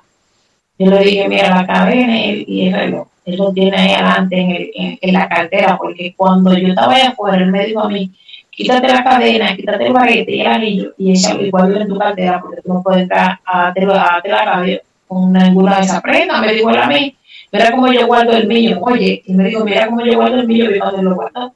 Yo 0.77 0.91
le 0.91 0.99
dije, 0.99 1.27
mira, 1.27 1.55
la 1.55 1.65
cadena 1.65 2.19
y 2.19 2.67
el 2.67 2.73
reloj 2.75 3.07
él 3.25 3.35
lo 3.35 3.51
tiene 3.51 3.75
ahí 3.75 3.93
adelante 3.93 4.39
en, 4.39 4.51
el, 4.51 4.97
en, 5.01 5.13
la 5.13 5.27
cartera, 5.27 5.75
porque 5.75 6.13
cuando 6.15 6.55
yo 6.57 6.67
estaba 6.67 6.93
allá 6.93 7.09
afuera, 7.09 7.37
él 7.37 7.51
me 7.51 7.65
dijo 7.65 7.81
a 7.81 7.89
mí, 7.89 8.11
quítate 8.57 8.87
la 8.87 9.03
cadena, 9.03 9.55
quítate 9.55 9.85
el 9.85 9.93
baguete 9.93 10.31
y 10.31 10.41
el 10.41 10.47
anillo 10.47 10.93
y 10.97 11.11
échalo 11.11 11.45
igual 11.45 11.79
en 11.79 11.87
tu 11.87 11.97
cartera, 11.97 12.41
porque 12.41 12.61
tú 12.63 12.73
no 12.73 12.81
puedes 12.81 13.03
entrar 13.03 13.39
a, 13.45 13.67
a, 13.67 14.21
la 14.25 14.45
radio 14.45 14.81
con 15.07 15.31
ninguna 15.31 15.77
de 15.77 15.83
esas 15.83 16.01
prendas. 16.01 16.41
Me 16.41 16.53
dijo 16.53 16.71
él 16.71 16.77
a 16.77 16.87
mí, 16.87 17.15
mira 17.51 17.71
cómo 17.71 17.93
yo 17.93 18.07
guardo 18.07 18.31
el 18.31 18.47
mío. 18.47 18.79
Oye, 18.81 19.21
y 19.25 19.33
me 19.33 19.45
dijo, 19.45 19.63
mira 19.63 19.85
cómo 19.85 20.03
yo 20.03 20.15
guardo 20.15 20.39
el 20.39 20.47
mío 20.47 20.75
y 20.75 20.79
cuando 20.79 21.03
lo 21.03 21.15
guardo. 21.15 21.53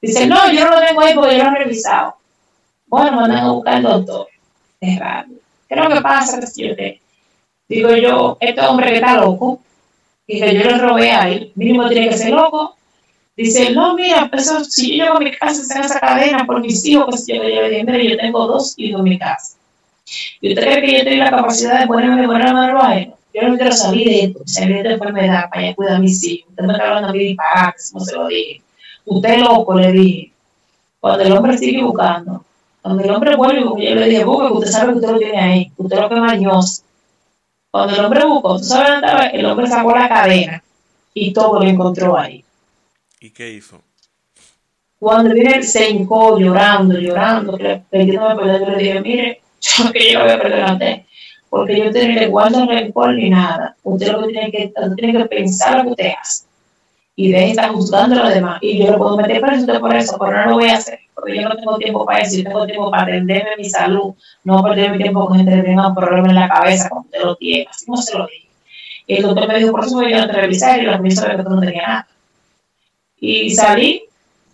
Dice, 0.00 0.26
no, 0.26 0.50
yo 0.50 0.64
no 0.64 0.70
lo 0.70 0.80
tengo 0.80 1.02
ahí 1.02 1.14
porque 1.14 1.36
yo 1.36 1.44
lo 1.44 1.50
he 1.50 1.58
revisado. 1.58 2.16
Bueno, 2.86 3.12
mandan 3.12 3.44
a 3.44 3.52
buscar 3.52 3.74
al 3.74 3.82
doctor. 3.82 4.26
Es 4.80 4.98
raro. 4.98 5.28
¿Qué 5.68 5.74
es 5.74 5.84
lo 5.84 5.94
que 5.94 6.00
pasa? 6.00 6.40
Que 6.40 7.00
Digo 7.68 7.94
yo, 7.94 8.38
este 8.40 8.60
hombre 8.62 8.88
que 8.88 8.94
está 8.96 9.18
loco, 9.18 9.60
y 10.26 10.40
que 10.40 10.54
yo 10.54 10.62
le 10.62 10.78
robé 10.78 11.10
a 11.10 11.28
él, 11.28 11.52
mínimo 11.56 11.88
tiene 11.88 12.08
que 12.08 12.16
ser 12.16 12.30
loco. 12.30 12.76
Dice, 13.36 13.70
no, 13.72 13.94
mira, 13.94 14.30
eso, 14.32 14.62
si 14.64 14.98
yo 14.98 15.04
llego 15.04 15.16
a 15.16 15.20
mi 15.20 15.32
casa 15.32 15.62
en 15.74 15.84
esa 15.84 15.98
cadena 15.98 16.44
por 16.44 16.60
mis 16.60 16.84
hijos, 16.84 17.06
pues 17.08 17.26
yo 17.26 17.42
le 17.42 17.70
dije, 17.70 18.10
yo 18.10 18.16
tengo 18.18 18.46
dos 18.46 18.74
hijos 18.76 19.00
en 19.00 19.04
mi 19.04 19.18
casa. 19.18 19.56
¿Y 20.40 20.50
usted 20.50 20.62
cree 20.62 20.82
que 20.82 20.98
yo 20.98 21.04
tengo 21.04 21.24
la 21.24 21.30
capacidad 21.30 21.80
de 21.80 21.86
ponerme, 21.86 22.26
ponerme 22.26 22.60
a 22.60 22.98
él? 22.98 23.14
Yo 23.34 23.48
no 23.48 23.56
quiero 23.56 23.72
salir 23.72 24.06
de 24.06 24.24
esto, 24.24 24.40
salir 24.44 24.82
de 24.82 24.92
enfermedad 24.92 25.48
para 25.50 25.74
cuidar 25.74 25.96
a 25.96 25.98
mis 25.98 26.22
hijos. 26.24 26.50
Usted 26.50 26.64
me 26.64 26.72
está 26.74 26.88
hablando 26.88 27.08
a 27.08 27.12
mí 27.12 27.18
disparates, 27.20 27.90
como 27.90 28.04
se 28.04 28.14
lo 28.14 28.26
dije. 28.26 28.62
usted 29.06 29.38
loco, 29.38 29.74
le 29.74 29.92
dije. 29.92 30.32
Cuando 31.00 31.24
el 31.24 31.32
hombre 31.32 31.56
sigue 31.56 31.82
buscando, 31.82 32.44
cuando 32.82 33.02
el 33.02 33.10
hombre 33.10 33.34
vuelve, 33.36 33.62
yo 33.62 33.94
le 33.94 34.08
dije, 34.08 34.24
busque, 34.24 34.52
usted 34.52 34.70
sabe 34.70 34.92
que 34.92 34.98
usted 34.98 35.10
lo 35.10 35.18
tiene 35.18 35.40
ahí, 35.40 35.72
usted 35.76 35.98
lo 35.98 36.08
que 36.08 36.14
es 36.16 36.20
mañoso. 36.20 36.82
Cuando 37.70 37.94
el 37.94 38.04
hombre 38.04 38.24
buscó, 38.26 38.58
tú 38.58 38.64
sabes 38.64 39.00
dónde 39.00 39.30
el 39.32 39.46
hombre 39.46 39.66
sacó 39.66 39.96
la 39.96 40.08
cadena 40.08 40.62
y 41.14 41.32
todo 41.32 41.58
lo 41.58 41.64
encontró 41.64 42.18
ahí. 42.18 42.44
¿Y 43.22 43.30
qué 43.30 43.50
hizo? 43.52 43.80
Cuando 44.98 45.32
viene 45.32 45.62
se 45.62 45.88
hincó 45.88 46.36
llorando, 46.40 46.98
llorando, 46.98 47.56
pidiéndome 47.88 48.34
perdón, 48.34 48.60
yo 48.60 48.70
le 48.70 48.78
dije, 48.78 49.00
mire, 49.00 49.40
yo 49.60 49.92
que 49.92 50.12
yo 50.12 50.20
voy 50.20 50.30
a 50.30 50.40
perdonar 50.40 51.04
porque 51.48 51.78
yo 51.78 51.92
te 51.92 52.08
le 52.08 52.26
guardo 52.26 52.66
rencor 52.66 53.14
ni 53.14 53.30
nada. 53.30 53.76
Usted 53.84 54.10
lo 54.10 54.22
que 54.22 54.32
tiene 54.32 54.50
que, 54.50 54.72
usted 54.74 54.94
tiene 54.96 55.18
que 55.18 55.24
pensar 55.26 55.76
lo 55.76 55.82
que 55.84 55.90
usted 55.90 56.10
hace. 56.20 56.46
Y 57.14 57.30
de 57.30 57.50
está 57.50 57.68
juzgando 57.68 58.16
a 58.16 58.24
los 58.24 58.34
demás. 58.34 58.58
Y 58.60 58.78
yo 58.78 58.90
lo 58.90 58.98
puedo 58.98 59.16
meter 59.16 59.40
preso 59.40 59.78
por 59.78 59.94
eso, 59.94 60.16
pero 60.18 60.32
no 60.32 60.50
lo 60.50 60.54
voy 60.54 60.70
a 60.70 60.78
hacer. 60.78 60.98
Porque 61.14 61.36
yo 61.36 61.48
no 61.48 61.54
tengo 61.54 61.76
tiempo 61.76 62.04
para 62.04 62.20
eso, 62.20 62.38
yo 62.38 62.44
tengo 62.44 62.66
tiempo 62.66 62.90
para 62.90 63.02
atenderme 63.02 63.50
mi 63.58 63.68
salud, 63.70 64.14
no 64.42 64.64
perder 64.64 64.92
mi 64.92 64.98
tiempo 64.98 65.26
con 65.26 65.36
gente 65.36 65.54
que 65.54 65.62
tenga 65.62 65.86
un 65.86 65.94
problema 65.94 66.28
en 66.28 66.34
la 66.34 66.48
cabeza 66.48 66.88
como 66.88 67.02
usted 67.02 67.22
lo 67.22 67.36
tiene. 67.36 67.66
Así 67.70 67.86
como 67.86 67.98
se 67.98 68.18
lo 68.18 68.26
dije. 68.26 68.48
Y 69.06 69.16
el 69.16 69.22
doctor 69.22 69.46
me 69.46 69.58
dijo, 69.58 69.70
por 69.70 69.84
eso 69.84 69.94
voy 69.94 70.12
a 70.12 70.26
revisar 70.26 70.80
y 70.80 70.86
la 70.86 70.98
ministra 70.98 71.36
que 71.36 71.42
no 71.42 71.60
tenía 71.60 71.86
nada. 71.86 72.08
Y 73.24 73.50
salí 73.50 74.02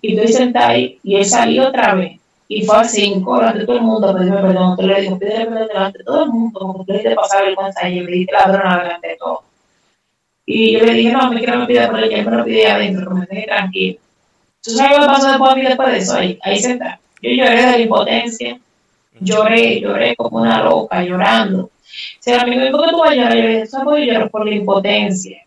y 0.02 0.14
estoy 0.14 0.30
sentada 0.30 0.68
ahí 0.68 0.98
y 1.02 1.16
él 1.16 1.24
salió 1.24 1.68
otra 1.68 1.94
vez 1.94 2.20
y 2.48 2.66
fue 2.66 2.76
a 2.76 2.84
cinco 2.84 3.38
delante 3.38 3.60
de 3.60 3.66
todo 3.66 3.76
el 3.76 3.82
mundo 3.82 4.10
a 4.10 4.14
pedirme 4.14 4.42
perdón. 4.42 4.70
Entonces 4.72 4.86
le 4.86 5.00
dijo, 5.00 5.18
pídele 5.18 5.46
perdón 5.46 5.68
delante 5.68 5.98
de 5.98 6.04
todo 6.04 6.24
el 6.24 6.30
mundo, 6.30 6.60
como 6.60 6.84
tú 6.84 6.92
le 6.92 6.98
diste 6.98 7.14
pasar 7.14 7.46
vergüenza 7.46 7.88
y 7.88 8.00
me 8.02 8.10
diste 8.10 8.32
ladrona 8.34 8.82
delante 8.82 9.08
de 9.08 9.16
todo. 9.16 9.42
Y 10.44 10.72
yo 10.72 10.84
le 10.84 10.92
dije, 10.92 11.12
no, 11.12 11.30
me 11.30 11.38
quiero 11.38 11.60
me 11.60 11.66
pide 11.66 11.80
y 11.80 12.14
él 12.14 12.26
me 12.26 12.36
lo 12.36 12.44
pide 12.44 12.66
adentro, 12.66 13.08
que 13.08 13.14
me 13.14 13.26
deje 13.26 13.46
tranquilo. 13.46 13.98
¿Tú 14.62 14.70
sabes 14.72 14.98
qué 14.98 15.06
pasó 15.06 15.28
después, 15.28 15.54
después 15.56 15.92
de 15.92 15.98
eso? 15.98 16.14
Ahí, 16.16 16.38
ahí 16.42 16.58
sentada. 16.58 17.00
Yo 17.22 17.30
lloré 17.30 17.56
de 17.56 17.72
la 17.72 17.78
impotencia, 17.78 18.60
lloré, 19.18 19.80
lloré 19.80 20.14
como 20.14 20.42
una 20.42 20.62
loca, 20.62 21.02
llorando. 21.02 21.70
Si 22.20 22.32
a 22.32 22.44
mí 22.44 22.54
me 22.54 22.66
dijo, 22.66 22.76
¿por 22.76 22.84
qué 22.84 22.92
tú 22.92 22.98
vas 22.98 23.10
a 23.12 23.14
llorar? 23.14 23.34
Yo 23.34 23.42
le 23.42 23.48
dije, 23.48 23.66
¿sabes 23.66 23.84
por 23.86 23.96
qué 23.96 24.06
lloro? 24.06 24.28
Por 24.28 24.46
la 24.46 24.54
impotencia. 24.54 25.42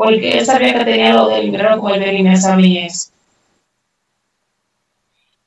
Porque 0.00 0.38
él 0.38 0.46
sabía 0.46 0.72
que 0.72 0.84
tenía 0.86 1.12
lo 1.12 1.28
del 1.28 1.42
dinero 1.42 1.76
como 1.76 1.90
él 1.90 2.00
venía 2.00 2.32
a 2.32 2.56
mí 2.56 2.78
eso. 2.78 3.10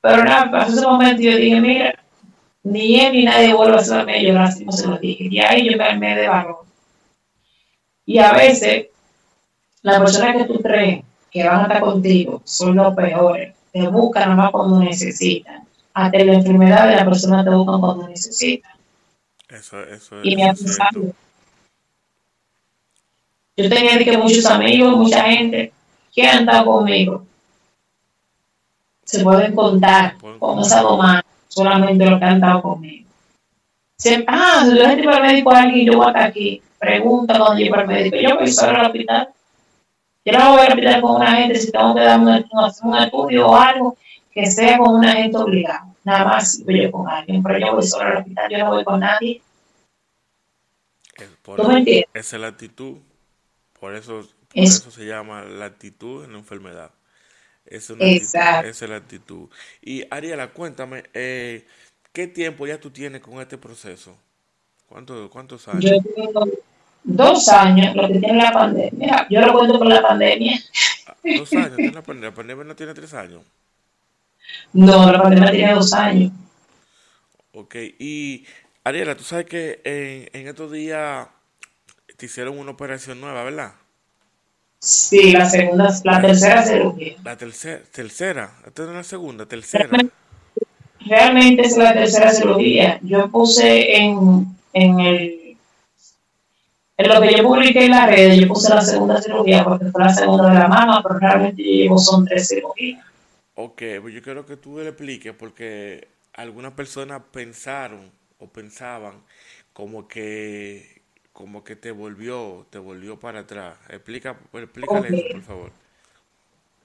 Pero 0.00 0.22
nada, 0.22 0.48
pasó 0.48 0.74
ese 0.74 0.86
momento 0.86 1.20
y 1.22 1.24
yo 1.24 1.36
dije, 1.36 1.60
mira, 1.60 2.04
ni 2.62 3.00
él 3.00 3.12
ni 3.14 3.24
nadie 3.24 3.52
vuelve 3.52 3.74
a 3.74 3.80
hacerme 3.80 4.22
llorar, 4.22 4.44
así 4.44 4.64
no 4.64 4.70
se 4.70 4.86
lo 4.86 4.96
dije. 4.98 5.26
Y 5.28 5.40
ahí 5.40 5.68
yo 5.68 5.76
me 5.76 5.82
armé 5.82 6.14
de 6.14 6.28
valor. 6.28 6.64
Y 8.06 8.18
a 8.18 8.32
veces, 8.32 8.86
las 9.82 9.98
personas 9.98 10.36
que 10.36 10.44
tú 10.44 10.60
crees 10.60 11.04
que 11.32 11.42
van 11.42 11.58
a 11.58 11.62
estar 11.62 11.80
contigo 11.80 12.40
son 12.44 12.76
los 12.76 12.94
peores. 12.94 13.56
Te 13.72 13.88
buscan 13.88 14.36
más 14.36 14.52
cuando 14.52 14.78
necesitan. 14.78 15.66
Hasta 15.94 16.18
la 16.18 16.34
enfermedad 16.34 16.88
de 16.90 16.94
la 16.94 17.04
persona 17.04 17.42
te 17.42 17.50
buscan 17.50 17.80
cuando 17.80 18.06
necesitan. 18.06 18.70
Eso, 19.48 19.82
eso, 19.82 20.22
y 20.22 20.36
me 20.36 20.46
pasado. 20.46 21.12
Yo 23.56 23.68
tenía 23.68 23.98
que 23.98 24.18
muchos 24.18 24.46
amigos, 24.46 24.96
mucha 24.96 25.22
gente 25.24 25.72
que 26.12 26.26
han 26.26 26.40
estado 26.40 26.66
conmigo 26.66 27.24
se 29.04 29.22
pueden 29.22 29.54
contar 29.54 30.16
con 30.38 30.58
esa 30.60 30.80
domada 30.80 31.24
solamente 31.48 32.06
lo 32.06 32.18
que 32.18 32.24
han 32.24 32.40
dado 32.40 32.62
conmigo. 32.62 33.08
Se, 33.96 34.24
ah, 34.26 34.64
si 34.64 34.76
yo 34.76 34.82
estoy 34.82 35.04
para 35.04 35.18
el 35.18 35.22
médico 35.22 35.52
a 35.52 35.62
alguien, 35.62 35.86
yo 35.86 35.98
voy 35.98 36.06
hasta 36.08 36.24
aquí, 36.24 36.60
pregunta 36.78 37.38
cuando 37.38 37.56
llego 37.56 37.76
al 37.76 37.86
médico, 37.86 38.16
yo 38.16 38.36
voy 38.36 38.48
solo 38.48 38.78
al 38.78 38.86
hospital. 38.86 39.28
Yo 40.24 40.38
no 40.38 40.52
voy 40.52 40.60
al 40.60 40.68
hospital 40.68 41.00
con 41.00 41.16
una 41.16 41.36
gente 41.36 41.54
si 41.56 41.70
tengo 41.70 41.94
que 41.94 42.00
dar 42.00 42.18
un, 42.18 42.28
un 42.28 42.96
estudio 42.98 43.46
o 43.46 43.56
algo 43.56 43.96
que 44.32 44.46
sea 44.46 44.78
con 44.78 44.96
una 44.96 45.12
gente 45.12 45.36
obligado. 45.36 45.94
Nada 46.02 46.24
más 46.24 46.52
si 46.52 46.64
voy 46.64 46.90
con 46.90 47.08
alguien, 47.08 47.42
pero 47.42 47.58
yo 47.58 47.74
voy 47.74 47.82
solo 47.82 48.08
al 48.08 48.16
hospital, 48.18 48.50
yo 48.50 48.58
no 48.58 48.70
voy 48.70 48.84
con 48.84 49.00
nadie. 49.00 49.42
¿Tú 51.42 51.62
me 51.64 51.78
entiendes? 51.78 52.10
Esa 52.14 52.36
es 52.36 52.42
la 52.42 52.48
actitud. 52.48 52.96
Por 53.84 53.94
eso, 53.94 54.26
por 54.48 54.64
eso 54.64 54.90
se 54.90 55.04
llama 55.04 55.42
la 55.42 55.66
actitud 55.66 56.24
en 56.24 56.32
la 56.32 56.38
enfermedad. 56.38 56.90
Es 57.66 57.90
una 57.90 58.06
esa 58.06 58.60
es 58.60 58.80
la 58.80 58.96
actitud. 58.96 59.50
Y 59.82 60.06
Ariela, 60.08 60.54
cuéntame, 60.54 61.02
eh, 61.12 61.66
¿qué 62.10 62.26
tiempo 62.26 62.66
ya 62.66 62.80
tú 62.80 62.90
tienes 62.90 63.20
con 63.20 63.42
este 63.42 63.58
proceso? 63.58 64.16
¿Cuánto, 64.88 65.28
¿Cuántos 65.28 65.68
años? 65.68 65.84
Yo 65.84 65.98
tengo 66.14 66.48
dos 67.02 67.46
años, 67.50 67.94
lo 67.94 68.08
que 68.08 68.20
tiene 68.20 68.42
la 68.42 68.52
pandemia. 68.52 69.26
Yo 69.28 69.42
lo 69.42 69.52
cuento 69.52 69.78
con 69.78 69.90
la 69.90 70.00
pandemia. 70.00 70.58
Ah, 71.06 71.16
dos 71.36 71.52
años, 71.52 71.76
¿tiene 71.76 71.92
la 71.92 72.02
pandemia? 72.02 72.30
¿La 72.30 72.34
pandemia 72.34 72.64
no 72.64 72.74
tiene 72.74 72.94
tres 72.94 73.12
años? 73.12 73.42
No, 74.72 75.12
la 75.12 75.20
pandemia 75.20 75.50
tiene 75.50 75.74
dos 75.74 75.92
años. 75.92 76.32
Ok, 77.52 77.74
y 77.98 78.46
Ariela, 78.82 79.14
tú 79.14 79.24
sabes 79.24 79.44
que 79.44 79.82
en, 79.84 80.40
en 80.40 80.48
estos 80.48 80.72
días 80.72 81.28
te 82.16 82.26
hicieron 82.26 82.58
una 82.58 82.72
operación 82.72 83.20
nueva, 83.20 83.44
¿verdad? 83.44 83.72
Sí, 84.78 85.32
la 85.32 85.48
segunda, 85.48 85.90
la 86.04 86.20
tercera 86.20 86.62
cirugía. 86.62 87.14
La 87.24 87.36
tercera, 87.36 87.82
tercera, 87.90 88.52
esta 88.66 88.82
es 88.82 88.88
la 88.90 89.02
segunda, 89.02 89.46
tercera. 89.46 89.88
Realmente, 91.00 91.62
es 91.62 91.76
la 91.76 91.92
tercera 91.92 92.32
cirugía. 92.32 92.98
Yo 93.02 93.30
puse 93.30 93.96
en, 93.96 94.46
en 94.72 95.00
el 95.00 95.44
en 96.96 97.08
lo 97.08 97.20
que 97.20 97.36
yo 97.36 97.42
publiqué 97.42 97.86
en 97.86 97.90
la 97.90 98.06
red, 98.06 98.34
yo 98.34 98.46
puse 98.46 98.72
la 98.72 98.82
segunda 98.82 99.20
cirugía 99.20 99.64
porque 99.64 99.86
fue 99.86 100.04
la 100.04 100.14
segunda 100.14 100.48
de 100.48 100.54
la 100.54 100.68
mama, 100.68 101.02
pero 101.02 101.18
realmente 101.18 101.60
yo 101.60 101.70
llevo 101.70 101.98
son 101.98 102.24
tres 102.24 102.46
cirugías. 102.48 103.04
Ok, 103.56 103.82
pues 104.00 104.14
yo 104.14 104.22
quiero 104.22 104.46
que 104.46 104.56
tú 104.56 104.78
le 104.78 104.88
expliques 104.88 105.34
porque 105.34 106.06
algunas 106.34 106.72
personas 106.72 107.22
pensaron 107.32 108.12
o 108.38 108.46
pensaban 108.46 109.22
como 109.72 110.06
que 110.06 110.93
como 111.34 111.64
que 111.64 111.74
te 111.74 111.90
volvió, 111.90 112.64
te 112.70 112.78
volvió 112.78 113.18
para 113.18 113.40
atrás. 113.40 113.74
Explica, 113.88 114.36
explícale 114.52 115.08
eso, 115.08 115.26
por 115.32 115.42
favor. 115.42 115.72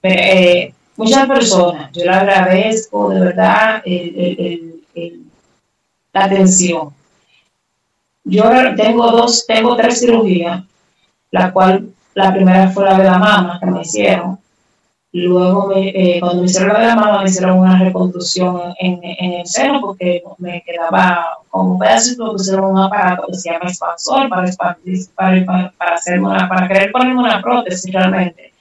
Eh, 0.01 0.73
muchas 0.97 1.27
personas, 1.27 1.91
yo 1.93 2.03
le 2.03 2.09
agradezco 2.09 3.09
de 3.11 3.19
verdad 3.19 3.83
la 6.13 6.25
atención. 6.25 6.89
Yo 8.23 8.43
tengo 8.75 9.11
dos, 9.11 9.45
tengo 9.45 9.75
tres 9.75 9.99
cirugías, 9.99 10.63
la 11.29 11.53
cual 11.53 11.93
la 12.15 12.33
primera 12.33 12.69
fue 12.71 12.85
la 12.85 12.97
de 12.97 13.03
la 13.03 13.19
mama 13.19 13.59
que 13.59 13.67
me 13.67 13.81
hicieron, 13.81 14.39
Luego, 15.11 15.71
eh, 15.75 16.19
cuando 16.19 16.41
me 16.41 16.45
hicieron 16.45 16.71
la 16.71 16.95
de 16.95 17.23
me 17.23 17.29
hicieron 17.29 17.57
una 17.57 17.79
reconstrucción 17.79 18.75
en, 18.77 18.99
en, 19.03 19.33
el 19.33 19.47
seno 19.47 19.81
porque 19.81 20.21
me 20.37 20.61
quedaba 20.63 21.39
como 21.49 21.73
un 21.73 21.79
pedacito, 21.79 22.25
me 22.25 22.31
pusieron 22.33 22.71
un 22.71 22.77
aparato 22.77 23.25
que 23.25 23.33
se 23.33 23.49
llama 23.51 23.69
expansor 23.69 24.29
para, 24.29 24.47
para, 25.15 25.73
para, 25.75 25.95
hacer 25.95 26.19
una, 26.19 26.47
para 26.47 26.67
querer 26.67 26.91
ponerme 26.91 27.21
una 27.21 27.41
prótesis 27.41 27.91
realmente. 27.91 28.53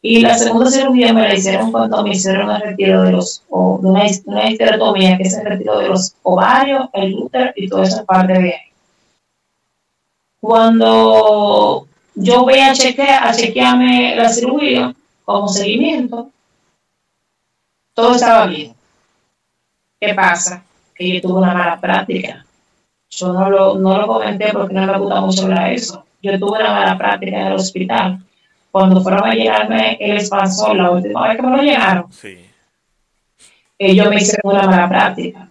Y 0.00 0.20
la 0.20 0.38
segunda 0.38 0.70
cirugía 0.70 1.12
me 1.12 1.22
la 1.22 1.34
hicieron 1.34 1.72
cuando 1.72 2.04
me 2.04 2.10
hicieron 2.10 2.50
el 2.52 2.62
retiro 2.62 3.02
de 3.02 3.12
los, 3.12 3.42
o 3.50 3.80
de 3.82 3.88
una, 3.88 4.04
una 4.26 4.48
histerectomía, 4.48 5.18
que 5.18 5.24
es 5.24 5.34
el 5.34 5.44
retiro 5.44 5.78
de 5.80 5.88
los 5.88 6.14
ovarios, 6.22 6.88
el 6.92 7.14
útero 7.16 7.50
y 7.56 7.68
toda 7.68 7.82
esa 7.82 8.04
parte 8.04 8.34
de 8.34 8.54
ahí. 8.54 8.72
Cuando 10.40 11.86
yo 12.14 12.42
voy 12.44 12.60
a 12.60 12.72
chequear, 12.72 13.26
a 13.26 13.34
chequearme 13.34 14.14
la 14.14 14.28
cirugía, 14.30 14.94
como 15.32 15.48
seguimiento, 15.48 16.30
todo 17.94 18.14
estaba 18.14 18.46
bien. 18.46 18.74
¿Qué 20.00 20.14
pasa? 20.14 20.62
Que 20.94 21.14
yo 21.14 21.20
tuve 21.20 21.40
una 21.40 21.54
mala 21.54 21.80
práctica. 21.80 22.44
Yo 23.10 23.32
no 23.32 23.50
lo, 23.50 23.74
no 23.74 23.98
lo 23.98 24.06
comenté 24.06 24.52
porque 24.52 24.74
no 24.74 24.86
me 24.86 24.98
gusta 24.98 25.20
mucho 25.20 25.42
hablar 25.42 25.72
eso. 25.72 26.04
Yo 26.22 26.38
tuve 26.38 26.58
una 26.58 26.72
mala 26.72 26.98
práctica 26.98 27.40
en 27.40 27.46
el 27.48 27.52
hospital. 27.54 28.18
Cuando 28.70 29.00
fueron 29.02 29.24
a 29.24 29.34
llenarme 29.34 29.96
el 30.00 30.16
expansor, 30.18 30.76
la 30.76 30.90
última 30.90 31.28
vez 31.28 31.36
que 31.36 31.42
me 31.42 31.56
lo 31.56 31.62
llenaron, 31.62 32.12
sí. 32.12 32.38
ellos 33.78 34.08
me 34.08 34.16
hicieron 34.16 34.56
una 34.56 34.66
mala 34.66 34.88
práctica, 34.88 35.48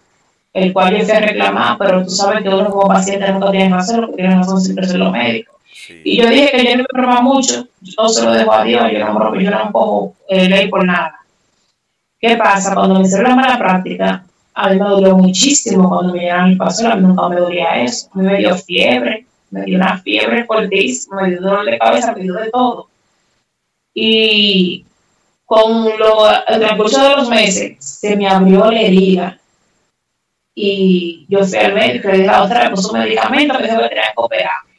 el 0.54 0.72
cual 0.72 0.96
yo 0.96 1.04
fui 1.04 1.14
a 1.14 1.20
reclamar, 1.20 1.76
pero 1.78 2.02
tú 2.02 2.10
sabes 2.10 2.42
que 2.42 2.48
uno 2.48 2.70
como 2.70 2.88
paciente 2.88 3.30
nunca 3.30 3.50
tiene 3.50 3.68
que 3.68 3.74
hacerlo, 3.74 4.06
porque 4.06 4.22
tiene 4.22 4.36
razón 4.36 4.60
siempre 4.60 4.86
ser 4.86 4.98
los 4.98 5.12
médicos. 5.12 5.59
Y 6.04 6.16
yo 6.20 6.28
dije 6.28 6.50
que 6.50 6.64
yo 6.64 6.76
no 6.76 6.82
me 6.82 7.00
broma 7.00 7.20
mucho, 7.20 7.66
yo 7.80 8.08
se 8.08 8.24
lo 8.24 8.32
dejo 8.32 8.52
a 8.52 8.64
Dios, 8.64 8.84
yo 8.92 8.98
no, 8.98 9.34
yo 9.34 9.50
no 9.50 9.72
cojo 9.72 10.14
eh, 10.28 10.48
ley 10.48 10.68
por 10.68 10.84
nada. 10.84 11.20
¿Qué 12.18 12.36
pasa? 12.36 12.74
Cuando 12.74 13.00
me 13.00 13.06
hicieron 13.06 13.30
la 13.30 13.36
mala 13.36 13.58
práctica, 13.58 14.24
a 14.54 14.70
mí 14.70 14.78
me 14.78 14.88
dolió 14.88 15.16
muchísimo 15.16 15.88
cuando 15.88 16.12
me 16.12 16.20
llegaron 16.20 16.50
el 16.50 16.56
paso, 16.56 16.88
a 16.88 16.96
mí 16.96 17.02
nunca 17.02 17.28
me 17.28 17.36
dolía 17.36 17.82
eso. 17.82 18.08
A 18.14 18.18
mí 18.18 18.24
me 18.24 18.38
dio 18.38 18.54
fiebre, 18.56 19.26
me 19.50 19.64
dio 19.64 19.76
una 19.76 19.98
fiebre 19.98 20.44
fuertísima, 20.44 21.22
me 21.22 21.30
dio 21.30 21.40
dolor 21.40 21.64
de 21.64 21.78
cabeza, 21.78 22.12
me 22.12 22.22
dio 22.22 22.34
de 22.34 22.50
todo. 22.50 22.88
Y 23.94 24.84
con 25.46 25.84
lo, 25.98 26.30
el 26.46 26.60
transcurso 26.60 27.02
de 27.02 27.16
los 27.16 27.28
meses 27.28 27.76
se 27.80 28.16
me 28.16 28.28
abrió 28.28 28.70
la 28.70 28.80
herida 28.80 29.38
y 30.54 31.26
yo 31.28 31.44
fui 31.44 31.58
al 31.58 31.74
médico 31.74 32.08
le 32.08 32.18
dije 32.18 32.28
a 32.28 32.42
otra 32.42 32.60
vez, 32.60 32.70
puso 32.70 32.92
un 32.92 33.00
medicamento 33.00 33.56
que 33.56 33.66
se 33.66 33.74
voy 33.74 33.84
a 33.84 33.88
tener 33.88 34.04
que 34.04 34.12
operar 34.16 34.69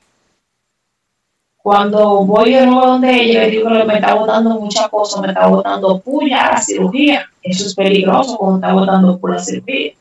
Cuando 1.64 2.26
voy 2.26 2.54
de 2.54 2.66
nuevo 2.66 2.88
donde 2.88 3.22
ella, 3.22 3.42
le 3.42 3.52
digo 3.52 3.70
que 3.70 3.84
me 3.84 3.96
está 3.96 4.16
botando 4.16 4.60
muchas 4.60 4.90
cosas, 4.90 5.22
me 5.22 5.28
está 5.28 5.48
botando 5.48 6.00
puya 6.00 6.48
a 6.48 6.52
la 6.54 6.62
cirugía. 6.62 7.30
Eso 7.44 7.68
es 7.68 7.76
peligroso 7.76 8.38
cuando 8.38 8.58
está 8.58 8.74
botando 8.74 9.20
por 9.20 9.32
la 9.32 9.40
cirugía. 9.40 9.94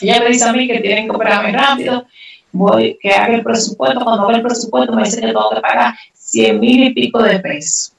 Ella 0.00 0.20
me 0.20 0.28
dice 0.28 0.44
a 0.44 0.52
mí 0.52 0.66
que 0.66 0.80
tienen 0.80 1.04
que 1.04 1.14
operarme 1.14 1.52
rápido, 1.52 2.06
voy, 2.52 2.98
que 3.00 3.10
haga 3.10 3.34
el 3.34 3.42
presupuesto. 3.42 4.00
Cuando 4.02 4.24
haga 4.24 4.36
el 4.36 4.42
presupuesto 4.42 4.92
me 4.94 5.04
dice 5.04 5.20
que 5.20 5.26
tengo 5.26 5.50
que 5.50 5.60
pagar 5.60 5.94
100 6.14 6.60
mil 6.60 6.84
y 6.84 6.94
pico 6.94 7.22
de 7.22 7.38
pesos. 7.40 7.92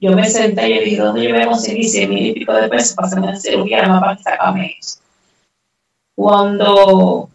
Yo 0.00 0.12
me 0.12 0.28
senté 0.28 0.68
y 0.68 0.74
le 0.74 0.84
dije, 0.84 0.96
¿dónde 0.96 1.22
yo 1.22 1.30
voy 1.30 1.42
a 1.42 1.46
conseguir 1.46 1.88
100 1.88 2.08
mil 2.10 2.26
y 2.26 2.32
pico 2.32 2.52
de 2.54 2.68
pesos 2.68 2.94
para 2.94 3.06
hacerme 3.06 3.28
una 3.28 3.38
cirugía, 3.38 3.82
nada 3.82 4.00
más 4.00 4.18
para 4.18 4.36
sacarme 4.36 4.76
eso? 4.80 4.98
Cuando 6.14 7.28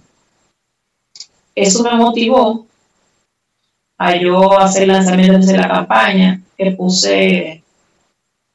eso 1.56 1.84
me 1.84 1.96
motivó 1.96 2.67
a 3.98 4.16
yo 4.16 4.60
hacer 4.60 4.84
el 4.84 4.90
lanzamiento 4.90 5.46
de 5.46 5.58
la 5.58 5.68
campaña, 5.68 6.42
que 6.58 6.72
puse 6.72 7.64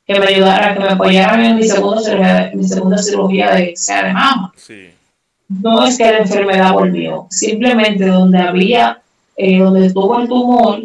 que 0.04 0.18
me 0.18 0.26
ayudara, 0.26 0.74
que 0.74 0.80
me 0.80 0.88
apoyaran 0.88 1.44
en 1.44 1.56
mi 1.56 1.64
segunda 1.64 2.00
cirugía, 2.00 2.50
mi 2.54 2.64
segunda 2.64 2.98
cirugía 2.98 3.50
de 3.52 3.72
sea 3.76 4.04
de 4.04 4.12
mama. 4.12 4.52
No 5.48 5.86
es 5.86 5.98
que 5.98 6.04
la 6.04 6.18
enfermedad 6.18 6.72
volvió, 6.72 7.26
simplemente 7.30 8.06
donde 8.06 8.38
había, 8.38 9.00
eh, 9.36 9.58
donde 9.58 9.86
estuvo 9.86 10.18
el 10.18 10.28
tumor, 10.28 10.80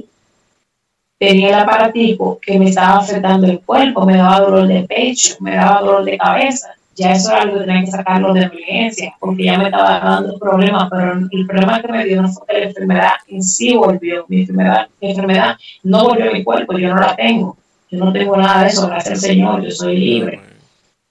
tenía 1.20 1.50
el 1.50 1.56
aparatico 1.56 2.40
que 2.42 2.60
me 2.60 2.70
estaba 2.70 3.00
afectando 3.00 3.48
el 3.48 3.60
cuerpo, 3.62 4.06
me 4.06 4.18
daba 4.18 4.42
dolor 4.42 4.68
de 4.68 4.84
pecho, 4.84 5.36
me 5.40 5.56
daba 5.56 5.82
dolor 5.82 6.06
de 6.06 6.18
cabeza. 6.18 6.77
Ya 6.98 7.14
eso 7.14 7.32
era 7.32 7.42
algo 7.44 7.60
que 7.60 7.66
tenía 7.66 7.82
que 7.82 7.92
sacarlo 7.92 8.34
de 8.34 8.42
emergencia, 8.42 9.14
porque 9.20 9.44
ya 9.44 9.58
me 9.58 9.66
estaba 9.66 10.00
dando 10.00 10.38
problemas, 10.40 10.90
pero 10.90 11.14
el 11.32 11.48
problema 11.48 11.82
que 11.82 11.92
me 11.92 12.06
dio 12.06 12.22
no 12.22 12.30
fue 12.30 12.48
que 12.48 12.60
la 12.60 12.66
enfermedad 12.66 13.12
en 13.28 13.44
sí 13.44 13.76
volvió. 13.76 14.26
Mi 14.28 14.42
enfermedad, 14.42 14.88
mi 15.00 15.12
enfermedad 15.12 15.58
no 15.84 16.06
volvió 16.06 16.32
mi 16.32 16.44
cuerpo, 16.44 16.78
yo 16.78 16.94
no 16.94 17.00
la 17.00 17.16
tengo 17.16 17.56
yo 17.90 18.00
no 18.00 18.12
tengo 18.12 18.36
nada 18.36 18.64
de 18.64 18.70
eso, 18.70 18.88
gracias 18.88 19.14
al 19.14 19.20
Señor, 19.20 19.64
yo 19.64 19.72
soy 19.72 19.98
libre. 19.98 20.42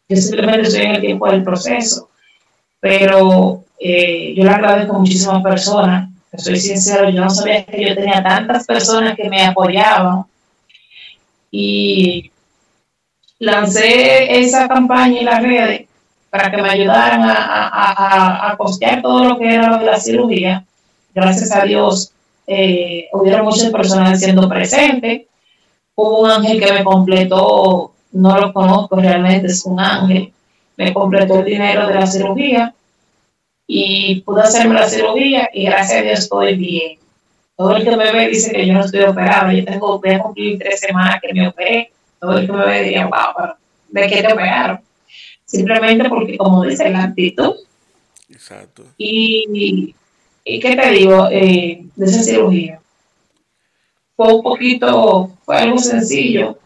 Yo 0.09 0.16
simplemente 0.16 0.62
estoy 0.62 0.82
en 0.82 0.95
el 0.97 1.01
tiempo 1.01 1.30
del 1.30 1.43
proceso. 1.43 2.11
Pero 2.80 3.64
eh, 3.80 4.34
yo 4.37 4.45
le 4.45 4.51
agradezco 4.51 4.95
a 4.95 4.99
muchísimas 4.99 5.43
personas, 5.43 6.11
soy 6.37 6.59
sincero, 6.59 7.09
yo 7.09 7.22
no 7.22 7.30
sabía 7.30 7.64
que 7.64 7.89
yo 7.89 7.95
tenía 7.95 8.22
tantas 8.22 8.66
personas 8.66 9.16
que 9.16 9.28
me 9.28 9.43
apoyaban. 9.43 10.24
Y 11.51 12.30
lancé 13.39 14.41
esa 14.41 14.68
campaña 14.68 15.20
en 15.20 15.26
las 15.26 15.43
redes 15.43 15.87
para 16.30 16.51
que 16.51 16.62
me 16.62 16.70
ayudaran 16.70 17.22
a, 17.24 18.55
costear 18.59 19.03
todo 19.03 19.24
lo 19.24 19.39
que 19.39 19.55
era 19.55 19.80
la 19.80 19.99
cirugía. 19.99 20.64
Gracias 21.14 21.53
a 21.53 21.64
Dios, 21.64 22.12
eh, 22.47 23.09
hubieron 23.12 23.45
muchas 23.45 23.70
personas 23.70 24.20
siendo 24.20 24.49
presentes 24.49 25.22
hubo 25.97 26.20
un 26.20 26.30
ángel 26.30 26.61
que 26.61 26.72
me 26.72 26.84
completó, 26.84 27.93
no 28.12 28.39
lo 28.39 28.53
conozco 28.53 28.97
realmente, 28.97 29.49
es 29.49 29.64
un 29.64 29.80
ángel, 29.80 30.32
me 30.76 30.93
completó 30.93 31.41
el 31.41 31.45
dinero 31.45 31.89
de 31.89 31.95
la 31.95 32.07
cirugía 32.07 32.74
y 33.66 34.20
pude 34.20 34.43
hacerme 34.43 34.74
la 34.74 34.89
cirugía 34.89 35.49
y 35.53 35.64
gracias 35.64 36.01
a 36.01 36.03
Dios 36.03 36.18
estoy 36.20 36.57
bien. 36.57 36.99
Todo 37.57 37.74
el 37.76 37.84
que 37.84 37.97
me 37.97 38.12
ve 38.12 38.28
dice 38.28 38.53
que 38.53 38.66
yo 38.66 38.74
no 38.74 38.84
estoy 38.84 39.03
operado, 39.05 39.51
yo 39.51 39.64
tengo, 39.64 39.99
voy 39.99 40.18
cumplir 40.18 40.59
tres 40.59 40.78
semanas 40.78 41.18
que 41.22 41.32
me 41.32 41.49
operé, 41.49 41.91
todo 42.21 42.39
el 42.39 42.47
que 42.47 42.53
me 42.53 42.83
diría, 42.83 43.07
wow, 43.07 43.55
¿de 43.89 44.07
qué 44.09 44.23
te 44.23 44.33
operaron? 44.33 44.81
Simplemente 45.45 46.09
porque, 46.09 46.37
como 46.37 46.64
dice, 46.64 46.91
la 46.91 47.05
actitud. 47.05 47.55
Exacto. 48.29 48.85
Y, 48.99 49.95
y 50.45 50.61
¿qué 50.61 50.77
te 50.77 50.91
digo 50.91 51.29
eh, 51.31 51.85
de 51.95 52.07
esa 52.07 52.23
cirugía? 52.23 52.81
fue 54.17 54.35
un 54.35 54.43
poquito, 54.43 55.31
fue 55.45 55.59
algo 55.59 55.79
sencillo, 55.79 56.59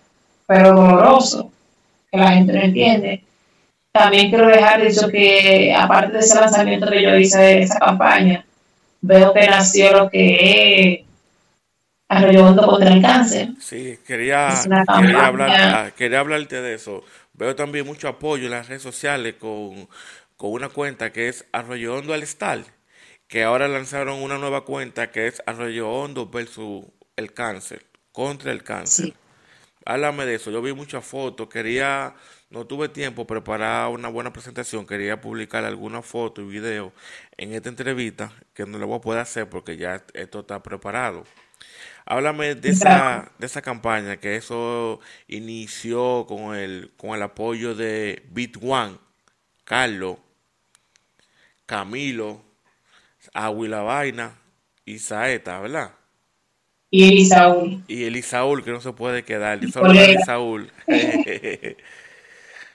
pero 0.47 0.73
doloroso, 0.73 1.51
que 2.11 2.19
la 2.19 2.33
gente 2.33 2.53
no 2.53 2.63
entiende. 2.63 3.25
También 3.93 4.31
quiero 4.31 4.47
dejar 4.47 4.87
dicho 4.87 5.09
que, 5.09 5.75
aparte 5.75 6.13
de 6.13 6.19
ese 6.21 6.41
lanzamiento 6.41 6.89
que 6.89 7.03
yo 7.03 7.17
hice 7.17 7.39
de 7.39 7.63
esa 7.63 7.81
campaña, 7.81 8.47
veo 9.01 9.33
que 9.33 9.47
nació 9.49 9.93
lo 9.93 10.11
que 10.11 11.01
es 11.01 11.10
Arroyo 12.11 12.57
contra 12.57 12.93
el 12.93 13.01
cáncer. 13.01 13.51
Sí, 13.61 13.97
quería, 14.05 14.49
quería, 14.99 15.27
hablar, 15.27 15.51
ah, 15.53 15.91
quería 15.97 16.19
hablarte 16.19 16.61
de 16.61 16.75
eso. 16.75 17.05
Veo 17.35 17.55
también 17.55 17.87
mucho 17.87 18.09
apoyo 18.09 18.47
en 18.47 18.51
las 18.51 18.67
redes 18.67 18.83
sociales 18.83 19.37
con, 19.39 19.89
con 20.37 20.51
una 20.51 20.71
cuenta 20.71 21.13
que 21.13 21.29
es 21.29 21.47
Arroyo 21.53 21.95
Hondo 21.95 22.13
al 22.13 22.25
Estal, 22.25 22.65
que 23.29 23.45
ahora 23.45 23.69
lanzaron 23.69 24.21
una 24.25 24.39
nueva 24.39 24.65
cuenta 24.65 25.13
que 25.13 25.29
es 25.29 25.41
Arroyo 25.47 25.89
Hondo 25.89 26.29
versus 26.29 26.85
el 27.15 27.33
cáncer, 27.33 27.87
contra 28.11 28.51
el 28.51 28.65
cáncer. 28.65 29.15
Háblame 29.87 30.27
de 30.27 30.35
eso. 30.35 30.51
Yo 30.51 30.61
vi 30.63 30.73
muchas 30.75 31.05
fotos, 31.05 31.49
quería, 31.49 32.15
no 32.51 32.67
tuve 32.67 32.89
tiempo 32.89 33.27
preparar 33.27 33.89
una 33.91 34.09
buena 34.09 34.33
presentación, 34.33 34.87
quería 34.87 35.21
publicar 35.21 35.65
alguna 35.65 36.03
foto 36.03 36.43
y 36.43 36.45
video 36.45 36.93
en 37.39 37.55
esta 37.55 37.71
entrevista, 37.71 38.33
que 38.55 38.67
no 38.67 38.79
lo 38.79 38.87
voy 38.87 38.99
a 38.99 39.01
poder 39.01 39.21
hacer 39.21 39.49
porque 39.49 39.77
ya 39.77 40.05
esto 40.15 40.41
está 40.41 40.63
preparado. 40.63 41.25
Háblame 42.05 42.55
de 42.57 42.71
esa, 42.71 43.33
de 43.39 43.47
esa 43.47 43.63
campaña, 43.63 44.19
que 44.19 44.37
eso 44.37 45.01
inició 45.29 46.27
con 46.27 46.55
el, 46.57 46.93
con 46.97 47.11
el 47.11 47.23
apoyo 47.23 47.75
de 47.75 48.23
Bit 48.31 48.59
One, 48.63 48.99
Carlos, 49.65 50.19
Camilo, 51.67 52.43
Aguila 53.33 53.83
Vaina 53.83 54.39
y 54.85 54.99
Saeta, 54.99 55.61
¿verdad? 55.61 56.00
Y 56.91 57.09
Elisaúl. 57.09 57.83
Y 57.87 58.05
Elisaúl, 58.05 58.65
que 58.65 58.73
no 58.73 58.81
se 58.81 58.93
puede 58.93 59.23
quedar. 59.23 59.61
Un 59.61 59.73
saludo 59.73 60.01
a 60.01 60.05
Elisaúl. 60.05 60.71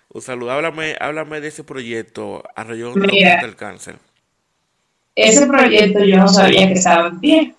Un 0.09 0.21
saludo. 0.21 0.51
Háblame, 0.51 0.95
háblame 0.99 1.41
de 1.41 1.49
ese 1.49 1.65
proyecto, 1.65 2.43
Arroyo 2.55 2.93
del 2.93 3.55
Cáncer. 3.57 3.97
Ese 5.13 5.45
proyecto 5.47 6.03
yo 6.03 6.17
no 6.17 6.27
sabía 6.27 6.67
que 6.67 6.73
estaba 6.73 7.09
en 7.09 7.19
pie. 7.19 7.55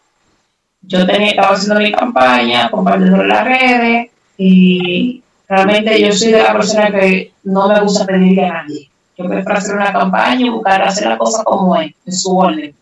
Yo 0.83 1.07
tenía, 1.07 1.31
estaba 1.31 1.55
haciendo 1.55 1.81
mi 1.81 1.93
campaña, 1.93 2.71
compartiendo 2.71 3.21
en 3.21 3.29
las 3.29 3.45
redes, 3.45 4.11
y 4.39 5.23
realmente 5.49 6.01
yo 6.01 6.13
soy 6.13 6.33
de 6.33 6.43
la 6.43 6.53
persona 6.53 6.91
que 6.91 7.33
no 7.45 7.69
me 7.69 7.81
gusta 7.81 8.07
pedirle 8.07 8.45
a 8.45 8.63
nadie. 8.63 8.89
Yo 9.19 9.27
prefiero 9.27 9.59
hacer 9.59 9.75
una 9.75 9.93
campaña 9.93 10.47
y 10.47 10.51
buscar 10.51 10.83
hacer 10.83 11.09
la 11.09 11.19
cosa 11.19 11.43
como 11.45 11.77
es, 11.77 11.93
en 12.07 12.13
su 12.13 12.39
orden. 12.39 12.75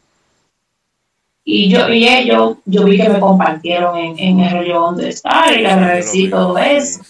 Y 1.45 1.68
yo 1.68 1.88
y 1.90 2.09
ellos, 2.09 2.57
yo 2.64 2.84
vi 2.84 2.97
que 2.97 3.09
me 3.09 3.20
compartieron 3.20 3.99
en, 3.99 4.18
en 4.18 4.40
el 4.40 4.51
rollo 4.51 4.80
donde 4.80 5.11
está 5.11 5.53
y 5.53 5.61
le 5.61 5.68
agradecí 5.68 6.30
todo 6.30 6.57
eso. 6.57 7.03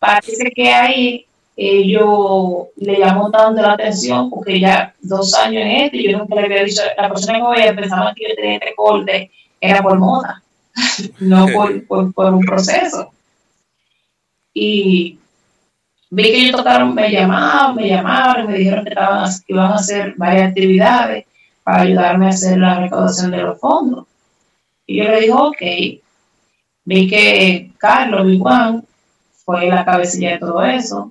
Parece 0.00 0.50
que 0.50 0.68
ahí 0.68 1.26
ellos 1.56 2.68
le 2.76 2.98
llamó 2.98 3.30
tanto 3.30 3.62
la 3.62 3.74
atención 3.74 4.30
porque 4.30 4.58
ya 4.58 4.94
dos 5.00 5.34
años 5.34 5.62
en 5.62 5.70
esto 5.70 5.96
yo 5.98 6.18
nunca 6.18 6.34
le 6.34 6.46
había 6.46 6.64
dicho, 6.64 6.82
la 6.96 7.08
persona 7.08 7.38
que 7.38 7.60
veía 7.60 7.76
pensaba 7.76 8.12
que 8.14 8.28
yo 8.28 8.34
tenía 8.34 8.54
este 8.54 8.74
corte 8.74 9.30
era 9.60 9.80
por 9.80 9.98
moda, 9.98 10.42
no 11.20 11.46
por, 11.48 11.86
por, 11.86 12.12
por, 12.12 12.34
un 12.34 12.44
proceso. 12.44 13.12
Y 14.52 15.18
vi 16.10 16.22
que 16.24 16.36
ellos 16.36 16.56
tocaron, 16.56 16.94
me 16.94 17.12
llamaban, 17.12 17.76
me 17.76 17.88
llamaron, 17.88 18.46
me 18.48 18.58
dijeron 18.58 18.82
que, 18.84 18.90
estaban, 18.90 19.30
que 19.46 19.52
iban 19.52 19.72
a 19.72 19.74
hacer 19.76 20.14
varias 20.16 20.48
actividades 20.48 21.26
para 21.64 21.82
ayudarme 21.82 22.26
a 22.26 22.30
hacer 22.30 22.58
la 22.58 22.80
recaudación 22.80 23.30
de 23.30 23.38
los 23.38 23.58
fondos. 23.58 24.06
Y 24.86 24.98
yo 24.98 25.04
le 25.04 25.20
dije, 25.20 25.32
ok, 25.32 25.62
vi 26.84 27.08
que 27.08 27.70
Carlos 27.78 28.26
Juan 28.38 28.84
fue 29.44 29.66
la 29.66 29.84
cabecilla 29.84 30.32
de 30.32 30.38
todo 30.38 30.62
eso, 30.62 31.10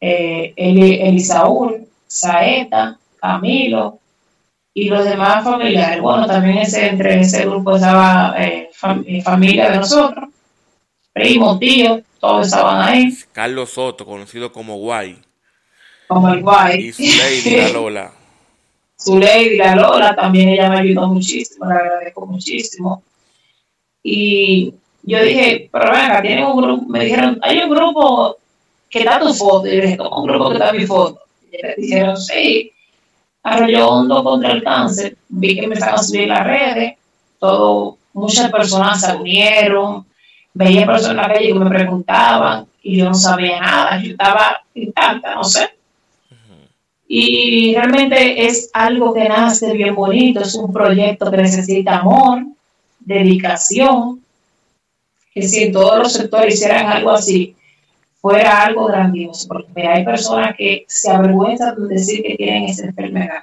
eh, 0.00 0.52
Elisaúl, 0.56 1.86
Saeta, 2.06 2.98
Camilo 3.20 3.98
y 4.74 4.88
los 4.88 5.04
demás 5.04 5.44
familiares. 5.44 6.00
Bueno, 6.00 6.26
también 6.26 6.58
ese, 6.58 6.88
entre 6.88 7.20
ese 7.20 7.46
grupo 7.46 7.76
estaba 7.76 8.34
eh, 8.38 8.70
eh, 9.06 9.22
familia 9.22 9.70
de 9.70 9.76
nosotros, 9.76 10.28
primo, 11.12 11.58
tío, 11.58 12.02
todos 12.18 12.46
estaban 12.46 12.80
ahí. 12.80 13.16
Carlos 13.32 13.70
Soto, 13.70 14.04
conocido 14.04 14.52
como 14.52 14.76
Guay. 14.76 15.18
Como 16.08 16.28
el 16.28 16.42
Guay. 16.42 16.86
Y 16.86 16.92
su 16.92 17.02
lady, 17.02 17.72
Lola 17.72 18.12
su 19.04 19.18
lady, 19.18 19.56
la 19.56 19.74
Lola, 19.74 20.14
también 20.14 20.50
ella 20.50 20.70
me 20.70 20.78
ayudó 20.78 21.08
muchísimo, 21.08 21.66
le 21.66 21.74
agradezco 21.74 22.26
muchísimo. 22.26 23.02
Y 24.02 24.74
yo 25.02 25.22
dije, 25.22 25.68
pero 25.72 25.92
venga, 25.92 26.22
tienen 26.22 26.44
un 26.44 26.56
grupo, 26.56 26.86
me 26.86 27.04
dijeron, 27.04 27.38
hay 27.42 27.58
un 27.58 27.70
grupo 27.70 28.36
que 28.88 29.00
está 29.00 29.18
tu 29.18 29.32
foto. 29.34 29.66
Y 29.66 29.76
yo 29.76 29.82
dije, 29.82 29.96
¿cómo 29.96 30.22
un 30.22 30.28
grupo 30.28 30.48
que 30.50 30.54
está 30.54 30.72
mi 30.72 30.86
foto? 30.86 31.20
Y 31.50 31.62
me 31.62 31.74
dijeron, 31.76 32.16
sí, 32.16 32.72
Arroyo 33.42 33.88
Hondo 33.88 34.22
contra 34.22 34.52
el 34.52 34.62
cáncer. 34.62 35.16
Vi 35.28 35.58
que 35.58 35.66
me 35.66 35.76
a 35.76 35.98
subir 35.98 36.28
las 36.28 36.46
redes, 36.46 36.94
todo, 37.38 37.98
muchas 38.12 38.50
personas 38.52 39.00
se 39.00 39.14
unieron, 39.14 40.06
veía 40.54 40.86
personas 40.86 41.28
que 41.38 41.54
me 41.54 41.68
preguntaban 41.68 42.66
y 42.82 42.98
yo 42.98 43.06
no 43.06 43.14
sabía 43.14 43.60
nada, 43.60 44.00
yo 44.00 44.12
estaba 44.12 44.62
intacta, 44.74 45.34
no 45.34 45.44
sé. 45.44 45.70
Y 47.14 47.74
realmente 47.74 48.46
es 48.46 48.70
algo 48.72 49.12
que 49.12 49.28
nace 49.28 49.74
bien 49.74 49.94
bonito, 49.94 50.40
es 50.40 50.54
un 50.54 50.72
proyecto 50.72 51.30
que 51.30 51.36
necesita 51.36 51.98
amor, 51.98 52.42
dedicación, 53.00 54.24
que 55.34 55.42
si 55.42 55.64
en 55.64 55.72
todos 55.72 55.98
los 55.98 56.12
sectores 56.14 56.54
hicieran 56.54 56.86
algo 56.86 57.10
así, 57.10 57.54
fuera 58.14 58.62
algo 58.62 58.86
grandioso, 58.86 59.46
porque 59.46 59.86
hay 59.86 60.06
personas 60.06 60.56
que 60.56 60.86
se 60.88 61.10
avergüenzan 61.10 61.86
de 61.86 61.94
decir 61.94 62.22
que 62.22 62.34
tienen 62.34 62.64
esa 62.64 62.86
enfermedad. 62.86 63.42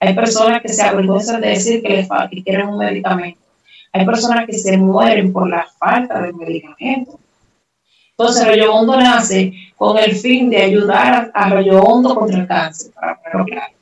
Hay 0.00 0.12
personas 0.14 0.60
que 0.60 0.70
se 0.70 0.82
avergüenzan 0.82 1.40
de 1.40 1.50
decir 1.50 1.82
que, 1.82 1.88
les 1.88 2.08
que 2.32 2.42
quieren 2.42 2.66
un 2.66 2.78
medicamento. 2.78 3.38
Hay 3.92 4.04
personas 4.04 4.44
que 4.44 4.58
se 4.58 4.76
mueren 4.76 5.32
por 5.32 5.48
la 5.48 5.68
falta 5.78 6.20
de 6.20 6.32
medicamento. 6.32 7.16
Entonces, 8.16 8.46
Rollo 8.46 8.74
Hondo 8.74 8.96
nace 8.96 9.52
con 9.76 9.98
el 9.98 10.14
fin 10.14 10.50
de 10.50 10.62
ayudar 10.62 11.30
a, 11.34 11.50
Rollo 11.50 11.82
Hondo 11.82 12.14
contra 12.14 12.40
el 12.40 12.46
cáncer, 12.46 12.92
para 12.92 13.18
ponerlo 13.20 13.44
claro 13.46 13.72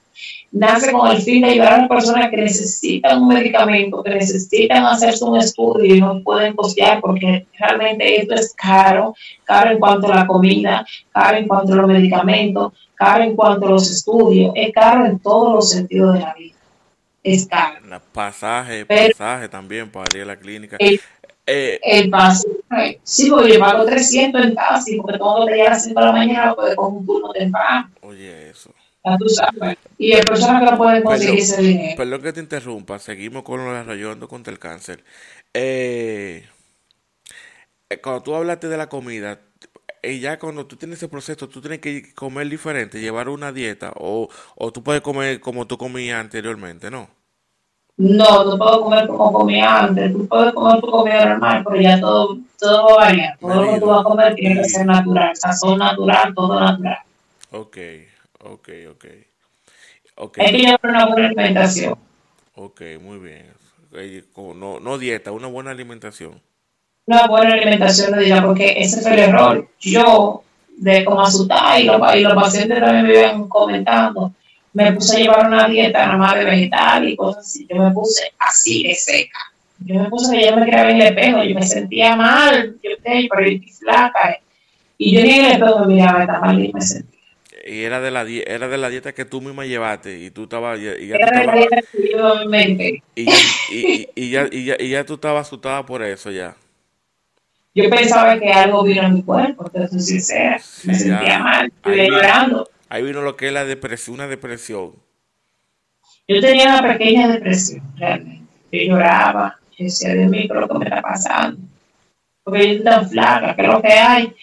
nace 0.53 0.91
con 0.93 1.11
el 1.11 1.23
fin 1.23 1.43
de 1.43 1.51
ayudar 1.51 1.75
a 1.75 1.79
las 1.79 1.89
personas 1.89 2.31
que 2.31 2.37
necesitan 2.37 3.23
un 3.23 3.29
medicamento, 3.29 4.03
que 4.03 4.11
necesitan 4.11 4.85
hacerse 4.85 5.25
un 5.25 5.39
estudio 5.39 5.95
y 5.95 6.01
no 6.01 6.23
pueden 6.23 6.55
costear 6.55 7.01
porque 7.01 7.47
realmente 7.59 8.21
esto 8.21 8.35
es 8.35 8.53
caro, 8.55 9.15
caro 9.45 9.71
en 9.71 9.79
cuanto 9.79 10.13
a 10.13 10.17
la 10.17 10.27
comida, 10.27 10.85
caro 11.13 11.37
en 11.39 11.47
cuanto 11.47 11.73
a 11.73 11.77
los 11.77 11.87
medicamentos, 11.87 12.73
caro 12.95 13.25
en 13.25 13.37
cuanto 13.37 13.67
a 13.67 13.71
los 13.71 13.91
estudios, 13.91 14.53
es 14.55 14.73
caro 14.73 15.07
en 15.07 15.19
todos 15.19 15.55
los 15.55 15.71
sentidos 15.71 16.15
de 16.15 16.21
la 16.21 16.35
vida. 16.35 16.57
Es 17.23 17.47
caro. 17.47 17.77
El 17.85 18.01
pasaje, 18.13 18.87
pasaje 18.87 19.49
también 19.49 19.91
para 19.91 20.07
ir 20.17 20.23
a 20.23 20.27
la 20.27 20.37
clínica. 20.37 20.77
El, 20.79 20.99
eh, 21.47 22.09
pasaje, 22.11 23.01
sí, 23.03 23.31
porque 23.31 23.55
yo 23.55 23.61
pago 23.61 23.85
300 23.85 24.45
en 24.45 24.55
taxi 24.55 24.97
porque 24.97 25.19
todo 25.19 25.47
que 25.47 25.53
llegar 25.53 25.69
a 25.69 25.71
las 25.71 25.85
5 25.85 26.01
de 26.01 26.07
la 26.07 26.13
mañana 26.13 26.55
puede 26.55 26.77
coger 26.77 26.99
un 26.99 27.07
turno 27.07 27.33
temprano. 27.33 27.91
Oye, 28.03 28.51
eso. 28.51 28.73
Y 29.99 30.13
hay 30.13 30.23
personas 30.23 30.63
que 30.63 30.71
no 30.71 30.77
pueden 30.77 31.03
conseguir 31.03 31.41
ese 31.41 31.63
dinero. 31.63 31.97
Perdón 31.97 32.23
que 32.23 32.33
te 32.33 32.41
interrumpa, 32.41 32.99
seguimos 32.99 33.43
con 33.43 33.65
lo 33.65 33.73
de 33.73 34.27
contra 34.29 34.53
el 34.53 34.59
cáncer. 34.59 35.03
Eh, 35.55 36.47
eh, 37.89 38.01
cuando 38.01 38.23
tú 38.23 38.35
hablaste 38.35 38.69
de 38.69 38.77
la 38.77 38.89
comida, 38.89 39.41
y 40.03 40.21
ya 40.21 40.39
cuando 40.39 40.67
tú 40.67 40.77
tienes 40.77 40.99
ese 40.99 41.09
proceso, 41.09 41.49
tú 41.49 41.61
tienes 41.61 41.81
que 41.81 42.15
comer 42.15 42.49
diferente, 42.49 43.01
llevar 43.01 43.29
una 43.29 43.53
dieta, 43.53 43.93
o, 43.97 44.29
o 44.57 44.73
tú 44.73 44.83
puedes 44.83 45.03
comer 45.03 45.41
como 45.41 45.67
tú 45.67 45.79
comías 45.79 46.21
anteriormente, 46.21 46.91
¿no? 46.91 47.20
No, 48.01 48.45
no 48.45 48.57
puedo 48.57 48.81
comer 48.81 49.07
como 49.07 49.31
comía 49.31 49.81
antes, 49.81 50.11
tú 50.11 50.27
puedes 50.27 50.55
comer 50.55 50.81
tu 50.81 50.91
comida 50.91 51.27
normal, 51.27 51.63
pero 51.65 51.81
ya 51.83 52.01
todo, 52.01 52.39
todo 52.59 52.85
va 52.85 52.93
a 52.93 52.97
variar. 52.97 53.39
Todo 53.39 53.63
lo 53.63 53.73
que 53.75 53.81
tú 53.81 53.87
vas 53.87 54.01
a 54.01 54.05
comer 54.05 54.35
tiene 54.37 54.63
que 54.63 54.69
ser 54.69 54.87
natural, 54.87 55.37
sazón 55.37 55.79
natural, 55.79 56.35
todo 56.35 56.59
natural. 56.59 56.99
Ok. 57.51 57.77
Ok, 58.43 58.69
ok. 58.91 59.05
okay. 60.17 60.47
Hay 60.47 60.53
que 60.53 60.59
llevar 60.59 60.81
una 60.83 61.07
buena 61.07 61.27
alimentación. 61.27 61.99
Ok, 62.55 62.81
muy 63.03 63.19
bien. 63.19 63.47
No, 64.57 64.81
no 64.81 64.97
dieta, 64.97 65.31
una 65.33 65.49
buena 65.49 65.73
alimentación. 65.73 66.41
Una 67.05 67.27
buena 67.27 67.53
alimentación, 67.53 68.13
no 68.13 68.19
diga, 68.19 68.43
porque 68.43 68.77
ese 68.79 69.03
fue 69.03 69.13
el 69.13 69.19
error. 69.19 69.69
Yo, 69.79 70.43
de 70.79 71.05
como 71.05 71.21
asustar, 71.21 71.79
y 71.81 71.85
los, 71.85 72.01
y 72.15 72.21
los 72.21 72.33
pacientes 72.33 72.81
también 72.81 73.07
me 73.07 73.21
iban 73.21 73.49
comentando, 73.49 74.33
me 74.73 74.93
puse 74.93 75.17
a 75.17 75.21
llevar 75.21 75.47
una 75.47 75.69
dieta 75.69 76.07
nada 76.07 76.19
más 76.19 76.35
de 76.37 76.45
vegetal 76.45 77.09
y 77.09 77.17
cosas 77.17 77.45
así. 77.45 77.67
Yo 77.69 77.77
me 77.77 77.91
puse 77.91 78.23
así 78.39 78.83
de 78.85 78.95
seca. 78.95 79.39
Yo 79.81 79.95
me 79.95 80.11
puse 80.11 80.37
que 80.37 80.47
yo 80.47 80.57
me 80.57 80.67
creaba 80.67 80.91
en 80.91 80.97
el 80.97 81.07
espejo, 81.09 81.43
yo 81.43 81.55
me 81.55 81.63
sentía 81.63 82.15
mal, 82.15 82.77
yo, 82.83 82.91
pero 83.03 83.49
yo 83.49 83.59
flaca. 83.79 84.39
Y 84.99 85.15
yo 85.15 85.23
ni 85.23 85.31
en 85.39 85.45
el 85.47 85.53
espejo 85.53 85.81
me 85.81 85.95
miraba 85.95 86.27
tan 86.27 86.41
mal 86.41 86.63
y 86.63 86.73
me 86.73 86.81
sentía. 86.81 87.21
Y 87.67 87.83
era 87.83 88.01
de 88.01 88.11
la 88.11 88.23
era 88.23 88.69
de 88.69 88.79
la 88.79 88.89
dieta 88.89 89.13
que 89.13 89.25
tú 89.25 89.41
misma 89.41 89.67
llevaste 89.67 90.19
y 90.19 90.31
tú 90.31 90.45
estabas 90.45 90.79
y, 90.79 91.09
ya 91.09 91.17
era 91.17 91.45
la 91.45 91.53
dieta 91.55 91.77
que 91.93 92.11
yo 92.11 92.49
me 92.49 93.03
y, 93.15 93.31
y, 93.71 94.09
y, 94.15 94.31
ya, 94.31 94.49
y, 94.51 94.65
ya, 94.65 94.77
y 94.79 94.89
ya 94.89 95.05
tú 95.05 95.15
estabas 95.15 95.47
asustada 95.47 95.85
por 95.85 96.03
eso 96.03 96.31
ya. 96.31 96.57
Yo 97.75 97.89
pensaba 97.89 98.39
que 98.39 98.51
algo 98.51 98.83
vino 98.83 99.03
en 99.03 99.15
mi 99.15 99.23
cuerpo 99.23 99.71
entonces 99.73 100.07
sincera. 100.07 100.61
Me 100.85 100.95
sentía 100.95 101.39
mal 101.39 101.67
estuve 101.67 102.09
llorando 102.09 102.69
ahí 102.91 103.03
vino 103.03 103.23
lo 103.23 103.37
que 103.37 103.47
es 103.47 103.53
la 103.53 103.65
depresión 103.65 104.17
una 104.17 104.29
depresión 104.29 104.93
yo 106.29 106.41
tenía 106.41 106.79
una 106.79 106.93
pequeña 106.93 107.29
depresión 107.29 107.83
realmente 107.97 108.53
yo 108.71 108.83
lloraba 108.83 109.59
yo 109.79 109.85
decía 109.87 110.15
Dios 110.15 110.31
mío 110.31 110.43
¿qué 110.47 110.55
es 110.55 110.61
lo 110.61 110.69
que 110.69 110.79
me 110.79 110.85
está 110.85 111.01
pasando? 111.01 111.59
porque 112.45 112.59
yo 112.59 112.73
estoy 112.73 112.85
tan 112.85 113.09
flaca 113.09 113.57
¿qué 113.57 113.63
es 113.63 113.69
lo 113.69 113.81
que 113.81 113.93
hay? 113.93 114.35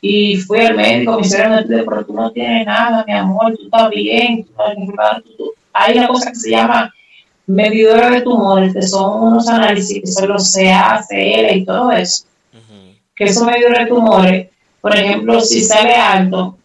Y 0.00 0.36
fui 0.36 0.60
al 0.60 0.76
médico, 0.76 1.18
me 1.18 1.26
hicieron 1.26 1.52
el 1.54 1.58
estudio, 1.60 1.84
pero 1.84 2.04
tú 2.04 2.12
no 2.12 2.30
tienes 2.30 2.66
nada, 2.66 3.04
mi 3.06 3.14
amor, 3.14 3.56
tú 3.56 3.64
estás 3.64 3.90
bien. 3.90 4.46
Hay 5.72 5.98
una 5.98 6.08
cosa 6.08 6.30
que 6.30 6.36
se 6.36 6.50
llama 6.50 6.94
medidores 7.46 8.10
de 8.10 8.20
tumores, 8.20 8.74
que 8.74 8.82
son 8.82 9.22
unos 9.22 9.48
análisis 9.48 10.00
que 10.00 10.06
son 10.06 10.28
los 10.28 10.52
CACL 10.52 11.56
y 11.56 11.64
todo 11.64 11.90
eso. 11.92 12.24
Que 13.14 13.24
esos 13.24 13.44
medidores 13.44 13.80
de 13.80 13.86
tumores, 13.86 14.48
por 14.80 14.94
ejemplo, 14.94 15.40
si 15.40 15.62
sale 15.62 15.94
alto, 15.94 16.58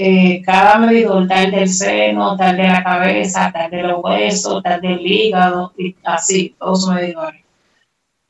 eh, 0.00 0.42
cada 0.46 0.78
medidor, 0.78 1.26
tal 1.26 1.50
del 1.50 1.68
seno, 1.68 2.36
tal 2.36 2.56
de 2.56 2.68
la 2.68 2.84
cabeza, 2.84 3.50
tal 3.52 3.68
de 3.68 3.82
los 3.82 4.00
huesos, 4.00 4.62
tal 4.62 4.80
del 4.80 5.04
hígado, 5.04 5.72
y 5.76 5.92
así, 6.04 6.54
todos 6.56 6.78
esos 6.78 6.94
medidores. 6.94 7.42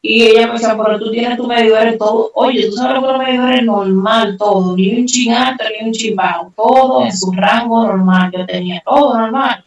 Y 0.00 0.22
ella 0.22 0.46
me 0.46 0.54
decía, 0.54 0.78
pero 0.82 0.98
tú 0.98 1.10
tienes 1.10 1.36
tus 1.36 1.46
medidores 1.46 1.98
todo. 1.98 2.30
Oye, 2.34 2.70
tú 2.70 2.72
sabes 2.72 3.00
que 3.00 3.06
los 3.06 3.18
medidores 3.18 3.62
normal, 3.64 4.36
todo, 4.38 4.74
ni 4.76 4.98
un 4.98 5.04
chin 5.04 5.34
ni 5.34 5.86
un 5.86 5.92
chin 5.92 6.16
todo 6.56 7.04
en 7.04 7.14
su 7.14 7.32
rango 7.32 7.86
normal. 7.86 8.30
Yo 8.32 8.46
tenía 8.46 8.82
todo 8.82 9.18
normal. 9.18 9.62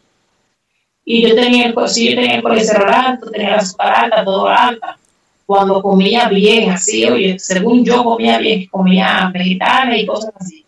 Y 1.05 1.21
yo 1.21 1.35
tenía 1.35 1.67
el, 1.67 1.75
sí, 1.87 2.09
yo 2.09 2.15
tenía 2.15 2.37
el 2.37 2.41
colesterol 2.41 2.89
alto, 2.91 3.29
tenía 3.29 3.51
la 3.51 3.57
azúcar 3.57 3.93
alta, 4.05 4.23
todo 4.23 4.47
alta. 4.47 4.97
Cuando 5.45 5.83
comía 5.83 6.27
bien, 6.29 6.71
así, 6.71 7.05
oye, 7.05 7.37
según 7.37 7.85
yo 7.85 8.03
comía 8.03 8.39
bien, 8.39 8.65
comía 8.71 9.29
vegetales 9.31 10.01
y 10.01 10.05
cosas 10.07 10.33
así. 10.39 10.65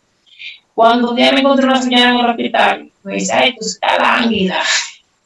Cuando 0.76 1.11
un 1.11 1.15
día 1.15 1.32
me 1.32 1.39
encontré 1.41 1.65
una 1.65 1.82
señora 1.82 2.09
en 2.11 2.17
el 2.17 2.26
hospital, 2.26 2.91
me 3.03 3.15
dice, 3.15 3.34
ay, 3.34 3.55
tú 3.55 3.65
estás 3.65 3.99
lánguida. 3.99 4.61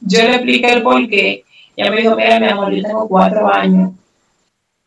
yo 0.00 0.22
le 0.22 0.34
expliqué 0.34 0.72
el 0.72 0.82
por 0.82 1.08
qué 1.08 1.44
ella 1.78 1.92
me 1.92 1.98
dijo, 1.98 2.16
mira, 2.16 2.40
mi 2.40 2.46
amor, 2.48 2.74
yo 2.74 2.82
tengo 2.82 3.06
cuatro 3.06 3.54
años 3.54 3.92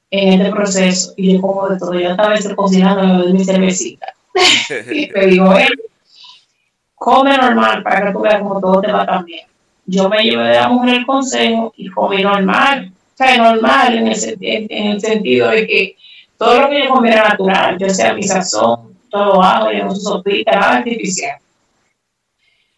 en 0.10 0.42
este 0.42 0.52
proceso 0.52 1.14
y 1.16 1.36
yo 1.36 1.42
como 1.42 1.70
de 1.70 1.80
todo. 1.80 1.94
Yo 1.94 2.10
estaba 2.10 2.36
cocinando, 2.54 3.34
mi 3.34 3.46
cervecita. 3.46 4.08
y 4.92 5.10
me 5.16 5.26
dijo, 5.28 5.54
hey, 5.58 5.70
come 6.96 7.38
normal 7.38 7.82
para 7.82 8.08
que 8.08 8.12
tú 8.12 8.20
veas 8.20 8.42
cómo 8.42 8.60
todo 8.60 8.82
te 8.82 8.92
va 8.92 9.06
también. 9.06 9.48
Yo 9.86 10.10
me 10.10 10.22
llevé 10.22 10.50
de 10.50 10.56
la 10.56 10.68
mujer 10.68 10.96
el 10.96 11.06
consejo 11.06 11.74
y 11.78 11.88
comí 11.88 12.24
normal. 12.24 12.92
O 13.14 13.18
sea, 13.18 13.38
normal 13.38 13.98
en 13.98 14.08
el, 14.08 14.38
en 14.42 14.88
el 14.88 15.00
sentido 15.00 15.48
de 15.48 15.66
que 15.66 15.98
todo 16.42 16.60
lo 16.60 16.70
que 16.72 16.84
yo 16.84 16.89
comía 16.89 17.14
era 17.14 17.30
natural. 17.30 17.78
Yo 17.78 17.88
sea 17.88 18.16
mi 18.16 18.24
sazón, 18.24 18.98
todo 19.12 19.44
ajo, 19.44 19.72
yo 19.72 19.86
no 19.86 19.96
sopita, 19.96 20.54
nada 20.54 20.78
artificial. 20.78 21.38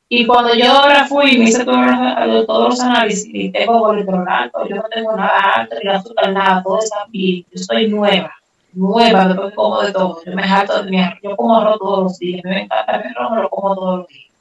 Y 0.09 0.27
cuando 0.27 0.53
yo 0.53 0.69
ahora 0.69 1.07
fui 1.07 1.31
y 1.31 1.37
me 1.37 1.45
hice 1.45 1.63
todos, 1.63 2.69
los 2.69 2.79
análisis, 2.81 3.29
y 3.33 3.49
tengo 3.53 3.79
colesterol 3.79 4.27
alto, 4.27 4.67
yo 4.67 4.75
no 4.75 4.83
tengo 4.93 5.15
nada 5.15 5.39
alto, 5.55 5.77
ni 5.81 5.89
azúcar, 5.89 6.33
nada, 6.33 6.61
todo 6.61 6.79
está 6.79 7.05
bien. 7.07 7.45
Yo 7.51 7.55
estoy 7.55 7.87
nueva, 7.87 8.35
nueva, 8.73 9.29
después 9.29 9.55
como 9.55 9.81
de 9.81 9.93
todo. 9.93 10.21
Yo 10.25 10.33
me 10.33 10.43
jalto 10.43 10.83
de 10.83 10.91
mi 10.91 10.99
arroz, 10.99 11.19
yo 11.23 11.37
como 11.37 11.55
arroz 11.55 11.79
todos 11.79 12.03
los 12.03 12.19
días, 12.19 12.41
me 12.43 12.63
encanta 12.63 12.97
mi 12.97 13.05
arroz, 13.15 13.31
me 13.31 13.41
lo 13.43 13.49
como 13.49 13.75
todos 13.75 13.99
los 13.99 14.07
días. 14.09 14.31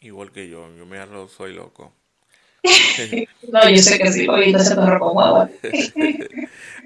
Igual 0.00 0.32
que 0.32 0.48
yo, 0.48 0.74
yo 0.74 0.86
me 0.86 0.98
arroz 0.98 1.32
soy 1.32 1.52
loco. 1.52 1.92
no, 3.52 3.68
yo 3.68 3.76
sé 3.76 3.98
que 3.98 4.10
sí, 4.10 4.26
ahorita 4.26 4.58
se 4.60 4.74
me 4.74 4.98
como 4.98 5.48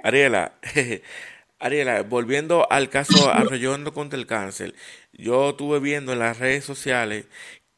Ariela, 0.04 0.52
Ariela, 1.58 2.02
volviendo 2.02 2.70
al 2.70 2.90
caso 2.90 3.30
Arroyando 3.32 3.94
contra 3.94 4.18
el 4.18 4.26
cáncer, 4.26 4.74
yo 5.14 5.50
estuve 5.50 5.80
viendo 5.80 6.12
en 6.12 6.18
las 6.18 6.38
redes 6.38 6.62
sociales 6.64 7.24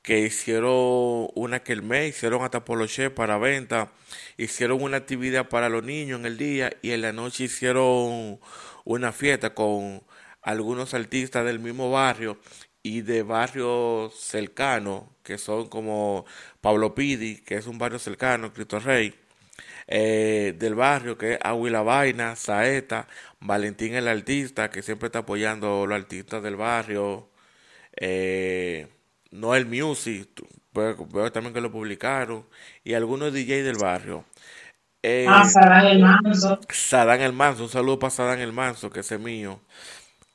que 0.03 0.21
hicieron 0.21 1.29
una 1.37 1.63
me 1.83 2.09
hicieron 2.09 2.43
hasta 2.43 2.65
poloche 2.65 3.11
para 3.11 3.39
venta, 3.39 3.93
hicieron 4.39 4.83
una 4.83 4.97
actividad 4.99 5.49
para 5.49 5.69
los 5.69 5.85
niños 5.85 6.19
en 6.21 6.27
el 6.27 6.37
día 6.37 6.73
y 6.83 6.91
en 6.93 7.03
la 7.03 7.13
noche 7.13 7.45
hicieron 7.45 8.41
una 8.85 9.13
fiesta 9.13 9.55
con 9.55 10.03
algunos 10.43 10.95
artistas 10.95 11.45
del 11.45 11.61
mismo 11.61 11.93
barrio 11.93 12.41
y 12.83 13.03
de 13.03 13.23
barrios 13.23 14.15
cercanos, 14.17 15.05
que 15.23 15.39
son 15.39 15.69
como 15.69 16.25
Pablo 16.61 16.95
Pidi, 16.95 17.37
que 17.45 17.55
es 17.57 17.67
un 17.69 17.79
barrio 17.79 18.01
cercano, 18.01 18.53
Cristo 18.53 18.81
Rey, 18.81 19.15
eh, 19.87 20.55
del 20.59 20.75
barrio, 20.75 21.17
que 21.19 21.35
es 21.35 21.39
Aguila 21.43 21.83
Vaina, 21.83 22.37
Saeta, 22.37 23.07
Valentín 23.41 23.95
el 23.95 24.09
artista, 24.09 24.71
que 24.71 24.83
siempre 24.83 25.07
está 25.07 25.21
apoyando 25.21 25.85
a 25.85 25.87
los 25.87 25.97
artistas 25.97 26.43
del 26.43 26.57
barrio, 26.57 27.31
eh, 27.97 28.89
Noel 29.31 29.67
Music, 29.67 30.29
veo, 30.73 31.33
también 31.33 31.55
que 31.55 31.61
lo 31.61 31.71
publicaron, 31.71 32.47
y 32.85 32.95
algunos 32.95 33.33
DJ 33.33 33.63
del 33.63 33.77
barrio. 33.77 34.25
Eh, 35.03 35.27
ah, 35.29 35.45
Sadán 35.45 35.87
el 35.87 36.01
Manso. 36.01 36.61
Sadán 36.69 37.21
el 37.21 37.33
Manso, 37.33 37.63
un 37.65 37.69
saludo 37.69 37.99
para 37.99 38.11
Sadán 38.11 38.41
el 38.41 38.53
Manso, 38.53 38.91
que 38.91 39.01
es 39.01 39.21
mío. 39.21 39.61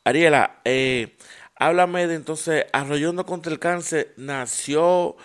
Ariela, 0.04 0.62
eh, 0.66 1.18
háblame 1.56 2.08
de 2.08 2.16
entonces, 2.16 2.66
Arroyando 2.74 3.26
contra 3.26 3.52
el 3.52 3.60
Cáncer 3.60 4.14
nació 4.18 5.18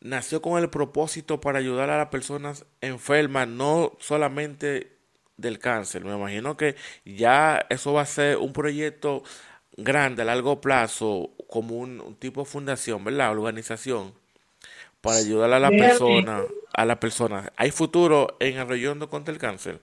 nació 0.00 0.40
con 0.40 0.60
el 0.60 0.70
propósito 0.70 1.40
para 1.40 1.58
ayudar 1.58 1.90
a 1.90 1.98
las 1.98 2.08
personas 2.08 2.64
enfermas, 2.80 3.48
no 3.48 3.92
solamente 3.98 4.92
del 5.36 5.58
cáncer. 5.58 6.04
Me 6.04 6.14
imagino 6.14 6.56
que 6.56 6.76
ya 7.04 7.64
eso 7.68 7.92
va 7.92 8.02
a 8.02 8.06
ser 8.06 8.36
un 8.38 8.52
proyecto 8.52 9.22
grande 9.76 10.22
a 10.22 10.26
largo 10.26 10.60
plazo, 10.60 11.30
como 11.48 11.76
un, 11.76 12.16
tipo 12.18 12.42
de 12.42 12.46
fundación, 12.46 13.04
¿verdad? 13.04 13.32
Organización, 13.32 14.12
para 15.00 15.16
ayudar 15.16 15.52
a 15.52 15.58
la 15.58 15.70
persona, 15.70 16.42
a 16.72 16.84
la 16.84 17.00
persona. 17.00 17.52
¿Hay 17.56 17.70
futuro 17.70 18.36
en 18.40 18.58
Arroyondo 18.58 19.08
contra 19.08 19.32
el 19.32 19.40
cáncer? 19.40 19.80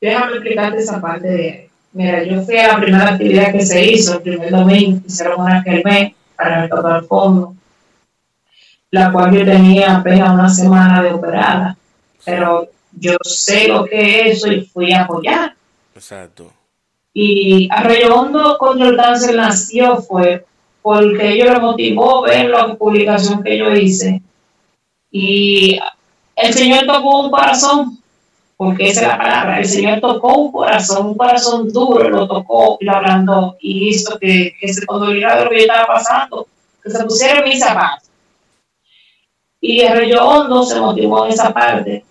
Déjame 0.00 0.32
explicarte 0.34 0.78
esa 0.78 1.00
parte 1.00 1.26
de, 1.26 1.70
mira, 1.92 2.22
yo 2.22 2.42
fui 2.42 2.56
a 2.58 2.68
la 2.68 2.80
primera 2.80 3.08
actividad 3.08 3.52
que 3.52 3.62
se 3.64 3.84
hizo, 3.84 4.14
el 4.14 4.22
primer 4.22 4.50
domingo, 4.50 5.00
hicieron 5.06 5.40
una 5.40 5.64
mes 5.84 6.14
para 6.36 6.62
recaudar 6.62 7.04
fondo, 7.04 7.55
la 8.90 9.12
cual 9.12 9.36
yo 9.36 9.44
tenía 9.44 9.96
apenas 9.96 10.30
una 10.30 10.48
semana 10.48 11.02
de 11.02 11.12
operada, 11.12 11.76
pero 12.24 12.68
yo 12.92 13.16
sé 13.22 13.68
lo 13.68 13.84
que 13.84 14.20
es 14.20 14.38
eso 14.38 14.52
y 14.52 14.62
fui 14.62 14.92
a 14.92 15.02
apoyar. 15.02 15.54
Exacto. 15.94 16.52
Y 17.12 17.68
Arroyo 17.70 18.14
Hondo 18.14 18.58
contra 18.58 18.88
el 18.88 18.96
cáncer 18.96 19.36
nació 19.36 19.96
fue 19.96 20.44
porque 20.82 21.32
ellos 21.32 21.50
lo 21.50 21.60
motivó 21.60 22.22
ver 22.22 22.50
la 22.50 22.74
publicación 22.74 23.42
que 23.42 23.58
yo 23.58 23.72
hice. 23.74 24.22
Y 25.10 25.80
el 26.36 26.52
Señor 26.52 26.86
tocó 26.86 27.22
un 27.22 27.30
corazón, 27.30 27.98
porque 28.56 28.90
esa 28.90 29.00
es 29.00 29.08
la 29.08 29.18
palabra, 29.18 29.58
el 29.58 29.64
Señor 29.64 30.00
tocó 30.00 30.34
un 30.34 30.52
corazón, 30.52 31.06
un 31.08 31.16
corazón 31.16 31.72
duro, 31.72 32.08
lo 32.08 32.28
tocó 32.28 32.76
y 32.80 32.84
lo 32.84 32.92
ablandó 32.92 33.56
y 33.60 33.88
hizo 33.88 34.18
que, 34.18 34.54
que 34.60 34.72
se 34.72 34.84
condoliera 34.86 35.36
de 35.36 35.44
lo 35.44 35.50
que 35.50 35.56
yo 35.56 35.62
estaba 35.62 35.86
pasando, 35.86 36.46
que 36.82 36.90
se 36.90 37.04
pusiera 37.04 37.38
en 37.38 37.44
mis 37.44 37.58
zapatos. 37.58 38.08
Y 39.68 39.82
Arroyo 39.82 40.24
Hondo 40.24 40.62
se 40.62 40.80
motivó 40.80 41.26
en 41.26 41.32
esa 41.32 41.52
parte. 41.52 42.04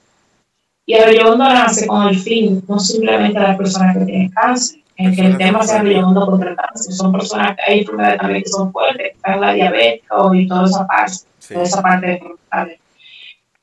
Y 0.86 0.93
Arroyo 0.93 1.32
Hondo 1.32 1.45
nace 1.45 1.88
con 1.88 2.10
el 2.10 2.20
fin, 2.20 2.62
no 2.68 2.78
simplemente 2.78 3.39
las 3.39 3.56
personas 3.56 3.97
que 3.97 4.03
tienen 4.03 4.30
cáncer, 4.30 4.82
en 4.97 5.16
que 5.16 5.22
el 5.22 5.38
tema 5.38 5.64
sea 5.64 5.80
ayudando 5.80 6.26
contra 6.26 6.49
el 6.49 6.58
cáncer. 6.58 6.93
Son 6.93 7.14
personas 7.14 7.56
que 7.56 7.72
hay 7.72 7.80
enfermedades 7.80 8.20
también 8.20 8.43
que 8.43 8.49
son 8.49 8.74
fuertes, 8.74 9.14
están 9.16 9.39
la 9.39 9.53
diabetes 9.53 10.01
y 10.34 10.47
toda 10.47 10.66
esa 10.66 10.86
parte, 10.86 11.14
toda 11.47 11.64
esa 11.64 11.82
parte 11.82 12.08
de 12.08 12.80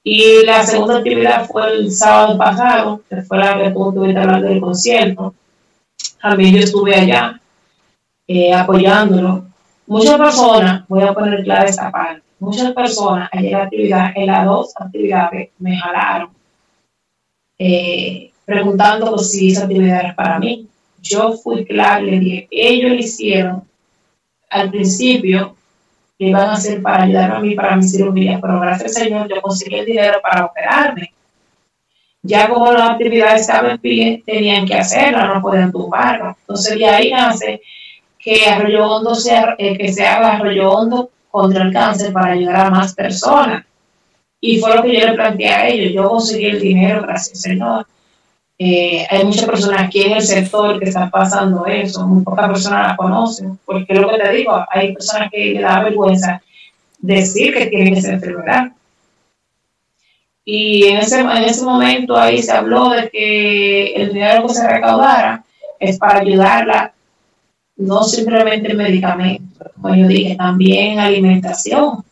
Y 0.04 0.46
la 0.46 0.62
segunda 0.62 0.96
actividad 0.96 1.46
fue 1.46 1.70
el 1.70 1.92
sábado 1.92 2.38
pasado, 2.38 3.02
que 3.10 3.20
fue 3.20 3.36
la 3.36 3.58
que 3.58 3.70
tú 3.72 3.90
estuviste 3.90 4.20
hablando 4.20 4.48
del 4.48 4.60
concierto. 4.62 5.34
También 6.22 6.54
yo 6.54 6.60
estuve 6.60 6.94
allá 6.94 7.38
eh, 8.26 8.54
apoyándolo. 8.54 9.44
Muchas 9.86 10.16
personas, 10.16 10.88
voy 10.88 11.02
a 11.02 11.12
poner 11.12 11.44
clara 11.44 11.68
esta 11.68 11.90
parte, 11.90 12.21
muchas 12.42 12.72
personas 12.72 13.28
ayer 13.32 13.52
en 13.52 13.58
la 13.58 13.64
actividad, 13.64 14.12
en 14.14 14.26
las 14.26 14.44
dos 14.44 14.72
actividades, 14.76 15.50
me 15.58 15.76
jalaron, 15.76 16.30
eh, 17.58 18.32
preguntando 18.44 19.16
si 19.18 19.52
esa 19.52 19.64
actividad 19.64 20.00
era 20.00 20.14
para 20.16 20.38
mí 20.38 20.68
yo 21.02 21.32
fui 21.32 21.64
claro, 21.64 22.04
le 22.04 22.20
dije, 22.20 22.48
ellos 22.50 22.90
lo 22.90 22.96
hicieron 22.96 23.64
al 24.48 24.70
principio, 24.70 25.56
que 26.18 26.26
iban 26.26 26.50
a 26.50 26.52
hacer 26.52 26.80
para 26.80 27.04
ayudarme 27.04 27.36
a 27.36 27.40
mí 27.40 27.54
para 27.54 27.76
mi 27.76 27.82
cirugía, 27.82 28.38
pero 28.40 28.60
gracias 28.60 28.96
al 28.96 29.04
Señor 29.04 29.28
yo 29.28 29.42
conseguí 29.42 29.76
el 29.76 29.86
dinero 29.86 30.20
para 30.22 30.46
operarme. 30.46 31.12
Ya 32.22 32.48
como 32.48 32.70
la 32.72 32.92
actividad 32.92 33.34
estaba 33.34 33.72
en 33.72 33.78
pie, 33.78 34.22
tenían 34.24 34.64
que 34.64 34.74
hacerla, 34.74 35.26
no 35.26 35.42
podían 35.42 35.72
tumbarla. 35.72 36.36
Entonces 36.40 36.78
de 36.78 36.86
ahí 36.86 37.10
nace 37.10 37.60
que 38.18 38.46
Arroyo 38.46 38.86
Hondo 38.86 39.16
sea, 39.16 39.56
eh, 39.58 39.76
que 39.76 39.92
se 39.92 40.06
haga 40.06 40.34
Arroyo 40.34 40.70
Hondo 40.70 41.10
contra 41.32 41.64
el 41.64 41.72
cáncer 41.72 42.12
para 42.12 42.34
ayudar 42.34 42.66
a 42.66 42.70
más 42.70 42.94
personas. 42.94 43.64
Y 44.40 44.58
fue 44.58 44.76
lo 44.76 44.82
que 44.82 45.00
yo 45.00 45.06
le 45.06 45.14
planteé 45.14 45.48
a 45.48 45.68
ellos. 45.68 45.92
Yo 45.92 46.08
conseguí 46.08 46.44
el 46.44 46.60
dinero, 46.60 47.02
gracias 47.02 47.40
Señor. 47.40 47.86
Eh, 48.58 49.06
hay 49.10 49.24
muchas 49.24 49.46
personas 49.46 49.82
aquí 49.82 50.02
en 50.02 50.12
el 50.12 50.22
sector 50.22 50.78
que 50.78 50.90
están 50.90 51.10
pasando 51.10 51.66
eso, 51.66 52.06
muy 52.06 52.22
pocas 52.22 52.48
personas 52.48 52.88
la 52.88 52.96
conocen, 52.96 53.58
porque 53.64 53.92
lo 53.94 54.08
que 54.08 54.18
te 54.18 54.30
digo, 54.30 54.64
hay 54.70 54.92
personas 54.92 55.30
que 55.32 55.46
le 55.54 55.60
da 55.60 55.82
vergüenza 55.82 56.40
decir 56.98 57.52
que 57.54 57.66
tienen 57.66 57.96
esa 57.96 58.12
enfermedad. 58.12 58.70
Y 60.44 60.84
en 60.84 60.98
ese, 60.98 61.20
en 61.20 61.44
ese 61.44 61.64
momento 61.64 62.16
ahí 62.16 62.40
se 62.42 62.52
habló 62.52 62.90
de 62.90 63.08
que 63.10 63.94
el 63.94 64.12
dinero 64.12 64.46
que 64.46 64.54
se 64.54 64.68
recaudara 64.68 65.44
es 65.80 65.98
para 65.98 66.20
ayudarla, 66.20 66.92
no 67.76 68.04
simplemente 68.04 68.70
en 68.70 68.76
medicamentos, 68.76 69.68
como 69.74 69.94
yo 69.94 70.06
dije, 70.06 70.36
también 70.36 70.92
en 70.92 70.98
alimentación 71.00 72.04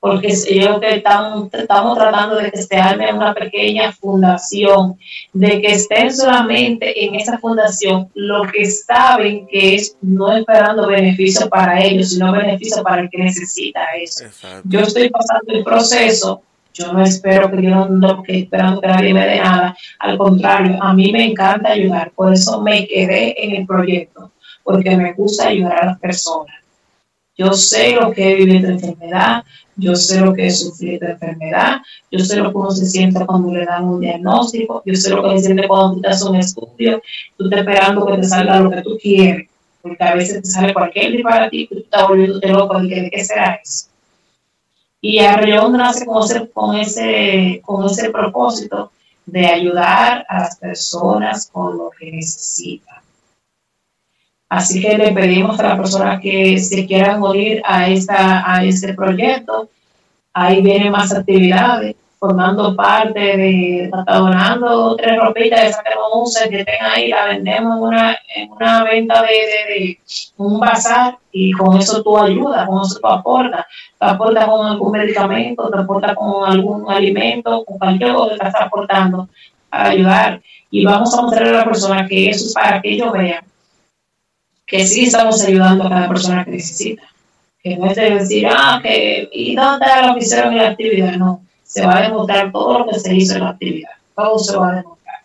porque 0.00 0.32
yo 0.54 0.78
que 0.78 0.96
estamos, 0.96 1.52
estamos 1.52 1.98
tratando 1.98 2.36
de 2.36 2.50
que 2.50 2.62
se 2.62 2.76
arme 2.76 3.12
una 3.12 3.34
pequeña 3.34 3.92
fundación, 3.92 4.96
de 5.32 5.60
que 5.60 5.72
estén 5.72 6.14
solamente 6.14 7.04
en 7.04 7.16
esa 7.16 7.38
fundación 7.38 8.08
lo 8.14 8.42
que 8.44 8.64
saben 8.66 9.46
que 9.48 9.74
es 9.74 9.96
no 10.00 10.32
esperando 10.36 10.86
beneficio 10.86 11.48
para 11.48 11.82
ellos, 11.82 12.10
sino 12.10 12.30
beneficio 12.32 12.82
para 12.82 13.02
el 13.02 13.10
que 13.10 13.18
necesita 13.18 13.80
eso. 14.00 14.24
Yo 14.64 14.80
estoy 14.80 15.10
pasando 15.10 15.52
el 15.52 15.64
proceso, 15.64 16.42
yo 16.72 16.92
no 16.92 17.02
espero 17.02 17.50
que 17.50 17.60
yo 17.60 17.88
no 17.88 18.22
que 18.22 18.38
esperando 18.38 18.80
que 18.80 18.86
nadie 18.86 19.12
me 19.12 19.26
dé 19.26 19.40
nada, 19.40 19.76
al 19.98 20.16
contrario, 20.16 20.80
a 20.80 20.94
mí 20.94 21.10
me 21.10 21.24
encanta 21.24 21.70
ayudar, 21.70 22.12
por 22.12 22.32
eso 22.32 22.62
me 22.62 22.86
quedé 22.86 23.34
en 23.44 23.56
el 23.56 23.66
proyecto, 23.66 24.30
porque 24.68 24.94
me 24.98 25.14
gusta 25.14 25.48
ayudar 25.48 25.82
a 25.82 25.86
las 25.86 25.98
personas. 25.98 26.54
Yo 27.34 27.54
sé 27.54 27.94
lo 27.94 28.12
que 28.12 28.32
es 28.32 28.38
vivir 28.38 28.60
de 28.60 28.74
enfermedad, 28.74 29.42
yo 29.76 29.96
sé 29.96 30.20
lo 30.20 30.34
que 30.34 30.48
es 30.48 30.60
sufrir 30.60 31.00
de 31.00 31.12
enfermedad, 31.12 31.78
yo 32.12 32.18
sé 32.18 32.36
lo 32.36 32.50
que 32.50 32.58
uno 32.58 32.70
se 32.70 32.84
siente 32.84 33.24
cuando 33.24 33.50
le 33.50 33.64
dan 33.64 33.86
un 33.86 34.00
diagnóstico, 34.00 34.82
yo 34.84 34.94
sé 34.94 35.08
lo 35.08 35.22
que 35.22 35.38
se 35.38 35.46
siente 35.46 35.66
cuando 35.66 35.94
tú 35.94 36.00
te 36.02 36.08
haces 36.08 36.22
un 36.22 36.36
estudio, 36.36 37.00
tú 37.38 37.44
estás 37.44 37.60
esperando 37.60 38.04
que 38.04 38.18
te 38.18 38.24
salga 38.24 38.60
lo 38.60 38.70
que 38.70 38.82
tú 38.82 38.98
quieres, 39.00 39.48
porque 39.80 40.04
a 40.04 40.14
veces 40.14 40.42
te 40.42 40.50
sale 40.50 40.74
cualquier 40.74 41.12
disparate 41.12 41.56
y 41.56 41.66
tú 41.66 41.78
estás 41.78 42.06
volviéndote 42.06 42.48
loco 42.48 42.78
de, 42.78 43.10
qué 43.10 43.24
será 43.24 43.58
eso. 43.64 43.86
Y 45.00 45.20
Arroyo 45.20 45.66
nace 45.70 46.04
con 46.04 46.22
ese, 46.22 46.46
con, 46.50 46.76
ese, 46.76 47.62
con 47.64 47.86
ese 47.86 48.10
propósito 48.10 48.92
de 49.24 49.46
ayudar 49.46 50.26
a 50.28 50.40
las 50.40 50.58
personas 50.58 51.48
con 51.50 51.78
lo 51.78 51.90
que 51.98 52.12
necesitan. 52.12 53.07
Así 54.48 54.80
que 54.80 54.96
le 54.96 55.12
pedimos 55.12 55.60
a 55.60 55.62
las 55.62 55.76
personas 55.76 56.20
que 56.20 56.58
se 56.58 56.86
quieran 56.86 57.22
unir 57.22 57.60
a, 57.64 57.88
esta, 57.88 58.50
a 58.50 58.64
este 58.64 58.94
proyecto. 58.94 59.68
Ahí 60.32 60.62
vienen 60.62 60.92
más 60.92 61.12
actividades, 61.14 61.96
formando 62.18 62.74
parte 62.74 63.20
de, 63.20 63.84
está 63.84 64.16
donando 64.16 64.96
tres 64.96 65.18
ropitas 65.18 65.62
de 65.62 65.72
Santa 65.72 65.90
que 66.50 66.64
tengan 66.64 66.92
ahí, 66.92 67.08
la 67.08 67.26
vendemos 67.26 67.76
en 67.76 67.82
una, 67.82 68.18
en 68.34 68.50
una 68.50 68.84
venta 68.84 69.22
de, 69.22 69.28
de, 69.28 69.98
un 70.38 70.58
bazar 70.58 71.18
y 71.30 71.52
con 71.52 71.76
eso 71.76 72.02
tú 72.02 72.18
ayudas, 72.18 72.66
con 72.66 72.82
eso 72.82 72.98
tú 73.00 73.06
aportas. 73.06 73.66
Te 73.98 74.06
aportas 74.06 74.46
con 74.46 74.66
algún 74.66 74.92
medicamento, 74.92 75.68
te 75.68 75.78
aportas 75.78 76.14
con 76.14 76.50
algún 76.50 76.90
alimento, 76.90 77.64
con 77.64 77.78
cualquier 77.78 78.14
cosa 78.14 78.28
que 78.30 78.34
estás 78.34 78.62
aportando 78.62 79.28
para 79.68 79.90
ayudar. 79.90 80.42
Y 80.70 80.84
vamos 80.84 81.12
a 81.14 81.22
mostrarle 81.22 81.50
a 81.50 81.58
la 81.58 81.64
persona 81.64 82.06
que 82.06 82.30
eso 82.30 82.46
es 82.46 82.54
para 82.54 82.80
que 82.80 82.92
ellos 82.92 83.12
vean 83.12 83.47
que 84.68 84.86
sí 84.86 85.04
estamos 85.06 85.42
ayudando 85.42 85.84
a 85.84 85.88
cada 85.88 86.08
persona 86.08 86.44
que 86.44 86.52
necesita. 86.52 87.02
Que 87.62 87.76
no 87.76 87.90
es 87.90 87.96
de 87.96 88.10
decir, 88.10 88.46
ah, 88.48 88.78
que, 88.80 89.28
¿y 89.32 89.56
dónde 89.56 89.86
lo 90.06 90.14
que 90.14 90.20
hicieron 90.20 90.52
en 90.52 90.58
la 90.58 90.68
actividad? 90.68 91.16
No, 91.16 91.42
se 91.64 91.84
va 91.84 91.98
a 91.98 92.02
demostrar 92.02 92.52
todo 92.52 92.80
lo 92.80 92.88
que 92.88 93.00
se 93.00 93.14
hizo 93.14 93.34
en 93.34 93.44
la 93.44 93.50
actividad. 93.50 93.90
Todo 94.14 94.38
se 94.38 94.56
va 94.56 94.68
a 94.68 94.76
demostrar. 94.76 95.16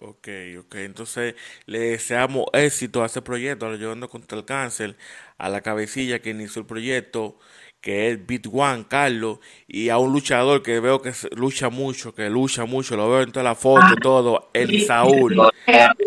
Ok, 0.00 0.28
ok. 0.60 0.74
Entonces, 0.76 1.34
le 1.66 1.80
deseamos 1.80 2.46
éxito 2.52 3.02
a 3.02 3.06
este 3.06 3.20
proyecto, 3.20 3.66
ayudando 3.66 4.08
contra 4.08 4.38
el 4.38 4.44
cáncer, 4.44 4.96
a 5.38 5.48
la 5.48 5.60
cabecilla 5.60 6.20
que 6.20 6.30
inició 6.30 6.60
el 6.60 6.66
proyecto 6.66 7.38
que 7.82 8.10
es 8.10 8.26
Bit 8.26 8.46
One, 8.50 8.86
Carlos, 8.88 9.40
y 9.66 9.88
a 9.88 9.98
un 9.98 10.12
luchador 10.12 10.62
que 10.62 10.78
veo 10.78 11.02
que 11.02 11.12
lucha 11.34 11.68
mucho, 11.68 12.14
que 12.14 12.30
lucha 12.30 12.64
mucho, 12.64 12.96
lo 12.96 13.10
veo 13.10 13.22
en 13.22 13.32
toda 13.32 13.42
la 13.42 13.56
foto, 13.56 13.84
y 13.92 14.00
todo, 14.00 14.50
Elisaúl, 14.54 15.36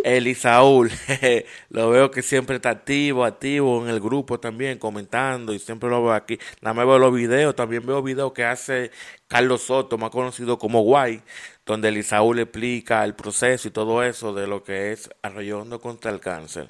Elisaúl, 0.06 0.90
lo 1.70 1.90
veo 1.90 2.10
que 2.10 2.22
siempre 2.22 2.56
está 2.56 2.70
activo, 2.70 3.26
activo 3.26 3.84
en 3.84 3.90
el 3.90 4.00
grupo 4.00 4.40
también, 4.40 4.80
comentando, 4.80 5.54
y 5.54 5.60
siempre 5.60 5.90
lo 5.90 6.02
veo 6.02 6.14
aquí, 6.14 6.40
nada 6.62 6.74
más 6.74 6.86
veo 6.86 6.98
los 6.98 7.14
videos, 7.14 7.54
también 7.58 7.86
veo 7.86 8.02
videos 8.02 8.32
que 8.32 8.46
hace 8.46 8.90
Carlos 9.28 9.64
Soto, 9.64 9.98
más 9.98 10.12
conocido 10.12 10.58
como 10.58 10.82
Guay, 10.82 11.22
donde 11.66 11.90
Elisaúl 11.90 12.40
explica 12.40 13.04
el 13.04 13.16
proceso 13.16 13.68
y 13.68 13.72
todo 13.72 14.02
eso 14.02 14.34
de 14.34 14.48
lo 14.48 14.64
que 14.64 14.94
es 14.94 15.10
arrollando 15.22 15.82
contra 15.82 16.10
el 16.10 16.22
cáncer. 16.22 16.70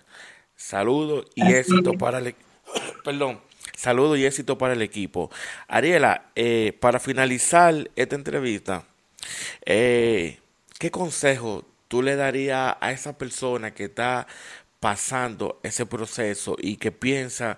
Saludos 0.56 1.28
y 1.36 1.54
éxito 1.54 1.94
para 1.94 2.18
el... 2.18 2.34
Perdón 3.04 3.40
Saludos 3.76 4.18
y 4.18 4.26
éxito 4.26 4.58
para 4.58 4.74
el 4.74 4.82
equipo. 4.82 5.30
Ariela, 5.68 6.32
eh, 6.36 6.78
para 6.80 7.00
finalizar 7.00 7.90
esta 7.96 8.16
entrevista, 8.16 8.86
eh, 9.66 10.40
¿qué 10.80 10.92
consejo 10.92 11.66
tú 11.88 12.02
le 12.02 12.16
darías 12.16 12.76
a 12.80 12.92
esa 12.92 13.18
persona 13.18 13.74
que 13.74 13.86
está 13.86 14.28
pasando 14.80 15.60
ese 15.64 15.86
proceso 15.86 16.56
y 16.60 16.78
que 16.78 16.92
piensa, 16.92 17.58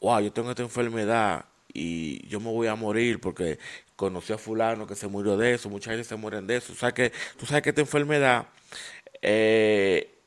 wow, 0.00 0.20
yo 0.20 0.32
tengo 0.32 0.50
esta 0.50 0.62
enfermedad, 0.62 1.46
y 1.72 2.26
yo 2.28 2.40
me 2.40 2.50
voy 2.50 2.66
a 2.66 2.74
morir 2.74 3.20
porque 3.20 3.58
conocí 3.96 4.32
a 4.32 4.38
fulano 4.38 4.86
que 4.86 4.94
se 4.94 5.08
murió 5.08 5.36
de 5.36 5.54
eso, 5.54 5.68
mucha 5.68 5.90
gente 5.90 6.04
se 6.04 6.16
mueren 6.16 6.46
de 6.46 6.56
eso. 6.56 6.72
O 6.72 6.76
sea 6.76 6.92
que, 6.92 7.12
tú 7.36 7.46
sabes 7.46 7.62
que 7.62 7.70
esta 7.70 7.80
enfermedad 7.80 8.46
eh, 9.22 10.19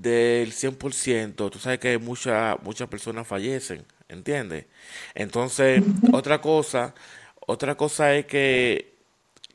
del 0.00 0.52
100%, 0.52 1.50
tú 1.50 1.58
sabes 1.58 1.78
que 1.78 1.98
muchas 1.98 2.56
muchas 2.62 2.88
personas 2.88 3.26
fallecen, 3.26 3.84
¿entiendes? 4.08 4.66
Entonces, 5.14 5.82
otra 6.12 6.40
cosa, 6.40 6.94
otra 7.46 7.76
cosa 7.76 8.14
es 8.14 8.26
que, 8.26 8.96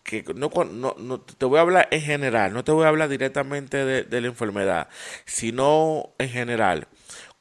que 0.03 0.23
no, 0.35 0.49
no, 0.65 0.95
no, 0.97 1.21
te 1.21 1.45
voy 1.45 1.57
a 1.57 1.61
hablar 1.61 1.87
en 1.91 2.01
general, 2.01 2.53
no 2.53 2.63
te 2.63 2.71
voy 2.71 2.85
a 2.85 2.89
hablar 2.89 3.09
directamente 3.09 3.83
de, 3.85 4.03
de 4.03 4.21
la 4.21 4.27
enfermedad, 4.27 4.89
sino 5.25 6.13
en 6.19 6.29
general. 6.29 6.87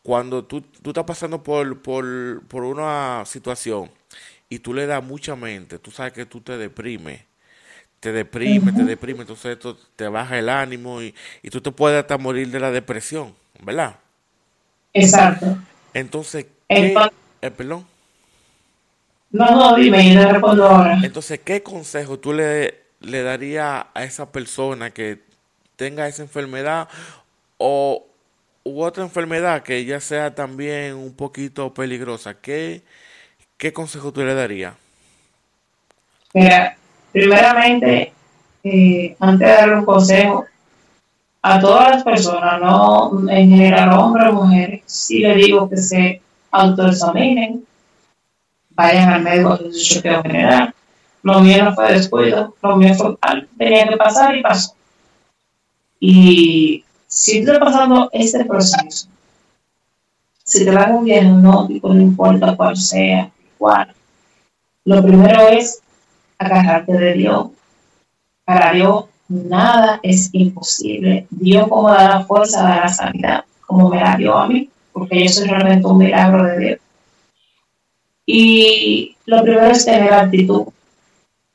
Cuando 0.03 0.45
tú, 0.45 0.63
tú 0.63 0.91
estás 0.91 1.05
pasando 1.05 1.43
por, 1.43 1.83
por, 1.83 2.47
por 2.49 2.65
una 2.65 3.25
situación 3.27 3.91
y 4.49 4.61
tú 4.61 4.73
le 4.75 4.87
das 4.87 5.03
mucha 5.05 5.37
mente, 5.37 5.79
tú 5.79 5.91
sabes 5.91 6.13
que 6.13 6.27
tú 6.27 6.41
te 6.41 6.57
deprimes 6.59 7.25
te 8.01 8.13
deprime, 8.13 8.73
te 8.73 8.85
deprime, 8.85 9.21
entonces 9.21 9.53
esto 9.53 9.77
te 9.97 10.09
baja 10.09 10.39
el 10.39 10.49
ánimo 10.49 11.03
y, 11.03 11.15
y 11.43 11.51
tú 11.51 11.61
te 11.61 11.71
puedes 11.71 12.01
hasta 12.01 12.19
morir 12.19 12.51
de 12.51 12.61
la 12.61 12.71
depresión, 12.71 13.35
¿verdad? 13.63 13.97
Exacto. 14.93 15.59
Entonces, 15.93 16.47
¿qué, 16.69 16.95
eh, 17.43 17.51
perdón. 17.51 17.87
No, 19.31 19.51
no, 19.51 19.77
dime, 19.77 20.15
yo 20.15 20.21
le 20.21 20.33
respondo 20.33 20.67
ahora. 20.67 20.99
Entonces, 21.03 21.41
¿qué 21.45 21.63
consejo 21.63 22.19
tú 22.19 22.33
le, 22.33 22.83
le 23.01 23.23
darías 23.23 23.87
a 23.93 24.05
esa 24.05 24.31
persona 24.31 24.91
que 24.91 25.21
tenga 25.77 26.09
esa 26.09 26.23
enfermedad 26.23 26.89
o 27.59 28.07
u 28.65 28.83
otra 28.83 29.05
enfermedad 29.05 29.63
que 29.63 29.85
ya 29.85 30.01
sea 30.01 30.35
también 30.35 30.95
un 30.95 31.15
poquito 31.15 31.75
peligrosa? 31.75 32.35
¿Qué, 32.35 32.83
qué 33.59 33.73
consejo 33.73 34.13
tú 34.13 34.23
le 34.23 34.35
darías? 34.35 34.75
Mira, 36.33 36.77
primeramente, 37.17 38.13
eh, 38.63 39.17
antes 39.19 39.49
de 39.49 39.55
darle 39.55 39.77
un 39.77 39.87
consejo, 39.87 40.45
a 41.41 41.59
todas 41.59 41.91
las 41.91 42.05
personas, 42.05 42.61
no 42.61 43.31
en 43.31 43.49
general 43.49 43.99
hombres 43.99 44.29
o 44.29 44.33
mujeres, 44.33 44.83
sí 44.85 45.21
le 45.21 45.35
digo 45.37 45.67
que 45.67 45.79
se 45.79 46.21
autoexaminen, 46.51 47.65
vayan 48.69 49.09
al 49.09 49.23
médico 49.23 49.57
de 49.57 49.73
su 49.73 49.95
chequeo 49.95 50.23
general. 50.25 50.75
Lo 51.23 51.41
mío 51.41 51.65
no 51.65 51.75
fue 51.75 51.91
descuido, 51.95 52.55
lo 52.61 52.77
mío 52.77 52.95
fue 52.95 53.17
tal, 53.17 53.49
tenía 53.57 53.89
que 53.89 53.97
pasar 53.97 54.37
y 54.37 54.43
pasó. 54.43 54.75
Y 55.99 56.85
si 57.07 57.39
estoy 57.39 57.59
pasando 57.59 58.11
este 58.13 58.45
proceso, 58.45 59.09
si 60.45 60.67
te 60.67 60.71
va 60.71 60.89
un 60.89 61.07
diagnóstico, 61.07 61.95
no 61.95 62.01
importa 62.03 62.55
cuál 62.55 62.77
sea, 62.77 63.31
cuál, 63.57 63.95
lo 64.85 65.03
primero 65.03 65.49
es 65.49 65.81
agarrarte 66.39 66.93
de 66.93 67.13
Dios. 67.15 67.49
Para 68.45 68.73
Dios 68.73 69.07
nada 69.29 70.01
es 70.03 70.31
imposible. 70.33 71.27
Dios 71.31 71.69
como 71.69 71.91
da 71.91 72.09
la 72.09 72.25
fuerza, 72.25 72.63
da 72.63 72.81
la 72.81 72.89
sanidad, 72.89 73.45
como 73.67 73.89
me 73.89 74.01
la 74.01 74.17
dio 74.17 74.37
a 74.37 74.47
mí, 74.47 74.69
porque 74.93 75.25
yo 75.25 75.29
soy 75.29 75.49
realmente 75.49 75.87
un 75.87 75.99
milagro 75.99 76.45
de 76.45 76.59
Dios. 76.59 76.79
Y 78.25 79.17
lo 79.27 79.43
primero 79.43 79.67
es 79.67 79.85
tener 79.85 80.13
actitud. 80.13 80.67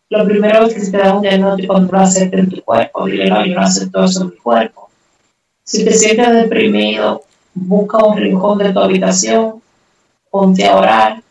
Lo 0.10 0.26
primero 0.26 0.66
es 0.66 0.74
que 0.74 0.82
si 0.82 0.92
te 0.92 0.98
da 0.98 1.14
un 1.14 1.22
diagnóstico, 1.22 1.80
no 1.80 1.88
lo 1.90 2.00
aceptes 2.00 2.40
en 2.40 2.50
tu 2.50 2.62
cuerpo. 2.62 3.06
Dile, 3.06 3.30
no, 3.30 3.46
yo 3.46 3.56
no 3.56 3.62
acepto 3.62 4.04
eso 4.04 4.24
en 4.24 4.30
mi 4.32 4.38
cuerpo. 4.38 4.90
Si 5.64 5.86
te 5.86 5.94
sientes 5.94 6.30
deprimido, 6.34 7.24
busca 7.54 8.04
un 8.04 8.18
rincón 8.18 8.58
de 8.58 8.74
tu 8.74 8.80
habitación, 8.80 9.62
ponte 10.30 10.66
a 10.66 10.76
orar, 10.76 11.24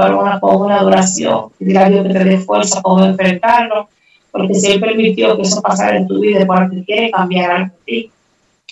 para 0.00 0.16
una, 0.16 0.40
una 0.42 0.82
duración 0.82 1.50
Dios 1.58 2.06
que 2.06 2.12
te 2.12 2.24
dé 2.24 2.38
fuerza 2.38 2.80
para 2.80 3.06
enfrentarlo, 3.06 3.88
porque 4.30 4.54
si 4.54 4.72
Él 4.72 4.80
permitió 4.80 5.36
que 5.36 5.42
eso 5.42 5.60
pasara 5.60 5.96
en 5.96 6.06
tu 6.06 6.20
vida 6.20 6.46
porque 6.46 6.84
quiere 6.84 7.10
cambiar 7.10 7.50
algo 7.50 7.66
en 7.66 7.84
ti. 7.84 8.10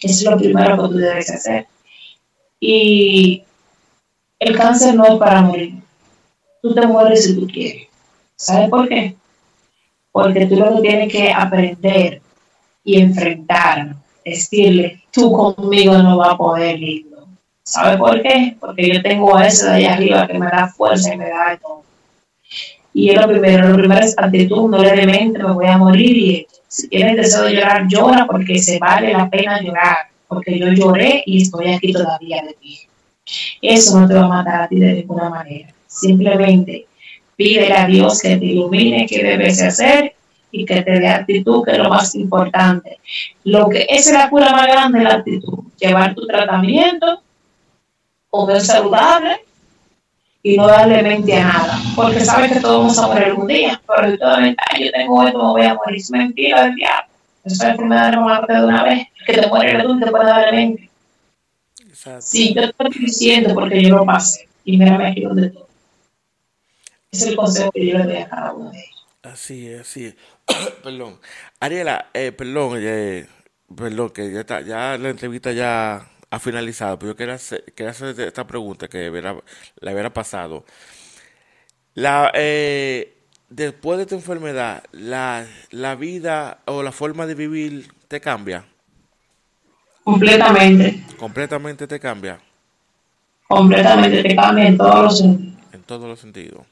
Eso 0.01 0.15
es 0.15 0.31
lo 0.31 0.39
primero 0.39 0.77
que 0.77 0.89
tú 0.89 0.95
debes 0.95 1.31
hacer. 1.31 1.67
Y 2.61 3.43
el 4.39 4.57
cáncer 4.57 4.95
no 4.95 5.05
es 5.05 5.15
para 5.17 5.43
morir. 5.43 5.75
Tú 6.63 6.75
te 6.75 6.87
mueres 6.87 7.25
si 7.25 7.35
tú 7.35 7.47
quieres. 7.47 7.89
¿Sabes 8.37 8.71
por 8.71 8.89
qué? 8.89 9.17
Porque 10.13 10.47
tú 10.47 10.57
lo 10.57 10.77
que 10.77 10.83
tienes 10.83 11.13
que 11.13 11.33
aprender 11.33 12.23
y 12.85 13.01
enfrentar, 13.01 13.97
decirle, 14.25 15.03
tú 15.11 15.33
conmigo 15.33 15.99
no 15.99 16.17
vas 16.17 16.35
a 16.35 16.37
poder 16.37 16.81
ir 16.83 17.08
¿Sabe 17.69 17.99
por 17.99 18.23
qué? 18.23 18.57
Porque 18.59 18.89
yo 18.89 19.03
tengo 19.03 19.37
a 19.37 19.47
ese 19.47 19.67
de 19.67 19.73
allá 19.73 19.93
arriba 19.93 20.27
que 20.27 20.39
me 20.39 20.47
da 20.47 20.69
fuerza 20.69 21.13
y 21.13 21.19
me 21.19 21.29
da 21.29 21.59
todo. 21.61 21.83
Y 22.95 23.11
es 23.11 23.21
lo 23.21 23.29
primero, 23.29 23.69
lo 23.69 23.75
primero 23.75 24.01
es 24.01 24.17
actitud, 24.17 24.71
no 24.71 24.83
le 24.83 25.07
mente, 25.07 25.39
me 25.39 25.53
voy 25.53 25.67
a 25.67 25.77
morir 25.77 26.17
y 26.17 26.47
si 26.67 26.89
tienes 26.89 27.19
deseo 27.19 27.43
de 27.43 27.57
llorar, 27.57 27.87
llora 27.87 28.27
porque 28.27 28.59
se 28.59 28.79
vale 28.79 29.13
la 29.13 29.29
pena 29.29 29.61
llorar, 29.61 29.99
porque 30.27 30.59
yo 30.59 30.69
lloré 30.69 31.23
y 31.27 31.43
estoy 31.43 31.75
aquí 31.75 31.93
todavía 31.93 32.43
de 32.43 32.55
pie. 32.55 32.89
Eso 33.61 34.01
no 34.01 34.09
te 34.09 34.15
va 34.15 34.25
a 34.25 34.29
matar 34.29 34.63
a 34.63 34.69
ti 34.69 34.81
de 34.81 34.95
ninguna 34.95 35.29
manera. 35.29 35.69
Simplemente 35.87 36.87
pídele 37.37 37.75
a 37.75 37.87
Dios 37.87 38.19
que 38.23 38.39
te 38.39 38.47
ilumine 38.47 39.05
qué 39.07 39.23
debes 39.23 39.61
hacer 39.61 40.15
y 40.51 40.65
que 40.65 40.81
te 40.81 41.01
dé 41.01 41.09
actitud, 41.09 41.63
que 41.67 41.73
es 41.73 41.79
lo 41.79 41.91
más 41.91 42.15
importante. 42.15 42.99
Lo 43.45 43.69
que 43.69 43.87
es 43.91 44.11
la 44.11 44.31
cura 44.31 44.53
más 44.53 44.67
grande 44.69 45.05
la 45.05 45.17
actitud. 45.17 45.65
Llevar 45.79 46.15
tu 46.15 46.27
tratamiento 46.27 47.28
comer 48.31 48.61
saludable 48.61 49.45
y 50.43 50.57
no 50.57 50.67
darle 50.67 51.03
mente 51.03 51.35
a 51.35 51.45
nada, 51.45 51.79
porque 51.97 52.21
sabes 52.21 52.53
que 52.53 52.61
todos 52.61 52.79
vamos 52.79 52.99
a 52.99 53.07
morir 53.09 53.25
algún 53.25 53.47
día, 53.47 53.81
pero 53.87 54.09
yo 54.11 54.91
tengo 54.93 55.23
esto, 55.27 55.39
me 55.39 55.51
voy 55.51 55.63
a 55.63 55.75
morir, 55.75 56.01
es 56.01 56.11
mentira 56.11 56.65
del 56.65 56.75
diablo. 56.77 57.09
Esa 57.45 57.67
es 57.67 57.71
enfermedad 57.73 58.13
no 58.13 58.23
muerte 58.23 58.53
de 58.53 58.65
una 58.65 58.85
vez, 58.85 59.07
que 59.27 59.33
te 59.33 59.47
muere 59.47 59.83
tú 59.83 59.99
te 59.99 60.11
puede 60.11 60.25
darle 60.25 60.53
mente. 60.53 60.91
Sí, 62.21 62.55
yo 62.55 62.63
te 62.63 62.69
estoy 62.69 63.05
diciendo 63.05 63.55
porque 63.55 63.83
yo 63.83 63.97
lo 63.97 64.07
pasé 64.07 64.49
y 64.65 64.77
mírame 64.77 65.09
aquí 65.09 65.23
donde 65.23 65.51
todo. 65.51 65.69
Es 67.11 67.23
el 67.23 67.37
consejo 67.37 67.73
que 67.73 67.87
yo 67.87 67.99
le 67.99 68.05
doy 68.05 68.17
a 68.17 68.29
cada 68.29 68.53
uno 68.53 68.71
de 68.71 68.79
ellos. 68.79 69.07
Así 69.23 69.69
es, 69.69 69.81
así 69.81 70.07
es. 70.07 70.15
perdón. 70.83 71.19
Ariela, 71.59 72.07
eh, 72.15 72.33
perdón, 72.33 72.79
eh, 72.81 73.27
perdón, 73.75 74.11
que 74.11 74.33
ya 74.33 74.41
está, 74.41 74.61
ya 74.61 74.97
la 74.97 75.09
entrevista 75.09 75.53
ya 75.53 76.07
ha 76.31 76.39
finalizado, 76.39 76.99
pero 76.99 77.13
yo 77.13 77.17
quería 77.17 77.35
hacer, 77.35 77.65
hacer 77.89 78.21
esta 78.21 78.47
pregunta 78.47 78.89
que 78.89 79.11
le 79.11 79.93
hubiera 79.93 80.13
pasado. 80.13 80.65
La, 81.95 82.31
eh, 82.35 83.17
después 83.49 83.99
de 83.99 84.07
tu 84.07 84.15
enfermedad, 84.15 84.85
la, 84.93 85.47
la 85.71 85.95
vida 85.95 86.59
o 86.67 86.83
la 86.83 86.93
forma 86.93 87.27
de 87.27 87.35
vivir 87.35 87.91
te 88.09 88.21
cambia. 88.21 88.65
Completamente. 90.05 91.05
Completamente 91.19 91.87
te 91.87 91.99
cambia. 91.99 92.41
Completamente 93.47 94.23
te 94.23 94.37
cambia 94.37 94.67
en 94.67 94.77
todos 94.77 95.05
los 95.05 95.19
sentidos. 95.19 95.59
En 95.73 95.83
todos 95.83 96.09
los 96.09 96.21
sentidos. 96.21 96.67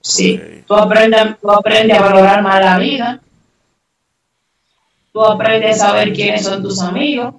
Sí, 0.00 0.40
tú, 0.66 0.74
aprendes, 0.74 1.38
tú 1.40 1.50
aprendes 1.50 1.96
a 1.96 2.02
valorar 2.02 2.42
más 2.42 2.64
la 2.64 2.78
vida. 2.78 3.20
Tú 5.12 5.22
aprendes 5.22 5.80
a 5.80 5.88
saber 5.88 6.12
quiénes 6.12 6.42
son 6.42 6.62
tus 6.62 6.80
amigos 6.80 7.34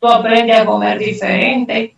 tú 0.00 0.08
aprendes 0.08 0.58
a 0.58 0.64
comer 0.64 0.98
diferente, 0.98 1.94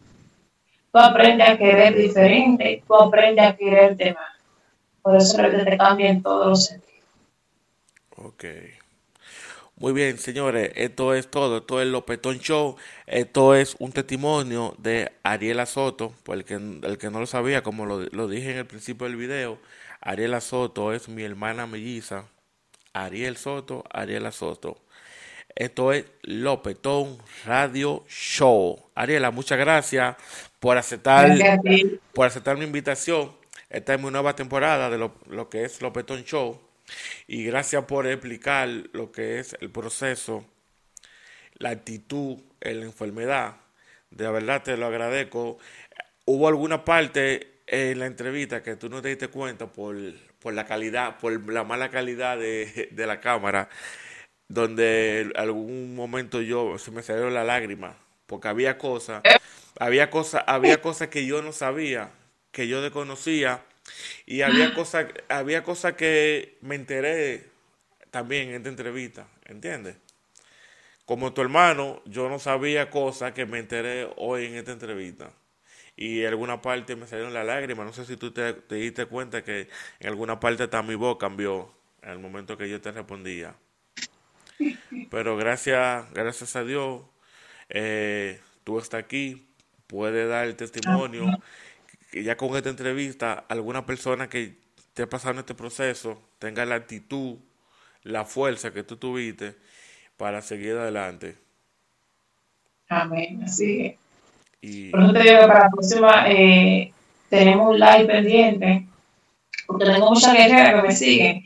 tú 0.93 0.99
aprendes 0.99 1.49
a 1.49 1.57
querer 1.57 1.97
diferente, 1.97 2.83
tú 2.87 2.95
aprendes 2.95 3.47
a 3.47 3.57
quererte 3.57 4.13
más. 4.13 4.37
Por 5.01 5.17
eso 5.17 5.41
es 5.41 5.55
que 5.55 5.71
te 5.71 5.79
cambia 5.79 6.11
en 6.11 6.23
todos 6.23 6.47
los 6.47 6.67
sentidos. 6.67 6.93
Ok. 8.17 8.45
Muy 9.77 9.93
bien, 9.93 10.19
señores, 10.19 10.71
esto 10.77 11.15
es 11.15 11.29
todo, 11.29 11.59
esto 11.59 11.81
es 11.81 11.89
Lopetón 11.89 12.39
Show, 12.39 12.77
esto 13.07 13.55
es 13.55 13.75
un 13.81 13.91
testimonio 13.91 14.77
de 14.79 15.11
Ariela 15.25 15.67
Soto, 15.67 16.13
por 16.23 16.37
el 16.37 16.45
que, 16.45 16.55
el 16.55 16.99
que 16.99 17.11
no 17.11 17.19
lo 17.19 17.27
sabía, 17.27 17.63
como 17.63 17.85
lo, 17.87 18.01
lo 18.01 18.29
dije 18.29 18.53
en 18.53 18.59
el 18.59 18.67
principio 18.67 19.09
del 19.09 19.17
video, 19.17 19.59
Ariela 20.01 20.41
Soto 20.41 20.93
es 20.93 21.09
mi 21.09 21.25
hermana 21.25 21.67
melliza, 21.67 22.27
Ariel 22.93 23.37
Soto, 23.37 23.83
Ariela 23.91 24.31
Soto. 24.31 24.82
Esto 25.55 25.93
es 25.93 26.07
Lopetón 26.23 27.19
Radio 27.45 28.05
Show. 28.09 28.91
Ariela, 28.95 29.31
muchas 29.31 29.59
gracias 29.59 30.17
por 30.59 30.79
aceptar, 30.79 31.31
por 32.15 32.27
aceptar 32.27 32.57
mi 32.57 32.65
invitación. 32.65 33.33
Esta 33.69 33.95
es 33.95 34.01
mi 34.01 34.11
nueva 34.11 34.35
temporada 34.35 34.89
de 34.89 34.99
lo, 34.99 35.51
que 35.51 35.65
es 35.65 35.83
Lopetón 35.83 36.25
Show. 36.25 36.59
Y 37.27 37.45
gracias 37.45 37.85
por 37.85 38.07
explicar 38.07 38.69
lo 38.93 39.13
que 39.13 39.41
es 39.41 39.57
el 39.61 39.71
proceso, 39.71 40.45
la 41.55 41.71
actitud 41.71 42.39
la 42.61 42.71
enfermedad. 42.71 43.57
De 44.11 44.31
verdad 44.31 44.63
te 44.63 44.77
lo 44.77 44.87
agradezco. 44.87 45.59
Hubo 46.25 46.49
alguna 46.49 46.85
parte 46.85 47.61
en 47.67 47.99
la 47.99 48.07
entrevista 48.07 48.63
que 48.63 48.77
tú 48.77 48.89
no 48.89 49.03
te 49.03 49.09
diste 49.09 49.29
cuenta 49.29 49.67
por, 49.67 49.97
por 50.39 50.55
la 50.55 50.65
calidad, 50.65 51.19
por 51.19 51.51
la 51.51 51.65
mala 51.65 51.91
calidad 51.91 52.39
de, 52.39 52.89
de 52.91 53.07
la 53.07 53.21
cámara 53.21 53.69
donde 54.49 55.33
algún 55.37 55.95
momento 55.97 56.43
yo 56.43 56.79
se 56.79 56.91
me 56.91 57.03
salió 57.03 57.31
la 57.31 57.45
lágrima 57.45 57.97
porque 58.27 58.49
había 58.49 58.79
cosas 58.79 59.25
había 59.79 60.11
cosas 60.11 60.45
había 60.47 60.83
cosas 60.83 61.09
que 61.09 61.27
yo 61.27 61.43
no 61.43 61.53
sabía 61.53 62.11
que 62.53 62.69
yo 62.69 62.83
desconocía 62.83 63.63
y 64.27 64.43
había 64.43 64.75
cosas 64.75 65.07
había 65.29 65.63
cosas 65.65 65.95
que 65.95 66.59
me 66.63 66.77
enteré 66.77 67.51
también 68.11 68.51
en 68.51 68.57
esta 68.57 68.69
entrevista, 68.71 69.29
¿entiendes? 69.47 69.97
Como 71.05 71.33
tu 71.35 71.43
hermano, 71.43 72.03
yo 72.07 72.29
no 72.29 72.39
sabía 72.39 72.91
cosas 72.91 73.33
que 73.33 73.47
me 73.47 73.59
enteré 73.59 74.09
hoy 74.17 74.47
en 74.47 74.55
esta 74.57 74.73
entrevista. 74.73 75.33
Y 75.97 76.23
en 76.23 76.29
alguna 76.29 76.63
parte 76.63 76.97
me 76.97 77.07
salieron 77.07 77.35
las 77.35 77.47
lágrimas. 77.47 77.87
No 77.87 77.93
sé 77.93 78.07
si 78.07 78.17
tú 78.17 78.33
te, 78.33 78.55
te 78.55 78.77
diste 78.77 79.07
cuenta 79.07 79.45
que 79.45 79.69
en 80.01 80.09
alguna 80.09 80.41
parte 80.41 80.65
hasta 80.65 80.83
mi 80.83 80.95
voz 80.95 81.19
cambió 81.19 81.75
en 82.03 82.11
el 82.11 82.19
momento 82.19 82.57
que 82.57 82.69
yo 82.69 82.81
te 82.81 82.93
respondía. 82.93 83.55
Pero 85.11 85.37
gracias, 85.37 86.11
gracias 86.13 86.57
a 86.57 86.65
Dios, 86.65 87.03
eh, 87.69 88.41
tú 88.65 88.79
estás 88.79 89.01
aquí, 89.01 89.47
puedes 89.87 90.29
dar 90.29 90.47
el 90.47 90.57
testimonio. 90.57 91.27
Que 92.11 92.23
ya 92.23 92.37
con 92.37 92.57
esta 92.57 92.69
entrevista, 92.69 93.45
alguna 93.49 93.87
persona 93.87 94.29
que 94.29 94.57
esté 94.77 95.07
pasando 95.07 95.41
este 95.41 95.55
proceso 95.55 96.21
tenga 96.39 96.67
la 96.67 96.75
actitud, 96.75 97.37
la 98.03 98.25
fuerza 98.25 98.73
que 98.73 98.83
tú 98.83 98.97
tuviste 98.97 99.57
para 100.17 100.43
seguir 100.43 100.73
adelante. 100.73 101.37
Amén, 102.89 103.43
así 103.45 103.87
es. 103.87 103.95
Y 104.61 104.91
Por 104.91 105.03
eso 105.03 105.13
te 105.13 105.23
digo 105.23 105.41
que 105.41 105.47
para 105.47 105.65
la 105.65 105.71
próxima 105.71 106.31
eh, 106.31 106.93
tenemos 107.31 107.71
un 107.71 107.81
live 107.81 108.05
pendiente, 108.05 108.87
porque 109.67 109.87
tengo 109.87 110.11
muchas 110.11 110.35
guerreras 110.35 110.75
que 110.75 110.89
me 110.89 110.95
siguen, 110.95 111.45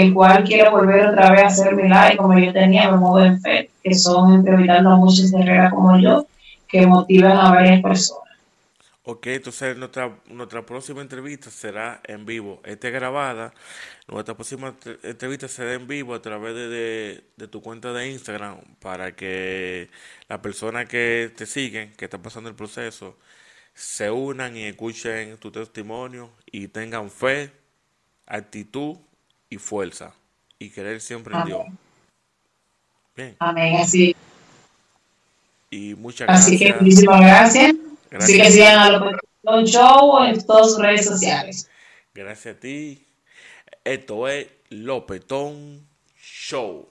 el 0.00 0.14
cual 0.14 0.44
quiero 0.44 0.70
volver 0.70 1.06
otra 1.08 1.30
vez 1.32 1.42
a 1.42 1.46
hacer 1.46 1.74
mi 1.74 1.84
live 1.84 2.16
como 2.16 2.38
yo 2.38 2.52
tenía, 2.52 2.90
me 2.90 2.96
muevo 2.98 3.20
en 3.20 3.40
fe, 3.40 3.70
que 3.82 3.94
son 3.94 4.34
entrevistando 4.34 4.90
a 4.90 4.96
muchas 4.96 5.30
guerreras 5.30 5.72
como 5.72 5.98
yo, 5.98 6.26
que 6.68 6.86
motivan 6.86 7.36
a 7.36 7.50
varias 7.50 7.82
personas. 7.82 8.22
Ok, 9.04 9.26
entonces 9.28 9.76
nuestra, 9.76 10.16
nuestra 10.26 10.64
próxima 10.64 11.02
entrevista 11.02 11.50
será 11.50 12.00
en 12.06 12.24
vivo. 12.24 12.60
Esta 12.64 12.86
es 12.88 12.94
grabada. 12.94 13.52
Nuestra 14.06 14.34
próxima 14.34 14.78
tre- 14.78 14.98
entrevista 15.02 15.48
será 15.48 15.74
en 15.74 15.88
vivo 15.88 16.14
a 16.14 16.22
través 16.22 16.54
de, 16.54 16.68
de- 16.68 17.24
de 17.36 17.48
tu 17.48 17.60
cuenta 17.62 17.92
de 17.92 18.10
Instagram 18.12 18.60
para 18.80 19.14
que 19.16 19.90
las 20.28 20.38
personas 20.38 20.86
que 20.88 21.32
te 21.36 21.46
siguen, 21.46 21.92
que 21.96 22.04
están 22.06 22.22
pasando 22.22 22.48
el 22.48 22.54
proceso, 22.56 23.18
se 23.74 24.10
unan 24.10 24.56
y 24.56 24.64
escuchen 24.64 25.36
tu 25.38 25.50
testimonio 25.50 26.30
y 26.46 26.68
tengan 26.68 27.10
fe, 27.10 27.52
actitud 28.26 28.98
y 29.52 29.58
fuerza 29.58 30.14
y 30.58 30.70
creer 30.70 31.00
siempre 31.00 31.36
en 31.36 31.44
Dios. 31.44 31.60
Amén. 31.60 31.78
Bien, 33.14 33.36
Amén, 33.40 33.76
así. 33.76 34.16
y 35.70 35.94
muchas 35.94 36.28
Así 36.30 36.58
que 36.58 36.64
gracias. 36.68 36.82
muchísimas 36.82 37.20
gracias. 37.20 37.74
Así 38.18 38.36
que 38.40 38.50
sigan 38.50 38.78
a 38.78 38.90
Lopetón 38.90 39.64
Show 39.66 40.24
en 40.24 40.46
todas 40.46 40.68
sus 40.72 40.78
redes 40.78 41.04
sociales. 41.04 41.68
gracias 42.14 42.56
a 42.56 42.60
ti. 42.60 43.04
Esto 43.84 44.28
es 44.28 44.46
Lopetón 44.70 45.86
Show. 46.16 46.88